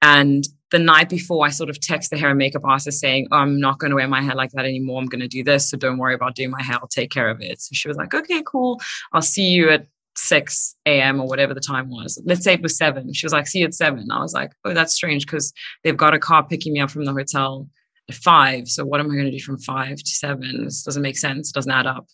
And 0.00 0.44
the 0.70 0.78
night 0.78 1.08
before, 1.08 1.44
I 1.44 1.50
sort 1.50 1.70
of 1.70 1.80
text 1.80 2.10
the 2.10 2.18
hair 2.18 2.30
and 2.30 2.38
makeup 2.38 2.64
artist 2.64 3.00
saying, 3.00 3.28
oh, 3.32 3.38
I'm 3.38 3.58
not 3.58 3.78
going 3.78 3.90
to 3.90 3.96
wear 3.96 4.08
my 4.08 4.22
hair 4.22 4.34
like 4.34 4.52
that 4.52 4.64
anymore. 4.64 5.00
I'm 5.00 5.08
going 5.08 5.20
to 5.20 5.28
do 5.28 5.42
this. 5.42 5.68
So 5.68 5.76
don't 5.76 5.98
worry 5.98 6.14
about 6.14 6.34
doing 6.34 6.50
my 6.50 6.62
hair. 6.62 6.78
I'll 6.80 6.88
take 6.88 7.10
care 7.10 7.28
of 7.28 7.40
it. 7.40 7.60
So 7.60 7.70
she 7.72 7.88
was 7.88 7.96
like, 7.96 8.14
okay, 8.14 8.42
cool. 8.46 8.80
I'll 9.12 9.22
see 9.22 9.48
you 9.48 9.70
at 9.70 9.86
6 10.16 10.76
a.m. 10.86 11.20
or 11.20 11.26
whatever 11.26 11.54
the 11.54 11.60
time 11.60 11.88
was. 11.90 12.20
Let's 12.24 12.44
say 12.44 12.54
it 12.54 12.62
was 12.62 12.76
seven. 12.76 13.12
She 13.12 13.26
was 13.26 13.32
like, 13.32 13.46
see 13.46 13.60
you 13.60 13.66
at 13.66 13.74
seven. 13.74 14.10
I 14.10 14.20
was 14.20 14.32
like, 14.32 14.52
oh, 14.64 14.74
that's 14.74 14.94
strange 14.94 15.26
because 15.26 15.52
they've 15.82 15.96
got 15.96 16.14
a 16.14 16.18
car 16.18 16.46
picking 16.46 16.72
me 16.72 16.80
up 16.80 16.90
from 16.90 17.04
the 17.04 17.12
hotel 17.12 17.68
at 18.10 18.14
five. 18.14 18.68
So 18.68 18.84
what 18.84 19.00
am 19.00 19.10
I 19.10 19.14
going 19.14 19.30
to 19.30 19.30
do 19.30 19.42
from 19.42 19.58
five 19.58 19.96
to 19.96 20.10
seven? 20.10 20.64
This 20.64 20.82
doesn't 20.82 21.02
make 21.02 21.16
sense. 21.16 21.50
It 21.50 21.54
doesn't 21.54 21.70
add 21.70 21.86
up. 21.86 22.06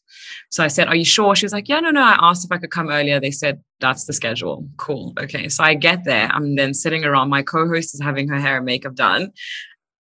So 0.50 0.62
I 0.62 0.68
said, 0.68 0.88
are 0.88 0.96
you 0.96 1.04
sure? 1.04 1.34
She 1.34 1.44
was 1.44 1.52
like, 1.52 1.68
yeah, 1.68 1.80
no, 1.80 1.90
no. 1.90 2.02
I 2.02 2.16
asked 2.20 2.44
if 2.44 2.52
I 2.52 2.58
could 2.58 2.70
come 2.70 2.90
earlier. 2.90 3.18
They 3.18 3.30
said, 3.30 3.60
that's 3.80 4.04
the 4.04 4.12
schedule. 4.12 4.68
Cool. 4.76 5.12
Okay. 5.18 5.48
So 5.48 5.64
I 5.64 5.74
get 5.74 6.04
there. 6.04 6.28
I'm 6.32 6.54
then 6.56 6.74
sitting 6.74 7.04
around. 7.04 7.30
My 7.30 7.42
co-host 7.42 7.94
is 7.94 8.00
having 8.00 8.28
her 8.28 8.38
hair 8.38 8.56
and 8.56 8.66
makeup 8.66 8.94
done. 8.94 9.32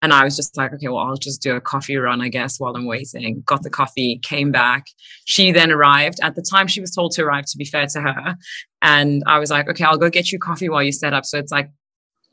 And 0.03 0.13
I 0.13 0.23
was 0.23 0.37
just 0.37 0.55
like, 0.59 0.71
okay, 0.75 0.89
well, 0.89 0.99
I'll 0.99 1.17
just 1.17 1.41
do 1.41 1.57
a 1.57 1.63
coffee 1.63 1.97
run, 1.97 2.21
I 2.21 2.29
guess, 2.29 2.61
while 2.61 2.77
I'm 2.77 2.85
waiting. 2.85 3.43
Got 3.47 3.63
the 3.63 3.71
coffee, 3.71 4.19
came 4.19 4.53
back. 4.53 4.85
She 5.25 5.51
then 5.51 5.73
arrived. 5.73 6.19
At 6.23 6.35
the 6.35 6.43
time, 6.43 6.67
she 6.67 6.83
was 6.83 6.91
told 6.91 7.13
to 7.13 7.23
arrive, 7.23 7.47
to 7.47 7.57
be 7.57 7.65
fair 7.65 7.87
to 7.87 8.03
her. 8.03 8.37
And 8.83 9.23
I 9.27 9.39
was 9.39 9.51
like, 9.51 9.67
okay, 9.71 9.85
I'll 9.85 9.97
go 9.97 10.11
get 10.11 10.31
you 10.31 10.39
coffee 10.39 10.69
while 10.69 10.83
you 10.83 10.93
set 10.93 11.15
up. 11.15 11.25
So 11.25 11.39
it's 11.39 11.51
like, 11.51 11.71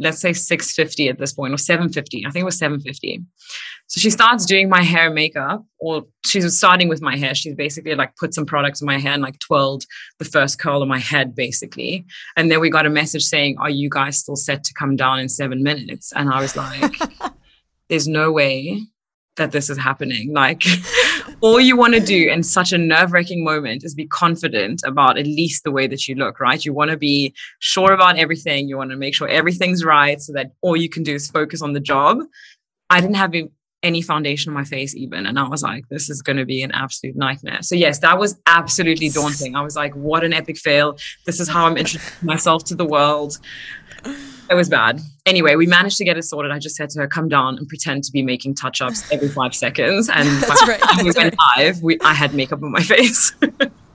let's 0.01 0.19
say 0.19 0.33
650 0.33 1.09
at 1.09 1.19
this 1.19 1.33
point 1.33 1.53
or 1.53 1.57
750. 1.57 2.25
I 2.25 2.31
think 2.31 2.41
it 2.41 2.45
was 2.45 2.57
750. 2.57 3.23
So 3.87 3.99
she 3.99 4.09
starts 4.09 4.45
doing 4.45 4.69
my 4.69 4.81
hair 4.81 5.07
and 5.07 5.15
makeup, 5.15 5.63
or 5.77 6.05
she's 6.25 6.57
starting 6.57 6.87
with 6.87 7.01
my 7.01 7.15
hair. 7.15 7.35
She's 7.35 7.55
basically 7.55 7.93
like 7.93 8.15
put 8.15 8.33
some 8.33 8.45
products 8.45 8.81
in 8.81 8.87
my 8.87 8.97
hair 8.97 9.13
and 9.13 9.21
like 9.21 9.37
twirled 9.39 9.85
the 10.17 10.25
first 10.25 10.59
curl 10.59 10.81
of 10.81 10.87
my 10.87 10.99
head, 10.99 11.35
basically. 11.35 12.05
And 12.35 12.49
then 12.49 12.59
we 12.59 12.69
got 12.69 12.85
a 12.85 12.89
message 12.89 13.23
saying, 13.23 13.57
Are 13.59 13.69
you 13.69 13.89
guys 13.89 14.17
still 14.17 14.35
set 14.35 14.63
to 14.63 14.73
come 14.73 14.95
down 14.95 15.19
in 15.19 15.29
seven 15.29 15.61
minutes? 15.61 16.13
And 16.13 16.29
I 16.29 16.41
was 16.41 16.55
like, 16.55 16.95
There's 17.89 18.07
no 18.07 18.31
way 18.31 18.81
that 19.35 19.51
this 19.51 19.69
is 19.69 19.77
happening. 19.77 20.33
Like, 20.33 20.63
all 21.41 21.59
you 21.59 21.75
want 21.75 21.93
to 21.93 21.99
do 21.99 22.29
in 22.29 22.43
such 22.43 22.71
a 22.71 22.77
nerve 22.77 23.11
wracking 23.13 23.43
moment 23.43 23.83
is 23.83 23.95
be 23.95 24.07
confident 24.07 24.81
about 24.85 25.17
at 25.17 25.25
least 25.25 25.63
the 25.63 25.71
way 25.71 25.87
that 25.87 26.07
you 26.07 26.15
look, 26.15 26.39
right? 26.39 26.63
You 26.63 26.73
want 26.73 26.91
to 26.91 26.97
be 26.97 27.33
sure 27.59 27.91
about 27.93 28.17
everything. 28.17 28.67
You 28.67 28.77
want 28.77 28.91
to 28.91 28.97
make 28.97 29.15
sure 29.15 29.27
everything's 29.27 29.83
right 29.83 30.21
so 30.21 30.33
that 30.33 30.51
all 30.61 30.75
you 30.75 30.89
can 30.89 31.03
do 31.03 31.15
is 31.15 31.29
focus 31.29 31.61
on 31.61 31.73
the 31.73 31.79
job. 31.79 32.19
I 32.89 33.01
didn't 33.01 33.15
have 33.15 33.33
any 33.83 34.01
foundation 34.01 34.51
on 34.51 34.53
my 34.53 34.63
face 34.63 34.95
even 34.95 35.25
and 35.25 35.39
i 35.39 35.47
was 35.47 35.63
like 35.63 35.83
this 35.89 36.07
is 36.07 36.21
going 36.21 36.37
to 36.37 36.45
be 36.45 36.61
an 36.61 36.71
absolute 36.71 37.15
nightmare 37.15 37.63
so 37.63 37.73
yes 37.73 37.97
that 37.97 38.19
was 38.19 38.39
absolutely 38.45 39.09
daunting 39.09 39.55
i 39.55 39.61
was 39.61 39.75
like 39.75 39.91
what 39.95 40.23
an 40.23 40.33
epic 40.33 40.55
fail 40.55 40.95
this 41.25 41.39
is 41.39 41.49
how 41.49 41.65
i'm 41.65 41.75
introducing 41.75 42.13
myself 42.23 42.63
to 42.63 42.75
the 42.75 42.85
world 42.85 43.39
it 44.51 44.55
was 44.55 44.69
bad. 44.69 44.99
Anyway, 45.25 45.55
we 45.55 45.67
managed 45.67 45.97
to 45.97 46.03
get 46.05 46.17
it 46.17 46.23
sorted. 46.23 46.51
I 46.51 46.57
just 46.57 46.75
said 46.75 46.89
to 46.91 46.99
her, 47.01 47.07
"Come 47.07 47.29
down 47.29 47.57
and 47.57 47.67
pretend 47.67 48.03
to 48.05 48.11
be 48.11 48.23
making 48.23 48.55
touch-ups 48.55 49.11
every 49.11 49.29
five 49.29 49.53
seconds." 49.53 50.09
And 50.09 50.27
That's 50.41 50.67
right, 50.67 50.81
we 50.97 51.11
went 51.11 51.17
right. 51.17 51.57
live. 51.57 51.83
We, 51.83 51.99
I 52.01 52.13
had 52.13 52.33
makeup 52.33 52.63
on 52.63 52.71
my 52.71 52.83
face. 52.83 53.33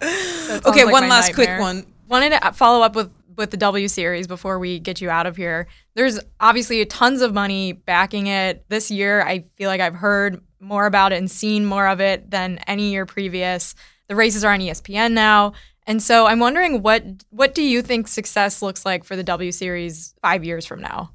Okay, 0.03 0.85
like 0.85 0.93
one 0.93 1.03
my 1.05 1.09
last 1.09 1.35
quick 1.35 1.49
nightmare. 1.49 1.61
one. 1.61 1.87
Wanted 2.09 2.39
to 2.39 2.53
follow 2.53 2.85
up 2.85 2.95
with 2.95 3.11
with 3.37 3.51
the 3.51 3.57
W 3.57 3.89
series 3.89 4.27
before 4.27 4.59
we 4.59 4.79
get 4.79 5.01
you 5.01 5.11
out 5.11 5.27
of 5.27 5.37
here. 5.37 5.67
There's 5.95 6.19
obviously 6.41 6.85
tons 6.87 7.21
of 7.21 7.35
money 7.35 7.73
backing 7.73 8.27
it 8.27 8.65
this 8.69 8.91
year. 8.91 9.23
I 9.23 9.45
feel 9.57 9.69
like 9.69 9.81
I've 9.81 9.95
heard 9.95 10.41
more 10.61 10.87
about 10.87 11.13
it 11.13 11.17
and 11.17 11.31
seen 11.31 11.65
more 11.65 11.87
of 11.87 12.01
it 12.01 12.31
than 12.31 12.59
any 12.67 12.91
year 12.93 13.07
previous. 13.07 13.75
The 14.09 14.17
races 14.17 14.45
are 14.45 14.53
on 14.53 14.61
ESPN 14.61 15.13
now. 15.13 15.53
And 15.87 16.03
so 16.03 16.27
I'm 16.27 16.41
wondering 16.41 16.83
what 16.83 17.05
what 17.31 17.55
do 17.55 17.63
you 17.63 17.83
think 17.83 18.09
success 18.09 18.63
looks 18.63 18.85
like 18.85 19.05
for 19.05 19.17
the 19.17 19.25
W 19.25 19.53
series 19.53 20.15
5 20.23 20.45
years 20.45 20.67
from 20.67 20.81
now? 20.81 21.11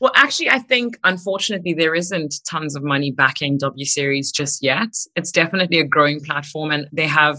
Well, 0.00 0.12
actually, 0.14 0.50
I 0.50 0.58
think 0.58 0.98
unfortunately 1.04 1.74
there 1.74 1.94
isn't 1.94 2.34
tons 2.48 2.76
of 2.76 2.82
money 2.82 3.10
backing 3.10 3.58
W 3.58 3.84
Series 3.84 4.32
just 4.32 4.62
yet. 4.62 4.88
It's 5.16 5.32
definitely 5.32 5.80
a 5.80 5.84
growing 5.84 6.20
platform, 6.20 6.70
and 6.70 6.88
they 6.92 7.06
have 7.06 7.38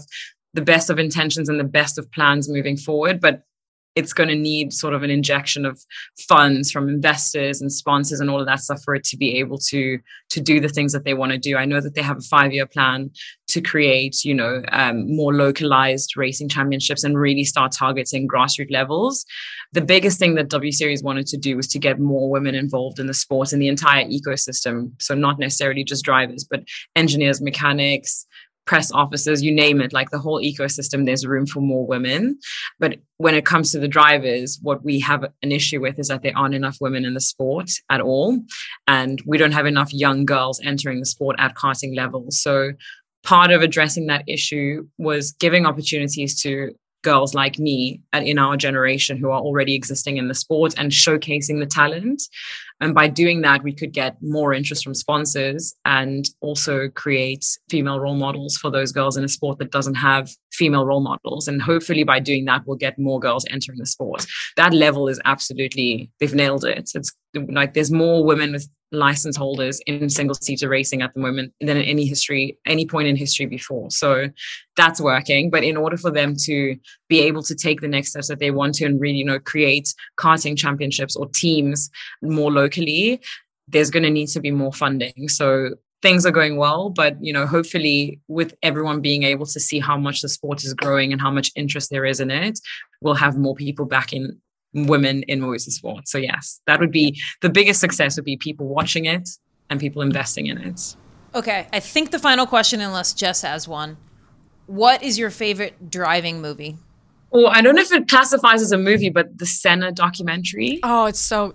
the 0.54 0.62
best 0.62 0.90
of 0.90 0.98
intentions 0.98 1.48
and 1.48 1.60
the 1.60 1.64
best 1.64 1.98
of 1.98 2.10
plans 2.12 2.48
moving 2.48 2.76
forward. 2.76 3.20
But 3.20 3.42
it's 3.96 4.12
going 4.12 4.28
to 4.28 4.36
need 4.36 4.72
sort 4.72 4.94
of 4.94 5.02
an 5.02 5.10
injection 5.10 5.64
of 5.64 5.82
funds 6.28 6.70
from 6.70 6.88
investors 6.88 7.62
and 7.62 7.72
sponsors 7.72 8.20
and 8.20 8.30
all 8.30 8.38
of 8.38 8.46
that 8.46 8.60
stuff 8.60 8.80
for 8.84 8.94
it 8.94 9.02
to 9.04 9.16
be 9.16 9.38
able 9.38 9.58
to 9.58 9.98
to 10.28 10.40
do 10.40 10.60
the 10.60 10.68
things 10.68 10.92
that 10.92 11.04
they 11.04 11.14
want 11.14 11.32
to 11.32 11.38
do. 11.38 11.56
I 11.56 11.64
know 11.64 11.80
that 11.80 11.94
they 11.94 12.02
have 12.02 12.18
a 12.18 12.28
five 12.28 12.52
year 12.52 12.66
plan 12.66 13.10
to 13.48 13.60
create, 13.60 14.24
you 14.24 14.34
know, 14.34 14.62
um, 14.72 15.14
more 15.14 15.32
localized 15.32 16.16
racing 16.16 16.48
championships 16.48 17.04
and 17.04 17.16
really 17.16 17.44
start 17.44 17.72
targeting 17.72 18.28
grassroots 18.28 18.70
levels. 18.70 19.24
The 19.72 19.80
biggest 19.80 20.18
thing 20.18 20.34
that 20.34 20.48
W 20.48 20.72
Series 20.72 21.02
wanted 21.02 21.26
to 21.28 21.36
do 21.36 21.56
was 21.56 21.68
to 21.68 21.78
get 21.78 21.98
more 21.98 22.28
women 22.28 22.54
involved 22.54 22.98
in 22.98 23.06
the 23.06 23.14
sport 23.14 23.52
and 23.52 23.62
the 23.62 23.68
entire 23.68 24.04
ecosystem. 24.04 24.90
So 25.00 25.14
not 25.14 25.38
necessarily 25.38 25.84
just 25.84 26.04
drivers, 26.04 26.44
but 26.48 26.64
engineers, 26.96 27.40
mechanics, 27.40 28.26
press 28.66 28.90
officers, 28.92 29.42
you 29.42 29.54
name 29.54 29.80
it, 29.80 29.92
like 29.92 30.10
the 30.10 30.18
whole 30.18 30.40
ecosystem, 30.40 31.06
there's 31.06 31.26
room 31.26 31.46
for 31.46 31.60
more 31.60 31.86
women. 31.86 32.38
But 32.78 32.98
when 33.16 33.34
it 33.34 33.46
comes 33.46 33.72
to 33.72 33.78
the 33.78 33.88
drivers, 33.88 34.58
what 34.60 34.84
we 34.84 35.00
have 35.00 35.24
an 35.42 35.52
issue 35.52 35.80
with 35.80 35.98
is 35.98 36.08
that 36.08 36.22
there 36.22 36.36
aren't 36.36 36.54
enough 36.54 36.76
women 36.80 37.04
in 37.04 37.14
the 37.14 37.20
sport 37.20 37.70
at 37.90 38.00
all. 38.00 38.38
And 38.86 39.22
we 39.24 39.38
don't 39.38 39.52
have 39.52 39.66
enough 39.66 39.92
young 39.94 40.24
girls 40.26 40.60
entering 40.62 41.00
the 41.00 41.06
sport 41.06 41.36
at 41.38 41.54
karting 41.54 41.96
level. 41.96 42.26
So 42.30 42.72
part 43.22 43.50
of 43.50 43.62
addressing 43.62 44.06
that 44.06 44.24
issue 44.28 44.86
was 44.98 45.32
giving 45.32 45.64
opportunities 45.64 46.40
to 46.42 46.74
girls 47.02 47.34
like 47.34 47.58
me 47.58 48.00
in 48.12 48.36
our 48.36 48.56
generation 48.56 49.16
who 49.16 49.30
are 49.30 49.40
already 49.40 49.76
existing 49.76 50.16
in 50.16 50.26
the 50.26 50.34
sport 50.34 50.74
and 50.76 50.90
showcasing 50.90 51.60
the 51.60 51.66
talent. 51.66 52.20
And 52.80 52.94
by 52.94 53.08
doing 53.08 53.40
that, 53.42 53.62
we 53.62 53.72
could 53.72 53.92
get 53.92 54.16
more 54.20 54.52
interest 54.52 54.84
from 54.84 54.94
sponsors 54.94 55.74
and 55.84 56.24
also 56.40 56.88
create 56.88 57.44
female 57.70 58.00
role 58.00 58.16
models 58.16 58.56
for 58.56 58.70
those 58.70 58.92
girls 58.92 59.16
in 59.16 59.24
a 59.24 59.28
sport 59.28 59.58
that 59.58 59.70
doesn't 59.72 59.94
have 59.94 60.30
female 60.52 60.84
role 60.84 61.00
models. 61.00 61.48
And 61.48 61.62
hopefully, 61.62 62.04
by 62.04 62.20
doing 62.20 62.44
that, 62.46 62.62
we'll 62.66 62.76
get 62.76 62.98
more 62.98 63.18
girls 63.20 63.46
entering 63.50 63.78
the 63.78 63.86
sport. 63.86 64.26
That 64.56 64.74
level 64.74 65.08
is 65.08 65.20
absolutely, 65.24 66.10
they've 66.20 66.34
nailed 66.34 66.64
it. 66.64 66.90
It's 66.94 67.12
like 67.34 67.74
there's 67.74 67.90
more 67.90 68.24
women 68.24 68.52
with 68.52 68.68
license 68.92 69.36
holders 69.36 69.80
in 69.86 70.08
single 70.08 70.34
seater 70.34 70.68
racing 70.68 71.02
at 71.02 71.12
the 71.14 71.20
moment 71.20 71.52
than 71.60 71.76
in 71.76 71.82
any 71.82 72.06
history, 72.06 72.58
any 72.66 72.86
point 72.86 73.08
in 73.08 73.16
history 73.16 73.46
before. 73.46 73.90
So 73.90 74.28
that's 74.76 75.00
working. 75.00 75.50
But 75.50 75.64
in 75.64 75.76
order 75.76 75.96
for 75.96 76.10
them 76.10 76.34
to 76.44 76.76
be 77.08 77.20
able 77.20 77.42
to 77.42 77.54
take 77.54 77.80
the 77.80 77.88
next 77.88 78.10
steps 78.10 78.28
that 78.28 78.38
they 78.38 78.50
want 78.50 78.74
to 78.76 78.84
and 78.84 79.00
really, 79.00 79.18
you 79.18 79.24
know, 79.24 79.40
create 79.40 79.92
karting 80.18 80.56
championships 80.56 81.16
or 81.16 81.28
teams 81.34 81.90
more 82.22 82.52
locally, 82.52 82.65
there's 83.68 83.90
going 83.90 84.02
to 84.02 84.10
need 84.10 84.28
to 84.28 84.40
be 84.40 84.50
more 84.50 84.72
funding. 84.72 85.28
So 85.28 85.70
things 86.02 86.26
are 86.26 86.30
going 86.30 86.56
well, 86.56 86.90
but 86.90 87.16
you 87.20 87.32
know, 87.32 87.46
hopefully 87.46 88.20
with 88.28 88.54
everyone 88.62 89.00
being 89.00 89.24
able 89.24 89.46
to 89.46 89.60
see 89.60 89.78
how 89.78 89.96
much 89.98 90.22
the 90.22 90.28
sport 90.28 90.62
is 90.64 90.74
growing 90.74 91.12
and 91.12 91.20
how 91.20 91.30
much 91.30 91.50
interest 91.56 91.90
there 91.90 92.04
is 92.04 92.20
in 92.20 92.30
it, 92.30 92.60
we'll 93.00 93.14
have 93.14 93.36
more 93.36 93.54
people 93.54 93.86
backing 93.86 94.40
women 94.72 95.22
in 95.24 95.40
motorsport. 95.40 96.06
So 96.06 96.18
yes, 96.18 96.60
that 96.66 96.80
would 96.80 96.92
be 96.92 97.20
the 97.40 97.48
biggest 97.48 97.80
success 97.80 98.16
would 98.16 98.24
be 98.24 98.36
people 98.36 98.66
watching 98.66 99.06
it 99.06 99.28
and 99.70 99.80
people 99.80 100.02
investing 100.02 100.46
in 100.46 100.58
it. 100.58 100.96
Okay, 101.34 101.66
I 101.72 101.80
think 101.80 102.10
the 102.10 102.18
final 102.18 102.46
question, 102.46 102.80
unless 102.80 103.12
Jess 103.12 103.42
has 103.42 103.66
one. 103.66 103.96
What 104.66 105.02
is 105.02 105.18
your 105.18 105.30
favorite 105.30 105.90
driving 105.90 106.40
movie? 106.40 106.76
Well, 107.36 107.48
I 107.48 107.60
don't 107.60 107.74
know 107.74 107.82
if 107.82 107.92
it 107.92 108.08
classifies 108.08 108.62
as 108.62 108.72
a 108.72 108.78
movie, 108.78 109.10
but 109.10 109.36
the 109.36 109.44
Senna 109.44 109.92
documentary. 109.92 110.80
Oh, 110.82 111.04
it's 111.04 111.20
so 111.20 111.52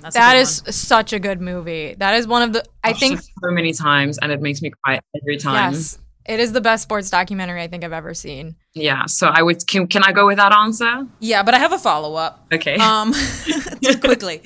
That's 0.00 0.14
a 0.14 0.18
that 0.18 0.46
such 0.74 1.14
a 1.14 1.18
good 1.18 1.40
movie. 1.40 1.94
That 1.94 2.14
is 2.16 2.26
one 2.26 2.42
of 2.42 2.52
the 2.52 2.62
I 2.84 2.90
I've 2.90 2.98
think 2.98 3.18
so 3.22 3.50
many 3.50 3.72
times, 3.72 4.18
and 4.18 4.30
it 4.30 4.42
makes 4.42 4.60
me 4.60 4.72
cry 4.84 5.00
every 5.22 5.38
time. 5.38 5.72
yes. 5.72 5.98
It 6.26 6.38
is 6.38 6.52
the 6.52 6.60
best 6.60 6.82
sports 6.82 7.08
documentary 7.08 7.62
I 7.62 7.66
think 7.66 7.82
I've 7.82 7.94
ever 7.94 8.12
seen. 8.12 8.56
Yeah. 8.74 9.06
So 9.06 9.28
I 9.28 9.40
would. 9.40 9.66
Can, 9.66 9.86
can 9.86 10.04
I 10.04 10.12
go 10.12 10.26
with 10.26 10.36
that 10.36 10.52
answer? 10.52 11.06
Yeah, 11.18 11.42
but 11.42 11.54
I 11.54 11.58
have 11.58 11.72
a 11.72 11.78
follow 11.78 12.14
up. 12.14 12.46
Okay. 12.52 12.74
Um, 12.76 13.12
just 13.82 14.02
quickly, 14.02 14.42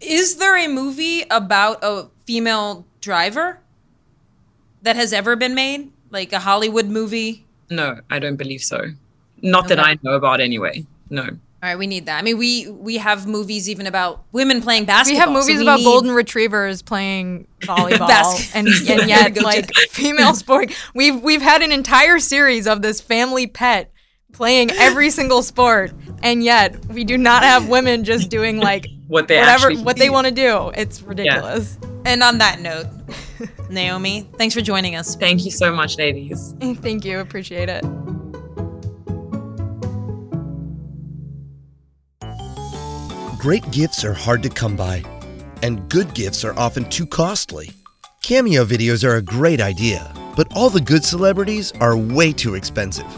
is 0.00 0.36
there 0.36 0.56
a 0.56 0.68
movie 0.68 1.24
about 1.32 1.80
a 1.82 2.08
female 2.26 2.86
driver 3.00 3.58
that 4.82 4.94
has 4.94 5.12
ever 5.12 5.34
been 5.34 5.56
made, 5.56 5.90
like 6.10 6.32
a 6.32 6.38
Hollywood 6.38 6.86
movie? 6.86 7.44
no, 7.70 8.00
I 8.08 8.20
don't 8.20 8.36
believe 8.36 8.60
so. 8.62 8.84
Not 9.42 9.68
that 9.68 9.78
I 9.78 9.98
know 10.02 10.12
about, 10.14 10.40
anyway. 10.40 10.86
No. 11.10 11.22
All 11.24 11.68
right, 11.68 11.78
we 11.78 11.86
need 11.86 12.06
that. 12.06 12.18
I 12.18 12.22
mean, 12.22 12.38
we 12.38 12.68
we 12.70 12.96
have 12.96 13.26
movies 13.28 13.68
even 13.68 13.86
about 13.86 14.24
women 14.32 14.62
playing 14.62 14.84
basketball. 14.84 15.12
We 15.12 15.18
basketball. 15.18 15.34
have 15.34 15.44
so 15.44 15.48
movies 15.48 15.58
we 15.58 15.64
about 15.64 15.78
need- 15.78 15.84
golden 15.84 16.10
retrievers 16.10 16.82
playing 16.82 17.46
volleyball 17.60 18.08
Basket- 18.08 18.56
and, 18.56 18.66
and 19.00 19.08
yet 19.08 19.40
like 19.40 19.72
female 19.90 20.34
sport. 20.34 20.72
We've 20.92 21.22
we've 21.22 21.42
had 21.42 21.62
an 21.62 21.70
entire 21.70 22.18
series 22.18 22.66
of 22.66 22.82
this 22.82 23.00
family 23.00 23.46
pet 23.46 23.92
playing 24.32 24.70
every 24.72 25.10
single 25.10 25.42
sport 25.42 25.92
and 26.22 26.42
yet 26.42 26.84
we 26.86 27.04
do 27.04 27.18
not 27.18 27.42
have 27.42 27.68
women 27.68 28.02
just 28.02 28.30
doing 28.30 28.56
like 28.58 28.86
What 29.08 29.28
they 29.28 29.38
whatever 29.38 29.66
actually 29.68 29.82
what 29.84 29.98
they 29.98 30.08
want 30.10 30.26
to 30.26 30.32
do. 30.32 30.72
It's 30.74 31.02
ridiculous. 31.02 31.78
And 32.06 32.22
on 32.22 32.38
that 32.38 32.60
note, 32.60 32.86
Naomi, 33.70 34.26
thanks 34.38 34.54
for 34.54 34.62
joining 34.62 34.96
us. 34.96 35.14
Thank 35.16 35.44
you 35.44 35.50
so 35.50 35.72
much, 35.72 35.98
ladies. 35.98 36.54
Thank 36.60 37.04
you. 37.04 37.20
Appreciate 37.20 37.68
it. 37.68 37.84
Great 43.42 43.68
gifts 43.72 44.04
are 44.04 44.12
hard 44.12 44.40
to 44.40 44.48
come 44.48 44.76
by, 44.76 45.02
and 45.64 45.90
good 45.90 46.14
gifts 46.14 46.44
are 46.44 46.56
often 46.56 46.88
too 46.88 47.04
costly. 47.04 47.72
Cameo 48.22 48.64
videos 48.64 49.02
are 49.02 49.16
a 49.16 49.20
great 49.20 49.60
idea, 49.60 50.14
but 50.36 50.46
all 50.54 50.70
the 50.70 50.80
good 50.80 51.04
celebrities 51.04 51.72
are 51.80 51.96
way 51.96 52.32
too 52.32 52.54
expensive. 52.54 53.08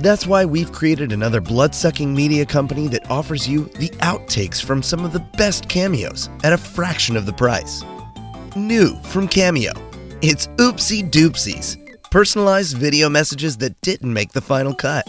That's 0.00 0.26
why 0.26 0.44
we've 0.44 0.72
created 0.72 1.12
another 1.12 1.40
blood 1.40 1.76
sucking 1.76 2.12
media 2.12 2.44
company 2.44 2.88
that 2.88 3.08
offers 3.08 3.48
you 3.48 3.66
the 3.76 3.90
outtakes 4.00 4.60
from 4.60 4.82
some 4.82 5.04
of 5.04 5.12
the 5.12 5.24
best 5.38 5.68
cameos 5.68 6.28
at 6.42 6.52
a 6.52 6.58
fraction 6.58 7.16
of 7.16 7.24
the 7.24 7.32
price. 7.32 7.84
New 8.56 8.96
from 9.04 9.28
Cameo, 9.28 9.70
it's 10.22 10.48
Oopsie 10.56 11.08
Doopsies, 11.08 11.76
personalized 12.10 12.76
video 12.76 13.08
messages 13.08 13.56
that 13.58 13.80
didn't 13.82 14.12
make 14.12 14.32
the 14.32 14.40
final 14.40 14.74
cut. 14.74 15.06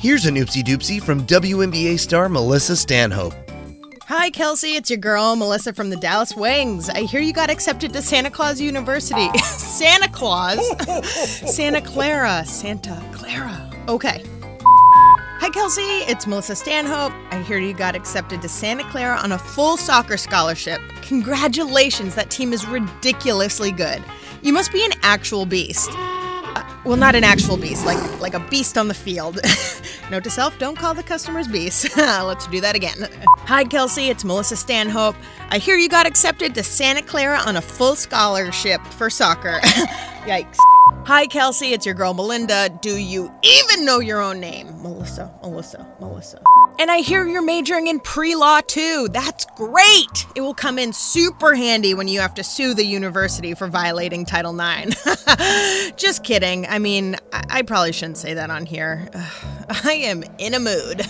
Here's 0.00 0.26
an 0.26 0.34
Oopsie 0.34 0.62
Doopsie 0.62 1.02
from 1.02 1.26
WNBA 1.26 1.98
star 1.98 2.28
Melissa 2.28 2.76
Stanhope. 2.76 3.45
Hi, 4.08 4.30
Kelsey. 4.30 4.76
It's 4.76 4.88
your 4.88 4.98
girl, 4.98 5.34
Melissa 5.34 5.72
from 5.72 5.90
the 5.90 5.96
Dallas 5.96 6.36
Wings. 6.36 6.88
I 6.88 7.00
hear 7.00 7.20
you 7.20 7.32
got 7.32 7.50
accepted 7.50 7.92
to 7.92 8.00
Santa 8.00 8.30
Claus 8.30 8.60
University. 8.60 9.36
Santa 9.42 10.08
Claus? 10.08 10.60
Santa 11.52 11.80
Clara. 11.80 12.44
Santa 12.46 13.02
Clara. 13.12 13.68
Okay. 13.88 14.22
Hi, 14.62 15.50
Kelsey. 15.50 15.82
It's 15.82 16.24
Melissa 16.24 16.54
Stanhope. 16.54 17.12
I 17.32 17.42
hear 17.42 17.58
you 17.58 17.74
got 17.74 17.96
accepted 17.96 18.40
to 18.42 18.48
Santa 18.48 18.84
Clara 18.90 19.16
on 19.16 19.32
a 19.32 19.38
full 19.38 19.76
soccer 19.76 20.16
scholarship. 20.16 20.80
Congratulations. 21.02 22.14
That 22.14 22.30
team 22.30 22.52
is 22.52 22.64
ridiculously 22.64 23.72
good. 23.72 24.04
You 24.40 24.52
must 24.52 24.72
be 24.72 24.84
an 24.84 24.92
actual 25.02 25.46
beast. 25.46 25.90
Uh, 25.92 26.62
well, 26.86 26.96
not 26.96 27.16
an 27.16 27.24
actual 27.24 27.56
beast, 27.56 27.84
like 27.84 28.20
like 28.20 28.34
a 28.34 28.40
beast 28.48 28.78
on 28.78 28.86
the 28.86 28.94
field. 28.94 29.40
Note 30.10 30.22
to 30.22 30.30
self, 30.30 30.56
don't 30.58 30.76
call 30.76 30.94
the 30.94 31.02
customers 31.02 31.48
beasts. 31.48 31.96
Let's 31.96 32.46
do 32.46 32.60
that 32.60 32.76
again. 32.76 33.08
Hi, 33.38 33.64
Kelsey. 33.64 34.08
It's 34.08 34.24
Melissa 34.24 34.56
Stanhope. 34.56 35.16
I 35.50 35.58
hear 35.58 35.76
you 35.76 35.88
got 35.88 36.06
accepted 36.06 36.54
to 36.54 36.62
Santa 36.62 37.02
Clara 37.02 37.38
on 37.38 37.56
a 37.56 37.60
full 37.60 37.96
scholarship 37.96 38.80
for 38.86 39.10
soccer. 39.10 39.58
Yikes. 40.26 40.58
Hi, 41.06 41.26
Kelsey. 41.26 41.72
It's 41.72 41.86
your 41.86 41.94
girl, 41.94 42.14
Melinda. 42.14 42.68
Do 42.80 42.96
you 42.96 43.32
even 43.42 43.84
know 43.84 44.00
your 44.00 44.20
own 44.20 44.40
name? 44.40 44.66
Melissa, 44.82 45.32
Melissa, 45.42 45.86
Melissa. 46.00 46.42
And 46.78 46.90
I 46.90 46.98
hear 46.98 47.26
you're 47.26 47.42
majoring 47.42 47.86
in 47.86 48.00
pre 48.00 48.34
law 48.34 48.60
too. 48.60 49.08
That's 49.10 49.46
great. 49.56 50.26
It 50.34 50.40
will 50.40 50.54
come 50.54 50.78
in 50.78 50.92
super 50.92 51.54
handy 51.54 51.94
when 51.94 52.06
you 52.06 52.20
have 52.20 52.34
to 52.34 52.44
sue 52.44 52.74
the 52.74 52.84
university 52.84 53.54
for 53.54 53.68
violating 53.68 54.24
Title 54.24 54.58
IX. 54.58 54.94
Just 55.96 56.22
kidding. 56.24 56.66
I 56.76 56.78
mean, 56.78 57.16
I, 57.32 57.62
probably 57.62 57.92
shouldn't 57.92 58.18
say 58.18 58.34
that 58.34 58.50
on 58.50 58.66
here. 58.66 59.08
I 59.82 59.92
am 59.92 60.22
in 60.36 60.52
a 60.52 60.60
mood. 60.60 61.06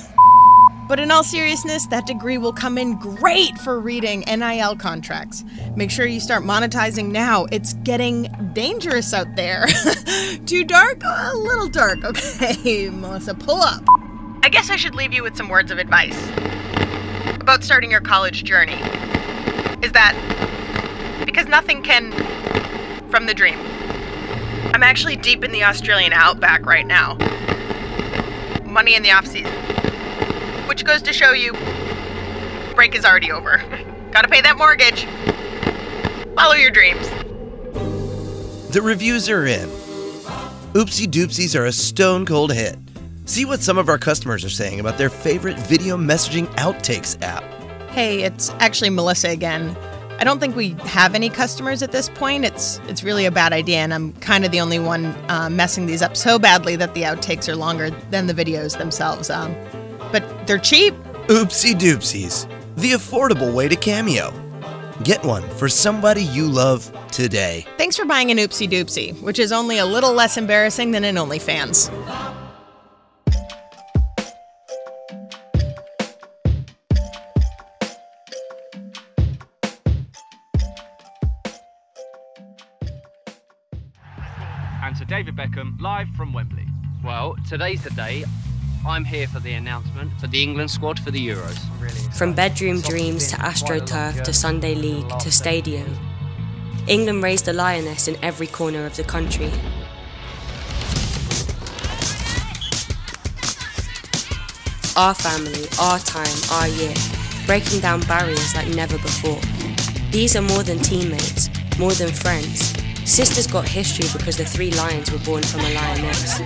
But 0.87 1.01
in 1.01 1.11
all 1.11 1.25
seriousness, 1.25 1.89
that 1.89 2.07
degree 2.07 2.39
will 2.39 2.53
come 2.53 2.79
in 2.79 2.97
great 3.01 3.59
for 3.59 3.81
reading 3.81 4.21
NIL 4.29 4.77
contracts. 4.77 5.43
Make 5.75 5.91
sure 5.91 6.07
you 6.07 6.21
start 6.21 6.45
monetizing 6.45 7.11
now. 7.11 7.47
It's 7.51 7.73
getting 7.83 8.29
dangerous 8.53 9.13
out 9.13 9.35
there. 9.35 9.67
Too 10.47 10.63
dark? 10.63 11.03
A 11.05 11.33
little 11.35 11.69
dark. 11.69 11.99
Okay, 12.05 12.89
Melissa, 12.89 13.35
pull 13.35 13.61
up. 13.61 13.83
I 14.45 14.49
guess 14.49 14.71
I 14.71 14.77
should 14.77 14.95
leave 14.95 15.13
you 15.13 15.25
with 15.25 15.37
some 15.37 15.49
words 15.49 15.73
of 15.73 15.79
advice 15.79 16.29
about 17.41 17.65
starting 17.65 17.91
your 17.91 18.03
college 18.03 18.45
journey. 18.45 18.79
Is 19.83 19.91
that 19.91 20.15
because 21.27 21.49
nothing 21.49 21.83
can 21.83 22.13
from 23.11 23.27
the 23.27 23.35
dream. 23.35 23.59
I'm 24.77 24.83
actually 24.83 25.17
deep 25.17 25.43
in 25.43 25.53
the 25.53 25.65
Australian 25.65 26.13
outback 26.13 26.67
right 26.67 26.87
now. 26.87 27.15
Money 28.63 28.95
in 28.95 29.03
the 29.03 29.11
off 29.11 29.27
season. 29.27 29.51
Which 30.69 30.85
goes 30.85 31.01
to 31.01 31.15
show 31.15 31.33
you 31.33 31.55
break 32.75 32.95
is 32.95 33.07
already 33.07 33.33
over. 33.33 33.57
Gotta 34.13 34.29
pay 34.29 34.43
that 34.43 34.59
mortgage. 34.59 35.07
Follow 36.35 36.57
your 36.57 36.71
dreams. 36.71 37.09
The 38.71 38.83
reviews 38.83 39.31
are 39.31 39.47
in. 39.47 39.67
Oopsie 40.75 41.07
Doopsies 41.07 41.59
are 41.59 41.65
a 41.65 41.73
stone 41.73 42.27
cold 42.27 42.53
hit. 42.53 42.77
See 43.25 43.47
what 43.47 43.63
some 43.63 43.79
of 43.79 43.89
our 43.89 43.97
customers 43.97 44.45
are 44.45 44.51
saying 44.51 44.79
about 44.79 44.99
their 44.99 45.09
favorite 45.09 45.59
video 45.61 45.97
messaging 45.97 46.49
outtakes 46.57 47.17
app. 47.23 47.45
Hey, 47.93 48.25
it's 48.25 48.51
actually 48.61 48.91
Melissa 48.91 49.31
again. 49.31 49.75
I 50.19 50.25
don't 50.25 50.41
think 50.41 50.57
we 50.57 50.71
have 50.81 51.15
any 51.15 51.29
customers 51.29 51.83
at 51.83 51.93
this 51.93 52.09
point. 52.09 52.45
It's 52.45 52.81
it's 52.89 53.03
really 53.03 53.27
a 53.27 53.31
bad 53.31 53.53
idea, 53.53 53.79
and 53.79 53.93
I'm 53.93 54.13
kind 54.15 54.45
of 54.45 54.51
the 54.51 54.61
only 54.61 54.79
one 54.79 55.07
uh, 55.29 55.51
messing 55.51 55.87
these 55.87 56.01
up 56.01 56.17
so 56.17 56.39
badly 56.39 56.75
that 56.77 56.95
the 56.95 57.03
outtakes 57.03 57.49
are 57.49 57.57
longer 57.57 57.91
than 58.11 58.27
the 58.27 58.35
videos 58.35 58.79
themselves. 58.79 59.29
Um, 59.29 59.55
but 60.13 60.25
they're 60.47 60.59
cheap. 60.59 60.95
Oopsie 61.29 61.75
Doopsies, 61.75 62.49
the 62.77 62.93
affordable 62.93 63.53
way 63.53 63.69
to 63.69 63.77
Cameo. 63.77 64.33
Get 65.03 65.23
one 65.23 65.43
for 65.51 65.69
somebody 65.69 66.23
you 66.23 66.47
love 66.47 66.91
today. 67.11 67.67
Thanks 67.77 67.97
for 67.97 68.07
buying 68.07 68.31
an 68.31 68.39
Oopsie 68.39 68.69
Doopsie, 68.69 69.21
which 69.21 69.39
is 69.39 69.53
only 69.53 69.79
a 69.79 69.85
little 69.85 70.15
less 70.15 70.39
embarrassing 70.39 70.93
than 70.93 71.05
an 71.05 71.17
OnlyFans. 71.17 71.91
Beckham 85.47 85.81
live 85.81 86.09
from 86.17 86.33
Wembley. 86.33 86.67
Well, 87.05 87.37
today's 87.49 87.83
the 87.83 87.91
day. 87.91 88.25
I'm 88.85 89.05
here 89.05 89.29
for 89.29 89.39
the 89.39 89.53
announcement 89.53 90.13
for 90.19 90.27
the 90.27 90.43
England 90.43 90.73
squad 90.73 90.99
for 90.99 91.13
the 91.13 91.25
Euros. 91.25 91.57
From 92.17 92.33
bedroom 92.33 92.81
dreams 92.81 93.29
to 93.29 93.37
AstroTurf 93.37 94.25
to 94.25 94.33
Sunday 94.33 94.75
League 94.75 95.09
to 95.21 95.31
stadium, 95.31 95.97
England 96.89 97.23
raised 97.23 97.47
a 97.47 97.53
lioness 97.53 98.09
in 98.09 98.17
every 98.25 98.49
corner 98.49 98.87
of 98.87 98.97
the 98.97 99.05
country. 99.05 99.53
Our 104.97 105.15
family, 105.15 105.69
our 105.81 106.01
time, 106.01 106.39
our 106.51 106.67
year, 106.67 106.95
breaking 107.47 107.81
down 107.81 108.01
barriers 108.03 108.55
like 108.57 108.69
never 108.69 108.99
before. 108.99 109.41
These 110.11 110.35
are 110.35 110.43
more 110.43 110.65
than 110.65 110.79
teammates, 110.81 111.51
more 111.79 111.93
than 111.93 112.09
friends. 112.09 112.73
Sisters 113.07 113.47
got 113.47 113.69
history 113.69 114.09
because 114.13 114.37
the 114.37 114.45
three 114.45 114.73
lions 114.73 115.13
were 115.13 115.21
born 115.21 115.41
from 115.45 115.61
a 115.61 115.73
lioness. 115.73 116.41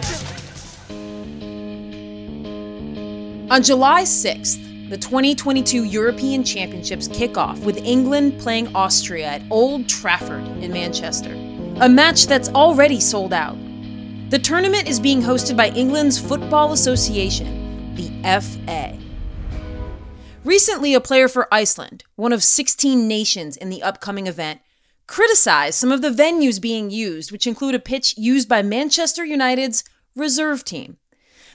On 3.51 3.63
July 3.63 4.03
6th, 4.03 4.91
the 4.91 4.99
2022 4.99 5.85
European 5.85 6.45
Championships 6.45 7.09
kick 7.09 7.39
off 7.39 7.59
with 7.61 7.79
England 7.79 8.39
playing 8.39 8.77
Austria 8.77 9.27
at 9.27 9.43
Old 9.51 9.89
Trafford 9.89 10.47
in 10.63 10.71
Manchester, 10.71 11.33
a 11.81 11.89
match 11.89 12.27
that's 12.27 12.51
already 12.51 13.01
sold 13.01 13.33
out. 13.33 13.57
The 14.29 14.39
tournament 14.39 14.87
is 14.87 15.01
being 15.01 15.23
hosted 15.23 15.57
by 15.57 15.71
England's 15.71 16.21
Football 16.21 16.75
Association, 16.75 17.95
the 17.95 18.11
FA. 18.23 18.99
Recently, 20.45 20.93
a 20.93 21.01
player 21.01 21.27
for 21.27 21.49
Iceland, 21.51 22.05
one 22.17 22.35
of 22.35 22.45
16 22.45 23.09
nations 23.09 23.57
in 23.57 23.71
the 23.71 23.83
upcoming 23.83 24.27
event, 24.27 24.61
criticized 25.11 25.75
some 25.75 25.91
of 25.91 26.03
the 26.03 26.11
venues 26.11 26.61
being 26.61 26.89
used, 26.89 27.33
which 27.33 27.45
include 27.45 27.75
a 27.75 27.81
pitch 27.81 28.17
used 28.17 28.49
by 28.49 28.63
Manchester 28.63 29.25
United's 29.25 29.83
reserve 30.15 30.65
team. 30.65 30.99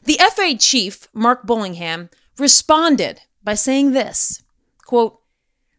The 0.03 0.20
FA 0.36 0.58
chief, 0.60 1.08
Mark 1.14 1.47
Bullingham, 1.47 2.10
responded 2.38 3.22
by 3.45 3.53
saying 3.53 3.93
this 3.93 4.43
quote, 4.84 5.22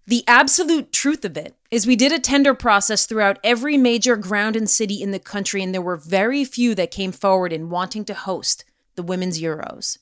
The 0.07 0.25
absolute 0.27 0.91
truth 0.91 1.23
of 1.27 1.37
it 1.37 1.55
is 1.71 1.87
we 1.87 1.97
did 1.97 2.13
a 2.13 2.19
tender 2.19 2.55
process 2.55 3.05
throughout 3.05 3.39
every 3.45 3.77
major 3.77 4.17
ground 4.17 4.57
and 4.57 4.71
city 4.71 5.03
in 5.03 5.11
the 5.11 5.19
country, 5.19 5.63
and 5.63 5.75
there 5.75 5.83
were 5.83 5.99
very 5.99 6.47
few 6.47 6.75
that 6.77 6.91
came 6.91 7.13
forward 7.13 7.53
in 7.53 7.69
wanting 7.69 8.07
to 8.07 8.15
host 8.15 8.65
the 8.95 9.03
Women's 9.03 9.43
Euros. 9.43 9.99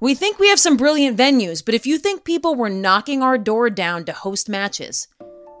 We 0.00 0.14
think 0.14 0.38
we 0.38 0.50
have 0.50 0.60
some 0.60 0.76
brilliant 0.76 1.16
venues, 1.16 1.64
but 1.64 1.74
if 1.74 1.86
you 1.86 1.96
think 1.96 2.24
people 2.24 2.54
were 2.54 2.68
knocking 2.68 3.22
our 3.22 3.38
door 3.38 3.70
down 3.70 4.04
to 4.04 4.12
host 4.12 4.50
matches, 4.50 5.08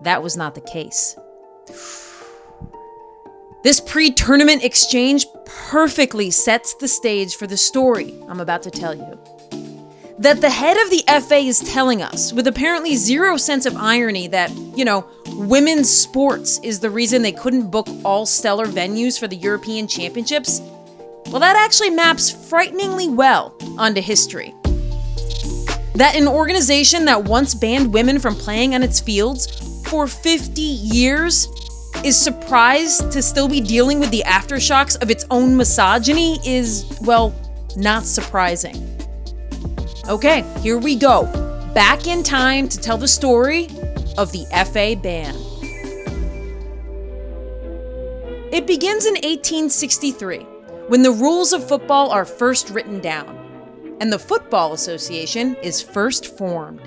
that 0.02 0.22
was 0.22 0.36
not 0.36 0.54
the 0.54 0.60
case. 0.60 1.16
This 3.62 3.80
pre 3.80 4.12
tournament 4.12 4.62
exchange 4.62 5.26
perfectly 5.44 6.30
sets 6.30 6.74
the 6.74 6.88
stage 6.88 7.34
for 7.36 7.46
the 7.46 7.56
story 7.56 8.14
I'm 8.28 8.40
about 8.40 8.62
to 8.62 8.70
tell 8.70 8.94
you. 8.94 9.18
That 10.18 10.40
the 10.40 10.50
head 10.50 10.76
of 10.78 10.90
the 10.90 11.02
FA 11.28 11.38
is 11.38 11.58
telling 11.58 12.00
us, 12.00 12.32
with 12.32 12.46
apparently 12.46 12.96
zero 12.96 13.36
sense 13.36 13.66
of 13.66 13.76
irony, 13.76 14.28
that, 14.28 14.50
you 14.76 14.84
know, 14.84 15.06
women's 15.32 15.90
sports 15.90 16.58
is 16.62 16.80
the 16.80 16.90
reason 16.90 17.22
they 17.22 17.32
couldn't 17.32 17.70
book 17.70 17.88
all 18.04 18.24
stellar 18.24 18.66
venues 18.66 19.18
for 19.18 19.28
the 19.28 19.36
European 19.36 19.86
Championships, 19.86 20.60
well, 21.30 21.40
that 21.40 21.56
actually 21.56 21.90
maps 21.90 22.30
frighteningly 22.30 23.08
well 23.08 23.54
onto 23.76 24.00
history. 24.00 24.54
That 25.96 26.14
an 26.14 26.28
organization 26.28 27.06
that 27.06 27.24
once 27.24 27.54
banned 27.54 27.94
women 27.94 28.18
from 28.18 28.34
playing 28.34 28.74
on 28.74 28.82
its 28.82 29.00
fields 29.00 29.82
for 29.88 30.06
50 30.06 30.60
years 30.60 31.48
is 32.04 32.18
surprised 32.18 33.10
to 33.12 33.22
still 33.22 33.48
be 33.48 33.62
dealing 33.62 33.98
with 33.98 34.10
the 34.10 34.22
aftershocks 34.26 35.00
of 35.00 35.10
its 35.10 35.24
own 35.30 35.56
misogyny 35.56 36.38
is, 36.46 36.98
well, 37.00 37.34
not 37.76 38.04
surprising. 38.04 38.76
Okay, 40.06 40.44
here 40.60 40.76
we 40.76 40.96
go. 40.96 41.24
Back 41.74 42.06
in 42.06 42.22
time 42.22 42.68
to 42.68 42.78
tell 42.78 42.98
the 42.98 43.08
story 43.08 43.68
of 44.18 44.30
the 44.32 44.44
FA 44.70 45.00
ban. 45.00 45.34
It 48.52 48.66
begins 48.66 49.06
in 49.06 49.14
1863 49.14 50.40
when 50.88 51.00
the 51.00 51.10
rules 51.10 51.54
of 51.54 51.66
football 51.66 52.10
are 52.10 52.26
first 52.26 52.68
written 52.68 53.00
down 53.00 53.35
and 54.00 54.12
the 54.12 54.18
Football 54.18 54.72
Association 54.72 55.56
is 55.62 55.80
first 55.80 56.26
formed. 56.36 56.80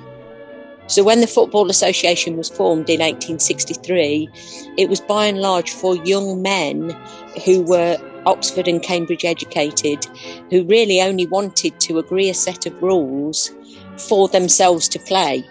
So, 0.88 1.04
when 1.04 1.22
the 1.22 1.28
Football 1.28 1.70
Association 1.70 2.36
was 2.36 2.50
formed 2.50 2.90
in 2.90 3.00
1863, 3.00 4.30
it 4.78 4.90
was 4.90 5.02
by 5.02 5.28
and 5.28 5.40
large 5.40 5.70
for 5.72 5.96
young 5.96 6.42
men 6.42 6.98
who 7.46 7.62
were 7.62 7.98
Oxford 8.26 8.68
and 8.68 8.82
Cambridge 8.82 9.24
educated, 9.24 10.06
who 10.50 10.64
really 10.64 11.00
only 11.02 11.28
wanted 11.28 11.80
to 11.82 12.00
agree 12.00 12.30
a 12.30 12.34
set 12.34 12.66
of 12.66 12.82
rules 12.82 13.52
for 13.98 14.28
themselves 14.28 14.88
to 14.90 15.00
play. 15.00 15.48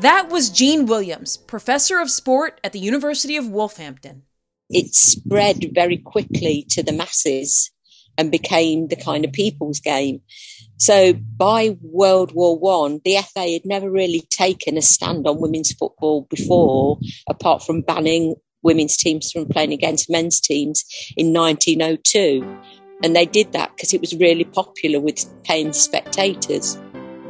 That 0.00 0.30
was 0.30 0.48
Jean 0.48 0.86
Williams, 0.86 1.36
professor 1.36 2.00
of 2.00 2.10
sport 2.10 2.60
at 2.62 2.72
the 2.72 2.78
University 2.78 3.36
of 3.36 3.48
Wolverhampton. 3.48 4.22
It 4.70 4.94
spread 4.94 5.70
very 5.74 5.96
quickly 5.98 6.64
to 6.70 6.82
the 6.82 6.92
masses 6.92 7.70
and 8.18 8.30
became 8.30 8.88
the 8.88 8.96
kind 8.96 9.24
of 9.24 9.32
people's 9.32 9.80
game. 9.80 10.20
So 10.76 11.12
by 11.12 11.76
World 11.80 12.32
War 12.32 12.58
One, 12.58 13.00
the 13.04 13.16
FA 13.32 13.52
had 13.52 13.64
never 13.64 13.90
really 13.90 14.22
taken 14.30 14.76
a 14.76 14.82
stand 14.82 15.26
on 15.26 15.40
women's 15.40 15.72
football 15.72 16.26
before, 16.28 16.98
apart 17.28 17.62
from 17.62 17.80
banning 17.80 18.34
women's 18.62 18.96
teams 18.96 19.30
from 19.32 19.46
playing 19.46 19.72
against 19.72 20.10
men's 20.10 20.40
teams 20.40 20.84
in 21.16 21.32
1902. 21.32 22.44
And 23.02 23.14
they 23.14 23.26
did 23.26 23.52
that 23.52 23.70
because 23.74 23.94
it 23.94 24.00
was 24.00 24.14
really 24.16 24.44
popular 24.44 25.00
with 25.00 25.24
paying 25.44 25.72
spectators. 25.72 26.78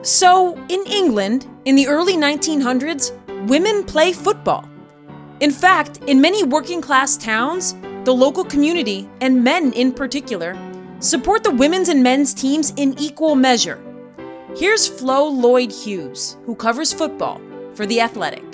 So, 0.02 0.54
in 0.68 0.84
England, 0.86 1.46
in 1.64 1.74
the 1.76 1.86
early 1.86 2.16
1900s, 2.16 3.12
women 3.48 3.84
play 3.84 4.12
football. 4.12 4.68
In 5.40 5.50
fact, 5.50 6.00
in 6.06 6.20
many 6.20 6.42
working 6.44 6.80
class 6.80 7.16
towns, 7.16 7.74
the 8.04 8.14
local 8.14 8.44
community, 8.44 9.08
and 9.20 9.44
men 9.44 9.72
in 9.72 9.92
particular, 9.92 10.56
support 11.00 11.44
the 11.44 11.50
women's 11.50 11.88
and 11.88 12.02
men's 12.02 12.34
teams 12.34 12.72
in 12.76 12.98
equal 12.98 13.36
measure. 13.36 13.80
Here's 14.56 14.88
Flo 14.88 15.28
Lloyd 15.28 15.70
Hughes, 15.70 16.36
who 16.44 16.54
covers 16.54 16.92
football 16.92 17.40
for 17.74 17.86
The 17.86 18.00
Athletic. 18.00 18.44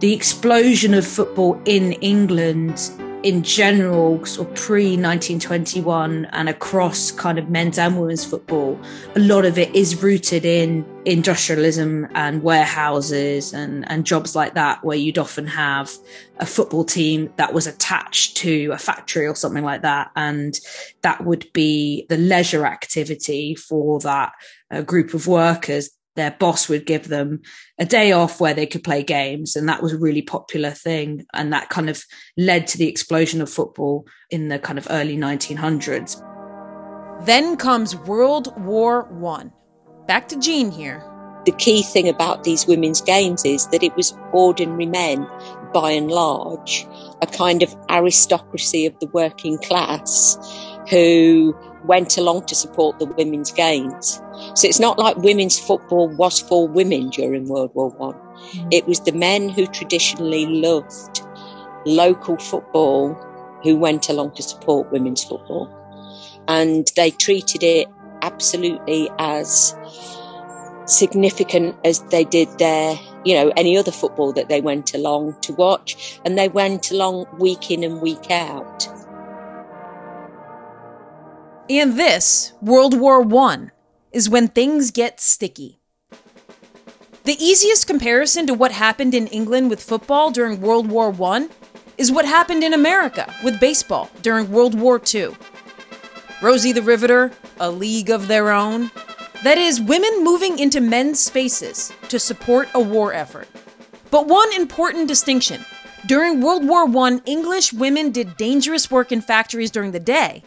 The 0.00 0.12
explosion 0.12 0.94
of 0.94 1.06
football 1.06 1.60
in 1.64 1.92
England 1.94 2.90
in 3.22 3.42
general, 3.42 4.24
sort 4.26 4.48
of 4.48 4.54
pre 4.54 4.96
1921 4.96 6.26
and 6.26 6.48
across 6.48 7.10
kind 7.10 7.38
of 7.38 7.48
men's 7.48 7.78
and 7.78 7.98
women's 7.98 8.24
football, 8.24 8.80
a 9.14 9.20
lot 9.20 9.44
of 9.44 9.58
it 9.58 9.74
is 9.74 10.02
rooted 10.02 10.44
in 10.44 10.84
industrialism 11.04 12.08
and 12.14 12.42
warehouses 12.42 13.52
and, 13.52 13.88
and 13.90 14.04
jobs 14.04 14.34
like 14.34 14.54
that, 14.54 14.84
where 14.84 14.96
you'd 14.96 15.18
often 15.18 15.46
have 15.46 15.90
a 16.38 16.46
football 16.46 16.84
team 16.84 17.32
that 17.36 17.52
was 17.52 17.66
attached 17.66 18.36
to 18.38 18.70
a 18.72 18.78
factory 18.78 19.26
or 19.26 19.36
something 19.36 19.64
like 19.64 19.82
that. 19.82 20.10
And 20.16 20.58
that 21.02 21.24
would 21.24 21.52
be 21.52 22.06
the 22.08 22.16
leisure 22.16 22.66
activity 22.66 23.54
for 23.54 24.00
that 24.00 24.32
uh, 24.70 24.82
group 24.82 25.14
of 25.14 25.26
workers 25.26 25.90
their 26.14 26.30
boss 26.30 26.68
would 26.68 26.86
give 26.86 27.08
them 27.08 27.40
a 27.78 27.86
day 27.86 28.12
off 28.12 28.40
where 28.40 28.54
they 28.54 28.66
could 28.66 28.84
play 28.84 29.02
games 29.02 29.56
and 29.56 29.68
that 29.68 29.82
was 29.82 29.92
a 29.92 29.98
really 29.98 30.22
popular 30.22 30.70
thing 30.70 31.24
and 31.32 31.52
that 31.52 31.68
kind 31.68 31.88
of 31.88 32.04
led 32.36 32.66
to 32.66 32.78
the 32.78 32.88
explosion 32.88 33.40
of 33.40 33.50
football 33.50 34.06
in 34.30 34.48
the 34.48 34.58
kind 34.58 34.78
of 34.78 34.86
early 34.90 35.16
1900s 35.16 36.22
then 37.24 37.56
comes 37.56 37.96
world 37.96 38.52
war 38.62 39.04
1 39.10 39.52
back 40.06 40.28
to 40.28 40.38
jean 40.38 40.70
here. 40.70 41.02
The 41.44 41.52
key 41.52 41.82
thing 41.82 42.08
about 42.08 42.44
these 42.44 42.66
women's 42.66 43.00
games 43.00 43.44
is 43.44 43.66
that 43.68 43.82
it 43.82 43.96
was 43.96 44.16
ordinary 44.32 44.86
men 44.86 45.26
by 45.72 45.90
and 45.90 46.10
large 46.10 46.86
a 47.20 47.26
kind 47.26 47.62
of 47.62 47.74
aristocracy 47.88 48.86
of 48.86 48.98
the 49.00 49.06
working 49.08 49.58
class 49.58 50.36
who 50.90 51.56
went 51.84 52.16
along 52.16 52.46
to 52.46 52.54
support 52.54 52.98
the 52.98 53.06
women's 53.06 53.52
games. 53.52 54.20
So 54.54 54.68
it's 54.68 54.80
not 54.80 54.98
like 54.98 55.16
women's 55.18 55.58
football 55.58 56.08
was 56.08 56.40
for 56.40 56.68
women 56.68 57.10
during 57.10 57.48
World 57.48 57.70
War 57.74 57.90
One. 57.90 58.14
Mm. 58.14 58.68
It 58.70 58.86
was 58.86 59.00
the 59.00 59.12
men 59.12 59.48
who 59.48 59.66
traditionally 59.66 60.46
loved 60.46 61.22
local 61.84 62.36
football 62.38 63.14
who 63.62 63.76
went 63.76 64.08
along 64.08 64.32
to 64.32 64.42
support 64.42 64.92
women's 64.92 65.24
football. 65.24 65.70
And 66.48 66.90
they 66.96 67.10
treated 67.10 67.62
it 67.62 67.88
absolutely 68.22 69.08
as 69.18 69.76
significant 70.86 71.76
as 71.84 72.00
they 72.04 72.24
did 72.24 72.48
their, 72.58 72.98
you 73.24 73.34
know, 73.34 73.52
any 73.56 73.76
other 73.76 73.92
football 73.92 74.32
that 74.32 74.48
they 74.48 74.60
went 74.60 74.94
along 74.94 75.36
to 75.42 75.52
watch. 75.52 76.20
And 76.24 76.36
they 76.36 76.48
went 76.48 76.90
along 76.90 77.26
week 77.38 77.70
in 77.70 77.84
and 77.84 78.00
week 78.00 78.30
out. 78.30 78.88
And 81.80 81.98
this, 81.98 82.52
World 82.60 83.00
War 83.00 83.26
I, 83.48 83.68
is 84.12 84.28
when 84.28 84.48
things 84.48 84.90
get 84.90 85.22
sticky. 85.22 85.78
The 87.24 87.42
easiest 87.42 87.86
comparison 87.86 88.46
to 88.46 88.52
what 88.52 88.72
happened 88.72 89.14
in 89.14 89.26
England 89.28 89.70
with 89.70 89.82
football 89.82 90.30
during 90.30 90.60
World 90.60 90.90
War 90.90 91.14
I 91.18 91.48
is 91.96 92.12
what 92.12 92.26
happened 92.26 92.62
in 92.62 92.74
America 92.74 93.32
with 93.42 93.58
baseball 93.58 94.10
during 94.20 94.52
World 94.52 94.78
War 94.78 95.00
II. 95.14 95.30
Rosie 96.42 96.72
the 96.72 96.82
Riveter, 96.82 97.32
a 97.58 97.70
league 97.70 98.10
of 98.10 98.28
their 98.28 98.50
own. 98.50 98.90
That 99.42 99.56
is, 99.56 99.80
women 99.80 100.22
moving 100.22 100.58
into 100.58 100.82
men's 100.82 101.20
spaces 101.20 101.90
to 102.08 102.18
support 102.18 102.68
a 102.74 102.80
war 102.80 103.14
effort. 103.14 103.48
But 104.10 104.26
one 104.26 104.52
important 104.52 105.08
distinction 105.08 105.64
during 106.04 106.42
World 106.42 106.66
War 106.66 106.84
I, 107.06 107.20
English 107.24 107.72
women 107.72 108.10
did 108.10 108.36
dangerous 108.36 108.90
work 108.90 109.10
in 109.10 109.22
factories 109.22 109.70
during 109.70 109.92
the 109.92 110.00
day, 110.00 110.42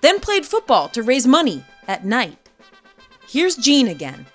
then 0.00 0.20
played 0.20 0.46
football 0.46 0.88
to 0.90 1.02
raise 1.02 1.26
money 1.26 1.64
at 1.88 2.04
night. 2.04 2.38
Here's 3.28 3.56
Jean 3.56 3.88
again. 3.88 4.26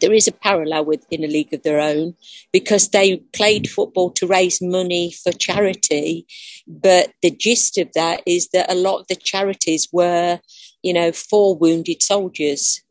There 0.00 0.12
is 0.12 0.28
a 0.28 0.32
parallel 0.32 0.84
within 0.84 1.24
a 1.24 1.28
league 1.28 1.54
of 1.54 1.62
their 1.62 1.80
own 1.80 2.14
because 2.52 2.88
they 2.90 3.18
played 3.32 3.70
football 3.70 4.10
to 4.12 4.26
raise 4.26 4.60
money 4.60 5.12
for 5.12 5.32
charity. 5.32 6.26
But 6.66 7.12
the 7.22 7.30
gist 7.30 7.78
of 7.78 7.90
that 7.94 8.22
is 8.26 8.48
that 8.52 8.70
a 8.70 8.74
lot 8.74 9.00
of 9.00 9.06
the 9.08 9.16
charities 9.16 9.88
were, 9.92 10.40
you 10.82 10.92
know, 10.92 11.12
for 11.12 11.56
wounded 11.56 12.02
soldiers 12.02 12.82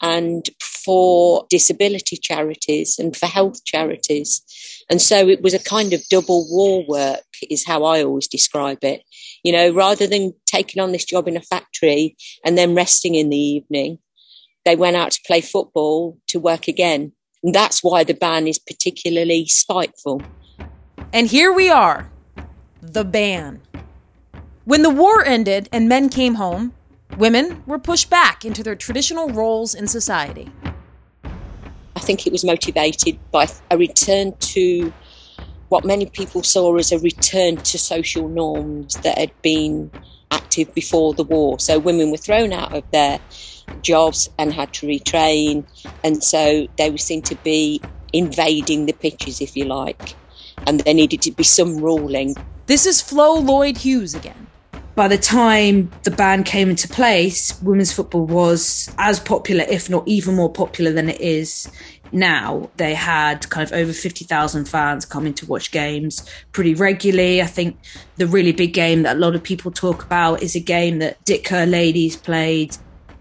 and 0.00 0.48
for 0.60 1.46
disability 1.48 2.16
charities 2.16 2.98
and 2.98 3.16
for 3.16 3.26
health 3.26 3.64
charities. 3.64 4.42
And 4.90 5.00
so 5.00 5.28
it 5.28 5.42
was 5.42 5.54
a 5.54 5.62
kind 5.62 5.92
of 5.92 6.02
double 6.10 6.46
war 6.50 6.84
work, 6.88 7.22
is 7.48 7.66
how 7.66 7.84
I 7.84 8.02
always 8.02 8.28
describe 8.28 8.82
it. 8.82 9.02
You 9.42 9.52
know, 9.52 9.72
rather 9.72 10.06
than 10.06 10.34
taking 10.46 10.82
on 10.82 10.92
this 10.92 11.04
job 11.04 11.26
in 11.26 11.36
a 11.36 11.42
factory 11.42 12.16
and 12.44 12.56
then 12.56 12.74
resting 12.74 13.14
in 13.14 13.30
the 13.30 13.36
evening, 13.36 13.98
they 14.64 14.76
went 14.76 14.96
out 14.96 15.10
to 15.12 15.20
play 15.26 15.40
football 15.40 16.18
to 16.28 16.38
work 16.38 16.68
again. 16.68 17.12
And 17.42 17.54
that's 17.54 17.82
why 17.82 18.04
the 18.04 18.14
ban 18.14 18.46
is 18.46 18.58
particularly 18.58 19.46
spiteful. 19.46 20.22
And 21.12 21.26
here 21.26 21.52
we 21.52 21.68
are 21.70 22.10
the 22.80 23.04
ban. 23.04 23.60
When 24.64 24.82
the 24.82 24.90
war 24.90 25.24
ended 25.24 25.68
and 25.72 25.88
men 25.88 26.08
came 26.08 26.34
home, 26.34 26.72
women 27.16 27.62
were 27.66 27.78
pushed 27.78 28.10
back 28.10 28.44
into 28.44 28.62
their 28.62 28.76
traditional 28.76 29.28
roles 29.28 29.74
in 29.74 29.88
society. 29.88 30.50
I 31.96 32.00
think 32.00 32.26
it 32.26 32.32
was 32.32 32.44
motivated 32.44 33.18
by 33.30 33.48
a 33.70 33.76
return 33.76 34.34
to 34.38 34.92
what 35.72 35.86
many 35.86 36.04
people 36.04 36.42
saw 36.42 36.76
as 36.76 36.92
a 36.92 36.98
return 36.98 37.56
to 37.56 37.78
social 37.78 38.28
norms 38.28 38.94
that 38.96 39.16
had 39.16 39.32
been 39.40 39.90
active 40.30 40.72
before 40.74 41.14
the 41.14 41.24
war. 41.24 41.58
So 41.58 41.78
women 41.78 42.10
were 42.10 42.18
thrown 42.18 42.52
out 42.52 42.74
of 42.74 42.84
their 42.90 43.18
jobs 43.80 44.28
and 44.38 44.52
had 44.52 44.74
to 44.74 44.86
retrain, 44.86 45.64
and 46.04 46.22
so 46.22 46.68
they 46.76 46.90
were 46.90 46.98
seen 46.98 47.22
to 47.22 47.36
be 47.36 47.80
invading 48.12 48.84
the 48.84 48.92
pitches, 48.92 49.40
if 49.40 49.56
you 49.56 49.64
like, 49.64 50.14
and 50.66 50.80
there 50.80 50.92
needed 50.92 51.22
to 51.22 51.32
be 51.32 51.42
some 51.42 51.78
ruling. 51.78 52.36
This 52.66 52.84
is 52.84 53.00
Flo 53.00 53.40
Lloyd 53.40 53.78
Hughes 53.78 54.14
again. 54.14 54.51
By 54.94 55.08
the 55.08 55.18
time 55.18 55.90
the 56.02 56.10
ban 56.10 56.44
came 56.44 56.68
into 56.68 56.86
place, 56.86 57.60
women's 57.62 57.92
football 57.92 58.26
was 58.26 58.92
as 58.98 59.18
popular, 59.18 59.64
if 59.68 59.88
not 59.88 60.06
even 60.06 60.34
more 60.34 60.52
popular 60.52 60.92
than 60.92 61.08
it 61.08 61.20
is 61.20 61.70
now 62.12 62.70
they 62.76 62.94
had 62.94 63.48
kind 63.48 63.66
of 63.66 63.72
over 63.72 63.92
50,000 63.92 64.66
fans 64.66 65.04
coming 65.04 65.34
to 65.34 65.46
watch 65.46 65.70
games 65.70 66.28
pretty 66.52 66.74
regularly. 66.74 67.42
I 67.42 67.46
think 67.46 67.78
the 68.16 68.26
really 68.26 68.52
big 68.52 68.74
game 68.74 69.02
that 69.02 69.16
a 69.16 69.18
lot 69.18 69.34
of 69.34 69.42
people 69.42 69.70
talk 69.70 70.04
about 70.04 70.42
is 70.42 70.54
a 70.54 70.60
game 70.60 70.98
that 70.98 71.24
Dick 71.24 71.44
Kerr 71.44 71.66
ladies 71.66 72.16
played. 72.16 72.76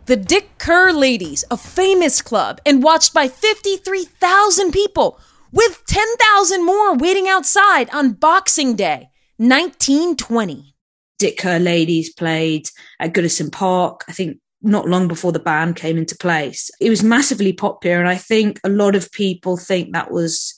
The 0.05 0.17
Dick 0.17 0.57
Kerr 0.57 0.91
ladies, 0.91 1.45
a 1.49 1.57
famous 1.57 2.21
club 2.21 2.59
and 2.65 2.83
watched 2.83 3.13
by 3.13 3.27
53,000 3.27 4.71
people, 4.71 5.19
with 5.53 5.83
10,000 5.85 6.65
more 6.65 6.95
waiting 6.95 7.27
outside 7.27 7.89
on 7.91 8.13
Boxing 8.13 8.75
Day, 8.75 9.09
1920. 9.37 10.75
Dick 11.21 11.37
Kerr 11.37 11.59
ladies 11.59 12.11
played 12.11 12.67
at 12.99 13.13
Goodison 13.13 13.51
Park. 13.51 14.03
I 14.07 14.11
think 14.11 14.39
not 14.63 14.89
long 14.89 15.07
before 15.07 15.31
the 15.31 15.37
ban 15.37 15.75
came 15.75 15.95
into 15.95 16.17
place. 16.17 16.71
It 16.81 16.89
was 16.89 17.03
massively 17.03 17.53
popular. 17.53 17.99
And 17.99 18.09
I 18.09 18.15
think 18.15 18.59
a 18.63 18.69
lot 18.69 18.95
of 18.95 19.11
people 19.11 19.55
think 19.55 19.93
that 19.93 20.09
was 20.09 20.55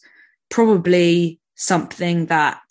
probably 0.50 1.42
something 1.56 2.28
that 2.28 2.64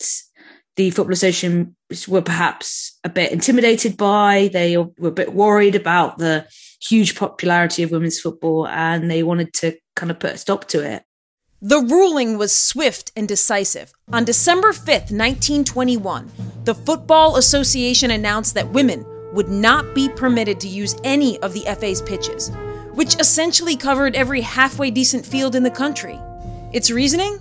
the 0.75 0.89
Football 0.89 1.13
Association 1.13 1.75
were 2.07 2.23
perhaps 2.23 2.97
a 3.03 3.09
bit 3.09 3.31
intimidated 3.31 3.95
by. 3.95 4.49
They 4.51 4.75
were 4.75 5.09
a 5.09 5.11
bit 5.11 5.35
worried 5.35 5.75
about 5.75 6.17
the 6.17 6.47
huge 6.81 7.15
popularity 7.15 7.83
of 7.83 7.91
women's 7.91 8.19
football 8.19 8.67
and 8.67 9.09
they 9.09 9.21
wanted 9.21 9.53
to 9.53 9.77
kind 9.95 10.09
of 10.09 10.19
put 10.19 10.33
a 10.33 10.37
stop 10.39 10.67
to 10.69 10.81
it. 10.81 11.03
The 11.65 11.79
ruling 11.79 12.37
was 12.37 12.53
swift 12.53 13.13
and 13.15 13.25
decisive. 13.25 13.93
On 14.11 14.25
December 14.25 14.73
5th, 14.73 15.13
1921, 15.15 16.29
the 16.65 16.75
Football 16.75 17.37
Association 17.37 18.11
announced 18.11 18.53
that 18.55 18.73
women 18.73 19.05
would 19.31 19.47
not 19.47 19.95
be 19.95 20.09
permitted 20.09 20.59
to 20.59 20.67
use 20.67 20.97
any 21.05 21.39
of 21.39 21.53
the 21.53 21.61
FA's 21.61 22.01
pitches, 22.01 22.51
which 22.95 23.17
essentially 23.17 23.77
covered 23.77 24.13
every 24.13 24.41
halfway 24.41 24.91
decent 24.91 25.25
field 25.25 25.55
in 25.55 25.63
the 25.63 25.71
country. 25.71 26.19
Its 26.73 26.91
reasoning? 26.91 27.39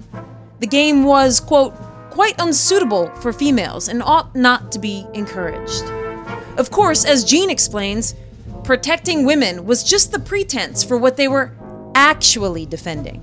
The 0.60 0.68
game 0.68 1.02
was, 1.02 1.40
quote, 1.40 1.74
quite 2.10 2.40
unsuitable 2.40 3.08
for 3.16 3.32
females 3.32 3.88
and 3.88 4.04
ought 4.04 4.36
not 4.36 4.70
to 4.70 4.78
be 4.78 5.04
encouraged. 5.14 5.82
Of 6.58 6.70
course, 6.70 7.04
as 7.04 7.24
Jean 7.24 7.50
explains, 7.50 8.14
protecting 8.62 9.26
women 9.26 9.66
was 9.66 9.82
just 9.82 10.12
the 10.12 10.20
pretense 10.20 10.84
for 10.84 10.96
what 10.96 11.16
they 11.16 11.26
were 11.26 11.56
actually 11.94 12.66
defending. 12.66 13.20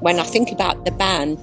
When 0.00 0.18
I 0.18 0.24
think 0.24 0.52
about 0.52 0.84
the 0.84 0.92
ban, 0.92 1.38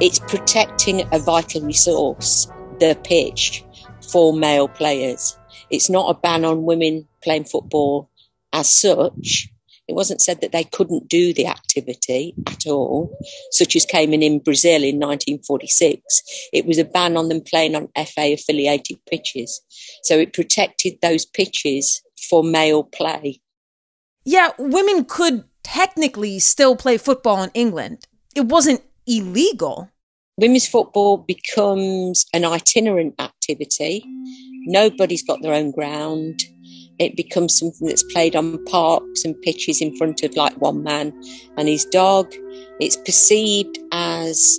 it's 0.00 0.18
protecting 0.18 1.02
a 1.12 1.18
vital 1.18 1.62
resource, 1.62 2.46
the 2.78 2.98
pitch, 3.04 3.64
for 4.10 4.32
male 4.32 4.68
players 4.68 5.36
It's 5.70 5.88
not 5.88 6.10
a 6.10 6.18
ban 6.18 6.44
on 6.44 6.64
women 6.64 7.06
playing 7.22 7.44
football 7.44 8.10
as 8.52 8.68
such. 8.68 9.48
It 9.86 9.94
wasn't 9.94 10.20
said 10.20 10.40
that 10.40 10.52
they 10.52 10.64
couldn't 10.64 11.08
do 11.08 11.32
the 11.32 11.46
activity 11.46 12.34
at 12.46 12.66
all, 12.66 13.16
such 13.50 13.76
as 13.76 13.84
came 13.84 14.12
in 14.12 14.22
in 14.22 14.38
Brazil 14.38 14.82
in 14.82 14.98
1946. 14.98 16.02
It 16.52 16.66
was 16.66 16.78
a 16.78 16.84
ban 16.84 17.16
on 17.16 17.28
them 17.28 17.40
playing 17.40 17.74
on 17.74 17.88
FA 17.96 18.34
affiliated 18.34 18.98
pitches. 19.08 19.60
So 20.02 20.18
it 20.18 20.32
protected 20.32 20.94
those 21.02 21.24
pitches 21.24 22.02
for 22.28 22.42
male 22.42 22.84
play. 22.84 23.40
Yeah, 24.24 24.50
women 24.58 25.04
could 25.04 25.44
technically 25.62 26.38
still 26.38 26.76
play 26.76 26.98
football 26.98 27.42
in 27.42 27.50
England. 27.54 28.06
It 28.34 28.46
wasn't 28.46 28.82
illegal. 29.06 29.90
Women's 30.36 30.66
football 30.66 31.18
becomes 31.18 32.24
an 32.32 32.44
itinerant 32.44 33.14
activity. 33.20 34.04
Nobody's 34.66 35.22
got 35.22 35.42
their 35.42 35.54
own 35.54 35.70
ground. 35.72 36.40
It 36.98 37.16
becomes 37.16 37.58
something 37.58 37.88
that's 37.88 38.02
played 38.02 38.36
on 38.36 38.62
parks 38.66 39.24
and 39.24 39.40
pitches 39.42 39.80
in 39.80 39.96
front 39.96 40.22
of 40.22 40.36
like 40.36 40.60
one 40.60 40.82
man 40.82 41.12
and 41.56 41.68
his 41.68 41.84
dog. 41.86 42.32
It's 42.78 42.96
perceived 42.96 43.78
as 43.92 44.58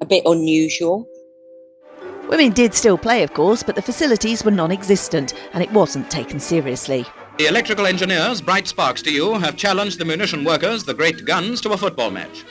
a 0.00 0.06
bit 0.06 0.22
unusual. 0.26 1.06
Women 2.28 2.52
did 2.52 2.74
still 2.74 2.96
play, 2.96 3.22
of 3.22 3.34
course, 3.34 3.62
but 3.62 3.74
the 3.74 3.82
facilities 3.82 4.44
were 4.44 4.50
non 4.50 4.72
existent 4.72 5.34
and 5.52 5.62
it 5.62 5.72
wasn't 5.72 6.10
taken 6.10 6.40
seriously. 6.40 7.04
The 7.42 7.48
electrical 7.48 7.86
engineers, 7.86 8.40
bright 8.40 8.68
sparks 8.68 9.02
to 9.02 9.12
you, 9.12 9.34
have 9.34 9.56
challenged 9.56 9.98
the 9.98 10.04
munition 10.04 10.44
workers, 10.44 10.84
the 10.84 10.94
great 10.94 11.24
guns, 11.24 11.60
to 11.62 11.72
a 11.72 11.76
football 11.76 12.08
match. 12.08 12.44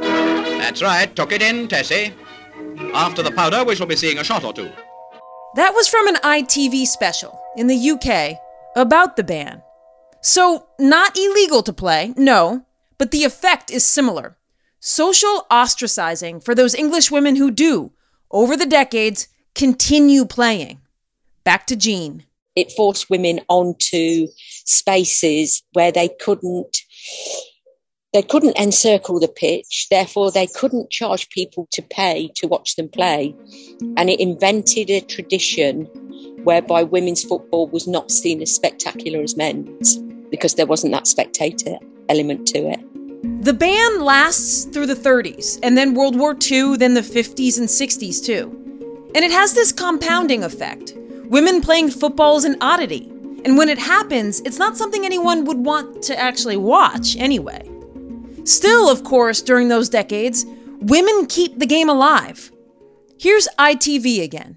That's 0.00 0.80
right, 0.80 1.14
tuck 1.14 1.32
it 1.32 1.42
in, 1.42 1.68
Tessie. 1.68 2.14
After 2.94 3.22
the 3.22 3.30
powder, 3.30 3.62
we 3.62 3.76
shall 3.76 3.86
be 3.86 3.94
seeing 3.94 4.16
a 4.16 4.24
shot 4.24 4.44
or 4.44 4.54
two. 4.54 4.70
That 5.56 5.74
was 5.74 5.86
from 5.86 6.08
an 6.08 6.14
ITV 6.14 6.86
special 6.86 7.38
in 7.58 7.66
the 7.66 7.90
UK 7.90 8.38
about 8.74 9.16
the 9.16 9.22
ban. 9.22 9.62
So, 10.22 10.68
not 10.78 11.18
illegal 11.18 11.62
to 11.64 11.72
play, 11.74 12.14
no, 12.16 12.64
but 12.96 13.10
the 13.10 13.24
effect 13.24 13.70
is 13.70 13.84
similar. 13.84 14.38
Social 14.80 15.46
ostracizing 15.50 16.42
for 16.42 16.54
those 16.54 16.74
English 16.74 17.10
women 17.10 17.36
who 17.36 17.50
do, 17.50 17.92
over 18.30 18.56
the 18.56 18.64
decades, 18.64 19.28
continue 19.54 20.24
playing. 20.24 20.80
Back 21.44 21.66
to 21.66 21.76
Jean. 21.76 22.24
It 22.58 22.72
forced 22.72 23.08
women 23.08 23.40
onto 23.48 24.26
spaces 24.66 25.62
where 25.72 25.92
they 25.92 26.08
couldn't 26.20 26.76
they 28.12 28.22
couldn't 28.22 28.58
encircle 28.58 29.20
the 29.20 29.28
pitch, 29.28 29.86
therefore 29.90 30.30
they 30.30 30.46
couldn't 30.46 30.90
charge 30.90 31.28
people 31.28 31.68
to 31.72 31.82
pay 31.82 32.30
to 32.36 32.48
watch 32.48 32.76
them 32.76 32.88
play. 32.88 33.36
And 33.98 34.08
it 34.08 34.18
invented 34.18 34.90
a 34.90 35.00
tradition 35.00 35.84
whereby 36.42 36.82
women's 36.82 37.22
football 37.22 37.68
was 37.68 37.86
not 37.86 38.10
seen 38.10 38.40
as 38.40 38.54
spectacular 38.54 39.20
as 39.22 39.36
men's 39.36 39.98
because 40.30 40.54
there 40.54 40.66
wasn't 40.66 40.92
that 40.94 41.06
spectator 41.06 41.76
element 42.08 42.46
to 42.48 42.58
it. 42.70 42.80
The 43.44 43.52
ban 43.52 44.00
lasts 44.00 44.64
through 44.64 44.86
the 44.86 44.94
30s, 44.94 45.58
and 45.62 45.76
then 45.76 45.94
World 45.94 46.18
War 46.18 46.36
II, 46.50 46.76
then 46.76 46.94
the 46.94 47.02
50s 47.02 47.58
and 47.58 47.68
60s 47.68 48.24
too. 48.24 48.54
And 49.14 49.24
it 49.24 49.30
has 49.30 49.54
this 49.54 49.72
compounding 49.72 50.44
effect. 50.44 50.94
Women 51.28 51.60
playing 51.60 51.90
football 51.90 52.38
is 52.38 52.46
an 52.46 52.56
oddity. 52.62 53.04
And 53.44 53.58
when 53.58 53.68
it 53.68 53.78
happens, 53.78 54.40
it's 54.40 54.58
not 54.58 54.78
something 54.78 55.04
anyone 55.04 55.44
would 55.44 55.58
want 55.58 56.02
to 56.04 56.18
actually 56.18 56.56
watch 56.56 57.16
anyway. 57.16 57.68
Still, 58.44 58.88
of 58.88 59.04
course, 59.04 59.42
during 59.42 59.68
those 59.68 59.90
decades, 59.90 60.46
women 60.80 61.26
keep 61.26 61.58
the 61.58 61.66
game 61.66 61.90
alive. 61.90 62.50
Here's 63.18 63.46
ITV 63.58 64.22
again. 64.22 64.56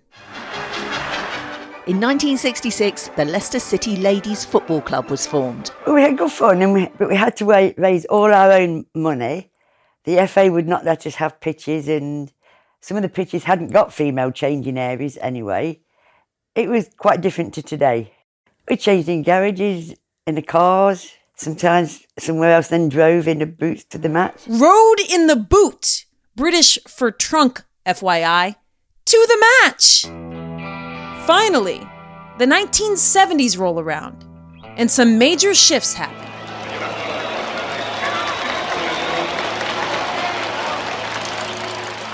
In 1.88 2.00
1966, 2.00 3.10
the 3.18 3.26
Leicester 3.26 3.60
City 3.60 3.98
Ladies 3.98 4.46
Football 4.46 4.80
Club 4.80 5.10
was 5.10 5.28
formed. 5.28 5.72
We 5.86 6.02
had 6.02 6.18
good 6.18 6.32
fun, 6.32 6.62
and 6.62 6.72
we, 6.72 6.90
but 6.98 7.10
we 7.10 7.18
had 7.18 7.36
to 7.38 7.74
raise 7.78 8.06
all 8.06 8.34
our 8.34 8.50
own 8.50 8.86
money. 8.96 9.52
The 10.06 10.26
FA 10.26 10.50
would 10.50 10.70
not 10.70 10.86
let 10.86 11.06
us 11.06 11.16
have 11.16 11.42
pitches, 11.42 11.90
and 11.90 12.32
some 12.80 12.96
of 12.96 13.04
the 13.04 13.10
pitches 13.10 13.44
hadn't 13.44 13.74
got 13.74 13.92
female 13.92 14.32
changing 14.32 14.78
areas 14.78 15.18
anyway. 15.22 15.82
It 16.54 16.70
was 16.70 16.90
quite 16.98 17.22
different 17.22 17.54
to 17.54 17.64
today. 17.64 18.14
We 18.70 18.76
changed 18.76 19.08
in 19.08 19.24
garages, 19.24 19.96
in 20.28 20.36
the 20.36 20.42
cars, 20.42 21.12
sometimes 21.36 22.06
somewhere 22.20 22.54
else, 22.54 22.68
then 22.68 22.90
drove 22.90 23.28
in 23.28 23.40
the 23.40 23.46
boots 23.46 23.86
to 23.86 23.98
the 23.98 24.10
match. 24.10 24.36
Rode 24.48 25.00
in 25.10 25.28
the 25.28 25.38
boot, 25.38 26.06
British 26.36 26.78
for 26.88 27.10
trunk, 27.10 27.64
FYI, 27.86 28.56
to 29.06 29.28
the 29.30 29.46
match. 29.64 30.04
Finally, 31.26 31.80
the 32.38 32.46
1970s 32.46 33.58
roll 33.58 33.80
around, 33.80 34.26
and 34.76 34.92
some 34.92 35.18
major 35.18 35.54
shifts 35.54 35.94
happen. 35.94 36.31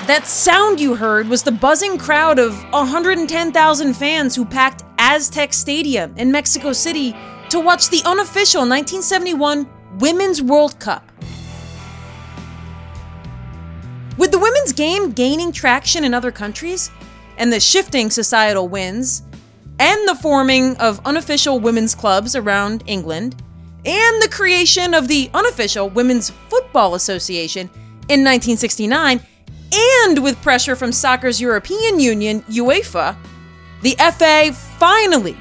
That 0.07 0.25
sound 0.25 0.79
you 0.79 0.95
heard 0.95 1.27
was 1.27 1.43
the 1.43 1.51
buzzing 1.51 1.97
crowd 1.97 2.39
of 2.39 2.63
110,000 2.71 3.93
fans 3.93 4.37
who 4.37 4.45
packed 4.45 4.85
Aztec 4.97 5.51
Stadium 5.51 6.15
in 6.15 6.31
Mexico 6.31 6.71
City 6.71 7.13
to 7.49 7.59
watch 7.59 7.89
the 7.89 8.01
unofficial 8.05 8.61
1971 8.61 9.67
Women's 9.99 10.41
World 10.41 10.79
Cup. 10.79 11.11
With 14.17 14.31
the 14.31 14.39
women's 14.39 14.71
game 14.71 15.11
gaining 15.11 15.51
traction 15.51 16.05
in 16.05 16.13
other 16.13 16.31
countries, 16.31 16.89
and 17.37 17.51
the 17.51 17.59
shifting 17.59 18.09
societal 18.09 18.69
winds, 18.69 19.23
and 19.77 20.07
the 20.07 20.15
forming 20.15 20.77
of 20.77 21.05
unofficial 21.05 21.59
women's 21.59 21.93
clubs 21.93 22.33
around 22.33 22.81
England, 22.87 23.43
and 23.83 24.21
the 24.21 24.29
creation 24.29 24.93
of 24.93 25.09
the 25.09 25.29
unofficial 25.33 25.89
Women's 25.89 26.29
Football 26.29 26.95
Association 26.95 27.69
in 28.07 28.23
1969, 28.23 29.19
and 29.73 30.23
with 30.23 30.41
pressure 30.41 30.75
from 30.75 30.91
soccer's 30.91 31.41
European 31.41 31.99
Union, 31.99 32.41
UEFA, 32.43 33.15
the 33.81 33.95
FA 34.17 34.53
finally 34.53 35.37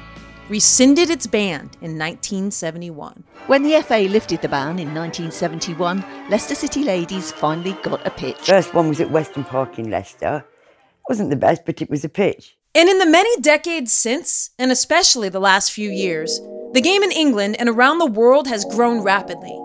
rescinded 0.49 1.09
its 1.09 1.27
ban 1.27 1.69
in 1.81 1.97
1971. 1.97 3.23
When 3.47 3.63
the 3.63 3.81
FA 3.81 4.07
lifted 4.09 4.41
the 4.41 4.49
ban 4.49 4.79
in 4.79 4.93
1971, 4.93 6.03
Leicester 6.29 6.55
City 6.55 6.83
ladies 6.83 7.31
finally 7.31 7.73
got 7.83 8.05
a 8.05 8.11
pitch. 8.11 8.39
First 8.45 8.73
one 8.73 8.89
was 8.89 9.01
at 9.01 9.11
Weston 9.11 9.43
Park 9.43 9.79
in 9.79 9.89
Leicester. 9.89 10.45
It 10.45 11.09
Wasn't 11.09 11.29
the 11.29 11.35
best, 11.35 11.65
but 11.65 11.81
it 11.81 11.89
was 11.89 12.03
a 12.03 12.09
pitch. 12.09 12.57
And 12.75 12.89
in 12.89 12.99
the 12.99 13.05
many 13.05 13.41
decades 13.41 13.91
since, 13.91 14.51
and 14.59 14.71
especially 14.71 15.29
the 15.29 15.39
last 15.39 15.71
few 15.71 15.89
years, 15.89 16.39
the 16.73 16.81
game 16.81 17.01
in 17.01 17.11
England 17.11 17.55
and 17.59 17.69
around 17.69 17.99
the 17.99 18.05
world 18.05 18.47
has 18.47 18.65
grown 18.65 19.01
rapidly. 19.01 19.57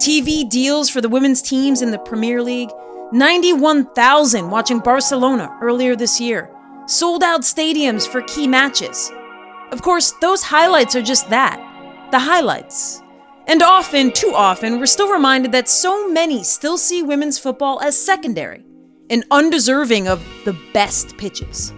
TV 0.00 0.48
deals 0.48 0.90
for 0.90 1.00
the 1.00 1.08
women's 1.08 1.40
teams 1.40 1.80
in 1.80 1.90
the 1.90 1.98
Premier 1.98 2.42
League, 2.42 2.70
91,000 3.12 4.50
watching 4.50 4.80
Barcelona 4.80 5.56
earlier 5.62 5.94
this 5.94 6.20
year, 6.20 6.50
sold 6.86 7.22
out 7.22 7.42
stadiums 7.42 8.06
for 8.06 8.22
key 8.22 8.46
matches. 8.46 9.12
Of 9.70 9.82
course, 9.82 10.12
those 10.20 10.42
highlights 10.42 10.96
are 10.96 11.02
just 11.02 11.30
that 11.30 11.62
the 12.10 12.18
highlights. 12.18 13.02
And 13.46 13.62
often, 13.62 14.12
too 14.12 14.32
often, 14.34 14.78
we're 14.78 14.86
still 14.86 15.10
reminded 15.10 15.52
that 15.52 15.68
so 15.68 16.08
many 16.08 16.42
still 16.42 16.78
see 16.78 17.02
women's 17.02 17.38
football 17.38 17.80
as 17.80 17.96
secondary 17.98 18.64
and 19.10 19.24
undeserving 19.30 20.08
of 20.08 20.24
the 20.44 20.56
best 20.72 21.16
pitches. 21.16 21.72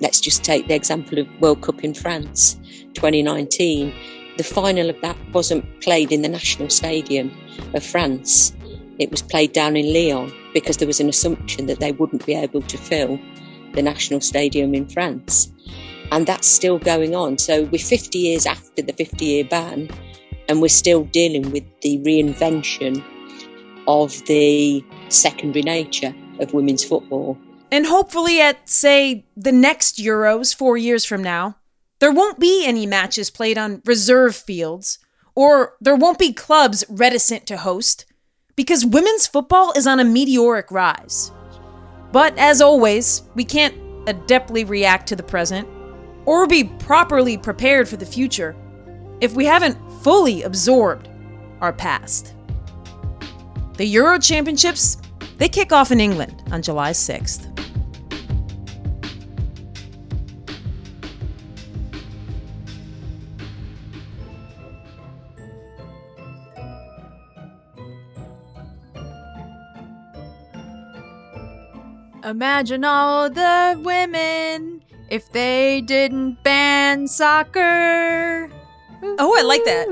Let's 0.00 0.20
just 0.20 0.44
take 0.44 0.68
the 0.68 0.74
example 0.74 1.18
of 1.18 1.28
World 1.40 1.62
Cup 1.62 1.84
in 1.84 1.94
France 1.94 2.54
2019. 2.94 3.94
The 4.36 4.44
final 4.44 4.90
of 4.90 5.00
that 5.00 5.16
wasn't 5.32 5.80
played 5.80 6.12
in 6.12 6.22
the 6.22 6.28
national 6.28 6.70
stadium 6.70 7.36
of 7.74 7.84
France. 7.84 8.54
It 8.98 9.10
was 9.10 9.22
played 9.22 9.52
down 9.52 9.76
in 9.76 9.92
Lyon 9.92 10.32
because 10.56 10.78
there 10.78 10.88
was 10.88 11.00
an 11.00 11.08
assumption 11.10 11.66
that 11.66 11.80
they 11.80 11.92
wouldn't 11.92 12.24
be 12.24 12.34
able 12.34 12.62
to 12.62 12.78
fill 12.78 13.20
the 13.74 13.82
national 13.82 14.22
stadium 14.22 14.74
in 14.74 14.88
France. 14.88 15.52
And 16.10 16.26
that's 16.26 16.46
still 16.46 16.78
going 16.78 17.14
on. 17.14 17.36
So 17.36 17.64
we're 17.64 17.78
50 17.78 18.18
years 18.18 18.46
after 18.46 18.80
the 18.80 18.94
50 18.94 19.22
year 19.22 19.44
ban, 19.44 19.90
and 20.48 20.62
we're 20.62 20.68
still 20.68 21.04
dealing 21.04 21.50
with 21.50 21.64
the 21.82 21.98
reinvention 21.98 23.04
of 23.86 24.24
the 24.24 24.82
secondary 25.10 25.60
nature 25.60 26.14
of 26.40 26.54
women's 26.54 26.82
football. 26.82 27.36
And 27.70 27.84
hopefully, 27.84 28.40
at, 28.40 28.66
say, 28.66 29.26
the 29.36 29.52
next 29.52 29.98
Euros 29.98 30.56
four 30.56 30.78
years 30.78 31.04
from 31.04 31.22
now, 31.22 31.56
there 31.98 32.12
won't 32.12 32.40
be 32.40 32.64
any 32.64 32.86
matches 32.86 33.28
played 33.28 33.58
on 33.58 33.82
reserve 33.84 34.34
fields, 34.34 35.00
or 35.34 35.74
there 35.82 35.96
won't 35.96 36.18
be 36.18 36.32
clubs 36.32 36.82
reticent 36.88 37.44
to 37.48 37.58
host, 37.58 38.06
because 38.56 38.86
women's 38.86 39.26
football 39.26 39.72
is 39.76 39.86
on 39.86 40.00
a 40.00 40.04
meteoric 40.04 40.70
rise. 40.70 41.30
But 42.10 42.36
as 42.38 42.62
always, 42.62 43.22
we 43.34 43.44
can't 43.44 43.76
adeptly 44.06 44.68
react 44.68 45.06
to 45.08 45.16
the 45.16 45.22
present 45.22 45.68
or 46.24 46.46
be 46.46 46.64
properly 46.64 47.36
prepared 47.36 47.88
for 47.88 47.96
the 47.96 48.06
future 48.06 48.56
if 49.20 49.34
we 49.34 49.44
haven't 49.44 49.78
fully 50.02 50.42
absorbed 50.42 51.08
our 51.60 51.72
past. 51.72 52.34
The 53.76 53.84
Euro 53.86 54.18
Championships, 54.18 54.96
they 55.36 55.48
kick 55.48 55.72
off 55.72 55.92
in 55.92 56.00
England 56.00 56.42
on 56.50 56.62
July 56.62 56.92
6th. 56.92 57.52
Imagine 72.26 72.84
all 72.84 73.30
the 73.30 73.80
women 73.84 74.82
if 75.08 75.30
they 75.30 75.80
didn't 75.80 76.42
ban 76.42 77.06
soccer. 77.06 78.50
Oh, 79.02 79.36
I 79.38 79.42
like 79.42 79.64
that. 79.64 79.86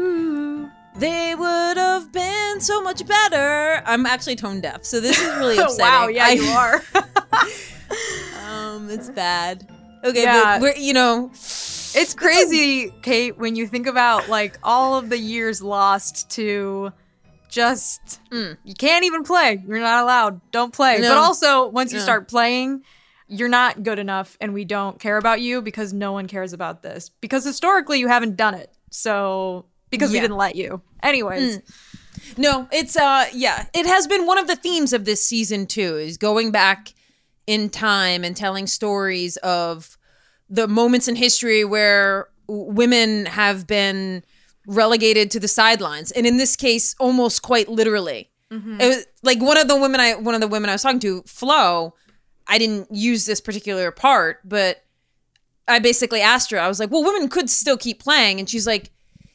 They 0.97 1.35
would 1.37 1.76
have 1.76 2.11
been 2.11 2.61
so 2.61 2.82
much 2.82 3.07
better. 3.07 3.80
I'm 3.87 4.05
actually 4.05 4.35
tone 4.35 4.61
deaf, 4.61 4.85
so 4.85 5.01
this 5.01 5.16
is 5.20 5.26
really 5.37 5.59
upsetting. 5.59 5.85
wow, 5.85 6.09
yeah, 6.09 6.30
you 6.30 6.43
are. 6.51 6.82
um, 8.49 8.91
it's 8.91 9.11
bad. 9.11 9.68
Okay, 10.03 10.22
Yeah. 10.24 10.59
but 10.59 10.61
we're 10.62 10.76
you 10.76 10.93
know, 10.93 11.30
It's 11.32 12.14
crazy, 12.14 12.93
Kate, 13.03 13.39
when 13.39 13.55
you 13.55 13.68
think 13.68 13.87
about 13.87 14.28
like 14.28 14.59
all 14.64 14.99
of 14.99 15.09
the 15.09 15.18
years 15.18 15.62
lost 15.62 16.30
to 16.32 16.93
just 17.55 18.20
you 18.30 18.74
can't 18.76 19.05
even 19.05 19.22
play. 19.22 19.62
You're 19.66 19.78
not 19.78 20.02
allowed. 20.02 20.40
Don't 20.50 20.72
play. 20.72 21.00
But 21.00 21.16
also, 21.16 21.68
once 21.68 21.92
you 21.92 21.98
No. 21.98 22.02
start 22.02 22.26
playing, 22.28 22.82
you're 23.28 23.48
not 23.48 23.82
good 23.84 23.98
enough 24.00 24.36
and 24.40 24.52
we 24.52 24.64
don't 24.64 24.98
care 24.98 25.16
about 25.16 25.40
you 25.40 25.62
because 25.62 25.92
no 25.92 26.12
one 26.12 26.26
cares 26.26 26.52
about 26.52 26.82
this. 26.82 27.11
Because 27.20 27.44
historically 27.44 28.00
you 28.00 28.09
haven't 28.09 28.36
done 28.36 28.55
it. 28.55 28.72
So 28.90 29.66
because 29.90 30.11
we 30.11 30.18
didn't 30.20 30.36
let 30.36 30.57
you. 30.57 30.82
Anyways, 31.02 31.59
Mm. 31.59 31.62
No, 32.38 32.68
it's 32.72 32.96
uh 32.96 33.26
yeah, 33.32 33.66
it 33.72 33.86
has 33.86 34.07
been 34.07 34.26
one 34.26 34.38
of 34.38 34.46
the 34.46 34.57
themes 34.57 34.92
of 34.92 35.05
this 35.05 35.24
season 35.24 35.66
too 35.66 35.96
is 35.96 36.16
going 36.16 36.50
back 36.50 36.92
in 37.46 37.70
time 37.70 38.24
and 38.24 38.36
telling 38.36 38.66
stories 38.66 39.36
of 39.38 39.96
the 40.48 40.66
moments 40.66 41.07
in 41.09 41.16
history 41.16 41.64
where 41.64 42.28
women 42.48 43.26
have 43.26 43.66
been 43.66 44.24
relegated 44.66 45.30
to 45.32 45.40
the 45.40 45.48
sidelines 45.48 46.10
and 46.10 46.26
in 46.26 46.36
this 46.36 46.56
case 46.56 46.94
almost 46.98 47.42
quite 47.42 47.68
literally. 47.68 48.30
Mhm. 48.50 48.80
It 48.80 48.88
was 48.88 49.06
like 49.22 49.40
one 49.40 49.58
of 49.58 49.68
the 49.68 49.76
women 49.76 50.00
I 50.00 50.14
one 50.14 50.34
of 50.34 50.40
the 50.40 50.48
women 50.48 50.70
I 50.70 50.74
was 50.74 50.82
talking 50.82 51.00
to, 51.00 51.22
Flo, 51.26 51.94
I 52.46 52.58
didn't 52.58 52.88
use 52.90 53.26
this 53.26 53.40
particular 53.40 53.90
part, 53.90 54.40
but 54.44 54.84
I 55.66 55.78
basically 55.78 56.20
asked 56.20 56.50
her, 56.50 56.58
I 56.60 56.68
was 56.68 56.78
like, 56.78 56.90
well, 56.90 57.02
women 57.02 57.28
could 57.28 57.48
still 57.48 57.76
keep 57.76 58.02
playing. 58.02 58.38
And 58.38 58.48
she's 58.48 58.66
like, 58.66 58.90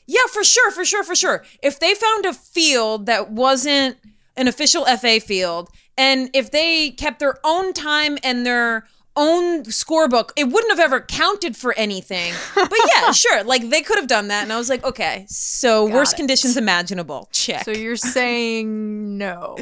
yeah, 0.06 0.26
for 0.32 0.44
sure, 0.44 0.72
for 0.72 0.86
sure, 0.86 1.04
for 1.04 1.16
sure. 1.16 1.44
If 1.64 1.80
they 1.80 1.94
found 1.96 2.26
a 2.26 2.34
field 2.34 3.08
that 3.08 3.32
wasn't 3.32 3.98
an 4.38 4.48
official 4.48 4.86
FA 4.86 5.20
field, 5.20 5.70
and 5.98 6.30
if 6.34 6.52
they 6.52 6.92
kept 6.92 7.20
their 7.20 7.36
own 7.44 7.74
time 7.74 8.18
and 8.24 8.46
their 8.46 8.88
own 9.20 9.64
scorebook, 9.66 10.32
it 10.36 10.46
wouldn't 10.46 10.72
have 10.72 10.80
ever 10.80 11.02
counted 11.02 11.56
for 11.58 11.74
anything. 11.74 12.34
But 12.56 12.72
yeah, 12.96 13.12
sure, 13.24 13.44
like 13.44 13.70
they 13.70 13.82
could 13.82 13.98
have 13.98 14.08
done 14.08 14.30
that. 14.30 14.44
And 14.44 14.54
I 14.54 14.58
was 14.58 14.70
like, 14.70 14.84
okay, 14.84 15.26
so 15.28 15.88
Got 15.88 15.94
worst 15.96 16.14
it. 16.14 16.18
conditions 16.18 16.56
imaginable. 16.58 17.28
Check. 17.32 17.66
so 17.66 17.72
you're 17.72 17.96
saying 17.96 19.18
no. 19.18 19.58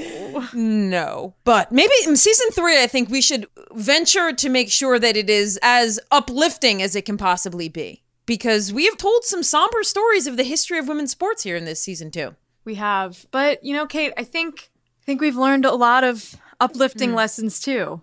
No. 0.53 1.33
But 1.43 1.71
maybe 1.71 1.93
in 2.05 2.15
season 2.15 2.49
three, 2.51 2.81
I 2.81 2.87
think 2.87 3.09
we 3.09 3.21
should 3.21 3.47
venture 3.73 4.31
to 4.33 4.49
make 4.49 4.71
sure 4.71 4.99
that 4.99 5.17
it 5.17 5.29
is 5.29 5.59
as 5.61 5.99
uplifting 6.11 6.81
as 6.81 6.95
it 6.95 7.05
can 7.05 7.17
possibly 7.17 7.69
be. 7.69 8.03
Because 8.25 8.73
we 8.73 8.85
have 8.85 8.97
told 8.97 9.23
some 9.23 9.41
somber 9.41 9.83
stories 9.83 10.27
of 10.27 10.35
the 10.37 10.43
history 10.43 10.77
of 10.77 10.87
women's 10.87 11.11
sports 11.11 11.43
here 11.43 11.55
in 11.55 11.63
this 11.65 11.81
season 11.81 12.11
too. 12.11 12.35
We 12.65 12.75
have. 12.75 13.25
But 13.31 13.63
you 13.63 13.73
know, 13.73 13.85
Kate, 13.85 14.11
I 14.17 14.23
think 14.25 14.69
I 15.01 15.05
think 15.05 15.21
we've 15.21 15.37
learned 15.37 15.65
a 15.65 15.73
lot 15.73 16.03
of 16.03 16.35
uplifting 16.59 17.11
Mm. 17.11 17.15
lessons 17.15 17.59
too, 17.61 18.01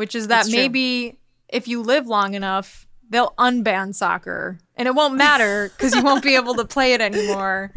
which 0.00 0.14
is 0.14 0.28
that 0.28 0.36
That's 0.36 0.48
true. 0.48 0.58
maybe 0.58 1.18
if 1.50 1.68
you 1.68 1.82
live 1.82 2.06
long 2.06 2.32
enough, 2.32 2.86
they'll 3.10 3.34
unban 3.38 3.94
soccer 3.94 4.58
and 4.76 4.88
it 4.88 4.94
won't 4.94 5.14
matter 5.14 5.70
because 5.76 5.94
you 5.94 6.02
won't 6.02 6.24
be 6.24 6.36
able 6.36 6.54
to 6.54 6.64
play 6.64 6.94
it 6.94 7.02
anymore. 7.02 7.70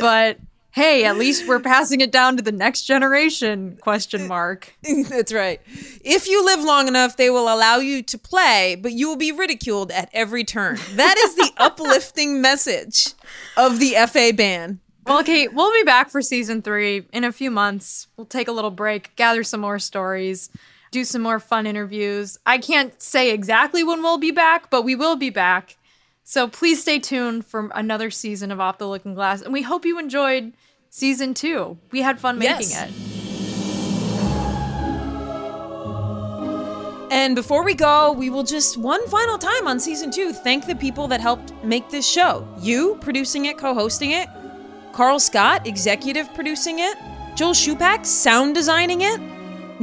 But 0.00 0.38
hey, 0.70 1.04
at 1.04 1.18
least 1.18 1.46
we're 1.46 1.60
passing 1.60 2.00
it 2.00 2.10
down 2.10 2.38
to 2.38 2.42
the 2.42 2.50
next 2.50 2.84
generation 2.84 3.76
question 3.82 4.26
mark. 4.26 4.74
That's 5.10 5.34
right. 5.34 5.60
If 6.02 6.26
you 6.26 6.42
live 6.42 6.64
long 6.64 6.88
enough, 6.88 7.18
they 7.18 7.28
will 7.28 7.52
allow 7.54 7.76
you 7.76 8.02
to 8.04 8.16
play, 8.16 8.74
but 8.80 8.92
you 8.92 9.06
will 9.06 9.16
be 9.16 9.30
ridiculed 9.30 9.90
at 9.90 10.08
every 10.14 10.44
turn. 10.44 10.78
That 10.94 11.18
is 11.18 11.34
the 11.34 11.52
uplifting 11.58 12.40
message 12.40 13.12
of 13.58 13.80
the 13.80 13.96
FA 14.08 14.32
ban. 14.34 14.80
Well, 15.06 15.22
Kate, 15.22 15.52
we'll 15.52 15.72
be 15.72 15.82
back 15.84 16.08
for 16.08 16.22
season 16.22 16.62
three 16.62 17.06
in 17.12 17.24
a 17.24 17.32
few 17.32 17.50
months. 17.50 18.08
We'll 18.16 18.24
take 18.24 18.48
a 18.48 18.52
little 18.52 18.70
break, 18.70 19.14
gather 19.16 19.42
some 19.42 19.60
more 19.60 19.78
stories, 19.78 20.48
do 20.94 21.04
some 21.04 21.22
more 21.22 21.40
fun 21.40 21.66
interviews. 21.66 22.38
I 22.46 22.58
can't 22.58 23.02
say 23.02 23.32
exactly 23.32 23.82
when 23.82 24.00
we'll 24.00 24.16
be 24.16 24.30
back, 24.30 24.70
but 24.70 24.82
we 24.82 24.94
will 24.94 25.16
be 25.16 25.28
back. 25.28 25.76
So 26.22 26.46
please 26.46 26.80
stay 26.80 27.00
tuned 27.00 27.44
for 27.44 27.68
another 27.74 28.10
season 28.12 28.52
of 28.52 28.60
Off 28.60 28.78
the 28.78 28.86
Looking 28.88 29.12
Glass. 29.12 29.42
And 29.42 29.52
we 29.52 29.62
hope 29.62 29.84
you 29.84 29.98
enjoyed 29.98 30.52
season 30.90 31.34
two. 31.34 31.78
We 31.90 32.02
had 32.02 32.20
fun 32.20 32.38
making 32.38 32.70
Yes. 32.70 32.88
it. 32.88 32.94
And 37.10 37.34
before 37.34 37.64
we 37.64 37.74
go, 37.74 38.12
we 38.12 38.30
will 38.30 38.44
just 38.44 38.76
one 38.76 39.06
final 39.08 39.36
time 39.36 39.66
on 39.66 39.80
season 39.80 40.12
two 40.12 40.32
thank 40.32 40.66
the 40.66 40.76
people 40.76 41.08
that 41.08 41.20
helped 41.20 41.52
make 41.64 41.88
this 41.90 42.08
show. 42.08 42.46
You 42.60 42.96
producing 43.00 43.46
it, 43.46 43.58
co 43.58 43.74
hosting 43.74 44.12
it, 44.12 44.28
Carl 44.92 45.18
Scott 45.18 45.66
executive 45.66 46.32
producing 46.34 46.78
it, 46.78 46.96
Joel 47.34 47.52
Shupak 47.52 48.06
sound 48.06 48.54
designing 48.54 49.00
it, 49.02 49.20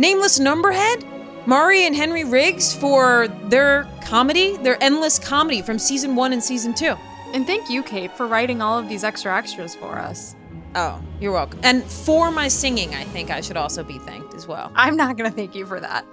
Nameless 0.02 0.40
Numberhead, 0.40 1.46
Mari 1.46 1.86
and 1.86 1.96
Henry 1.96 2.24
Riggs 2.24 2.74
for 2.74 3.28
their 3.50 3.88
comedy, 4.04 4.58
their 4.58 4.84
endless 4.84 5.20
comedy 5.20 5.62
from 5.62 5.78
season 5.78 6.16
one 6.16 6.34
and 6.34 6.44
season 6.44 6.74
two. 6.74 6.96
And 7.36 7.46
thank 7.46 7.70
you, 7.70 7.84
Kate, 7.84 8.12
for 8.18 8.26
writing 8.26 8.64
all 8.64 8.80
of 8.80 8.90
these 8.90 9.04
extra 9.04 9.38
extras 9.38 9.76
for 9.76 10.00
us. 10.00 10.36
Oh, 10.74 11.00
you're 11.20 11.32
welcome. 11.32 11.60
And 11.62 11.84
for 11.84 12.32
my 12.32 12.48
singing, 12.48 12.96
I 12.96 13.04
think 13.04 13.30
I 13.30 13.42
should 13.42 13.58
also 13.58 13.84
be 13.84 14.00
thanked 14.00 14.34
as 14.34 14.48
well. 14.48 14.72
I'm 14.74 14.98
not 14.98 15.18
going 15.18 15.30
to 15.30 15.36
thank 15.38 15.54
you 15.54 15.68
for 15.68 15.80
that. 15.80 16.04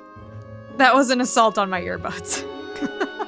That 0.77 0.95
was 0.95 1.09
an 1.09 1.23
assault 1.23 1.57
on 1.57 1.71
my 1.71 1.81
earbuds. 1.81 2.45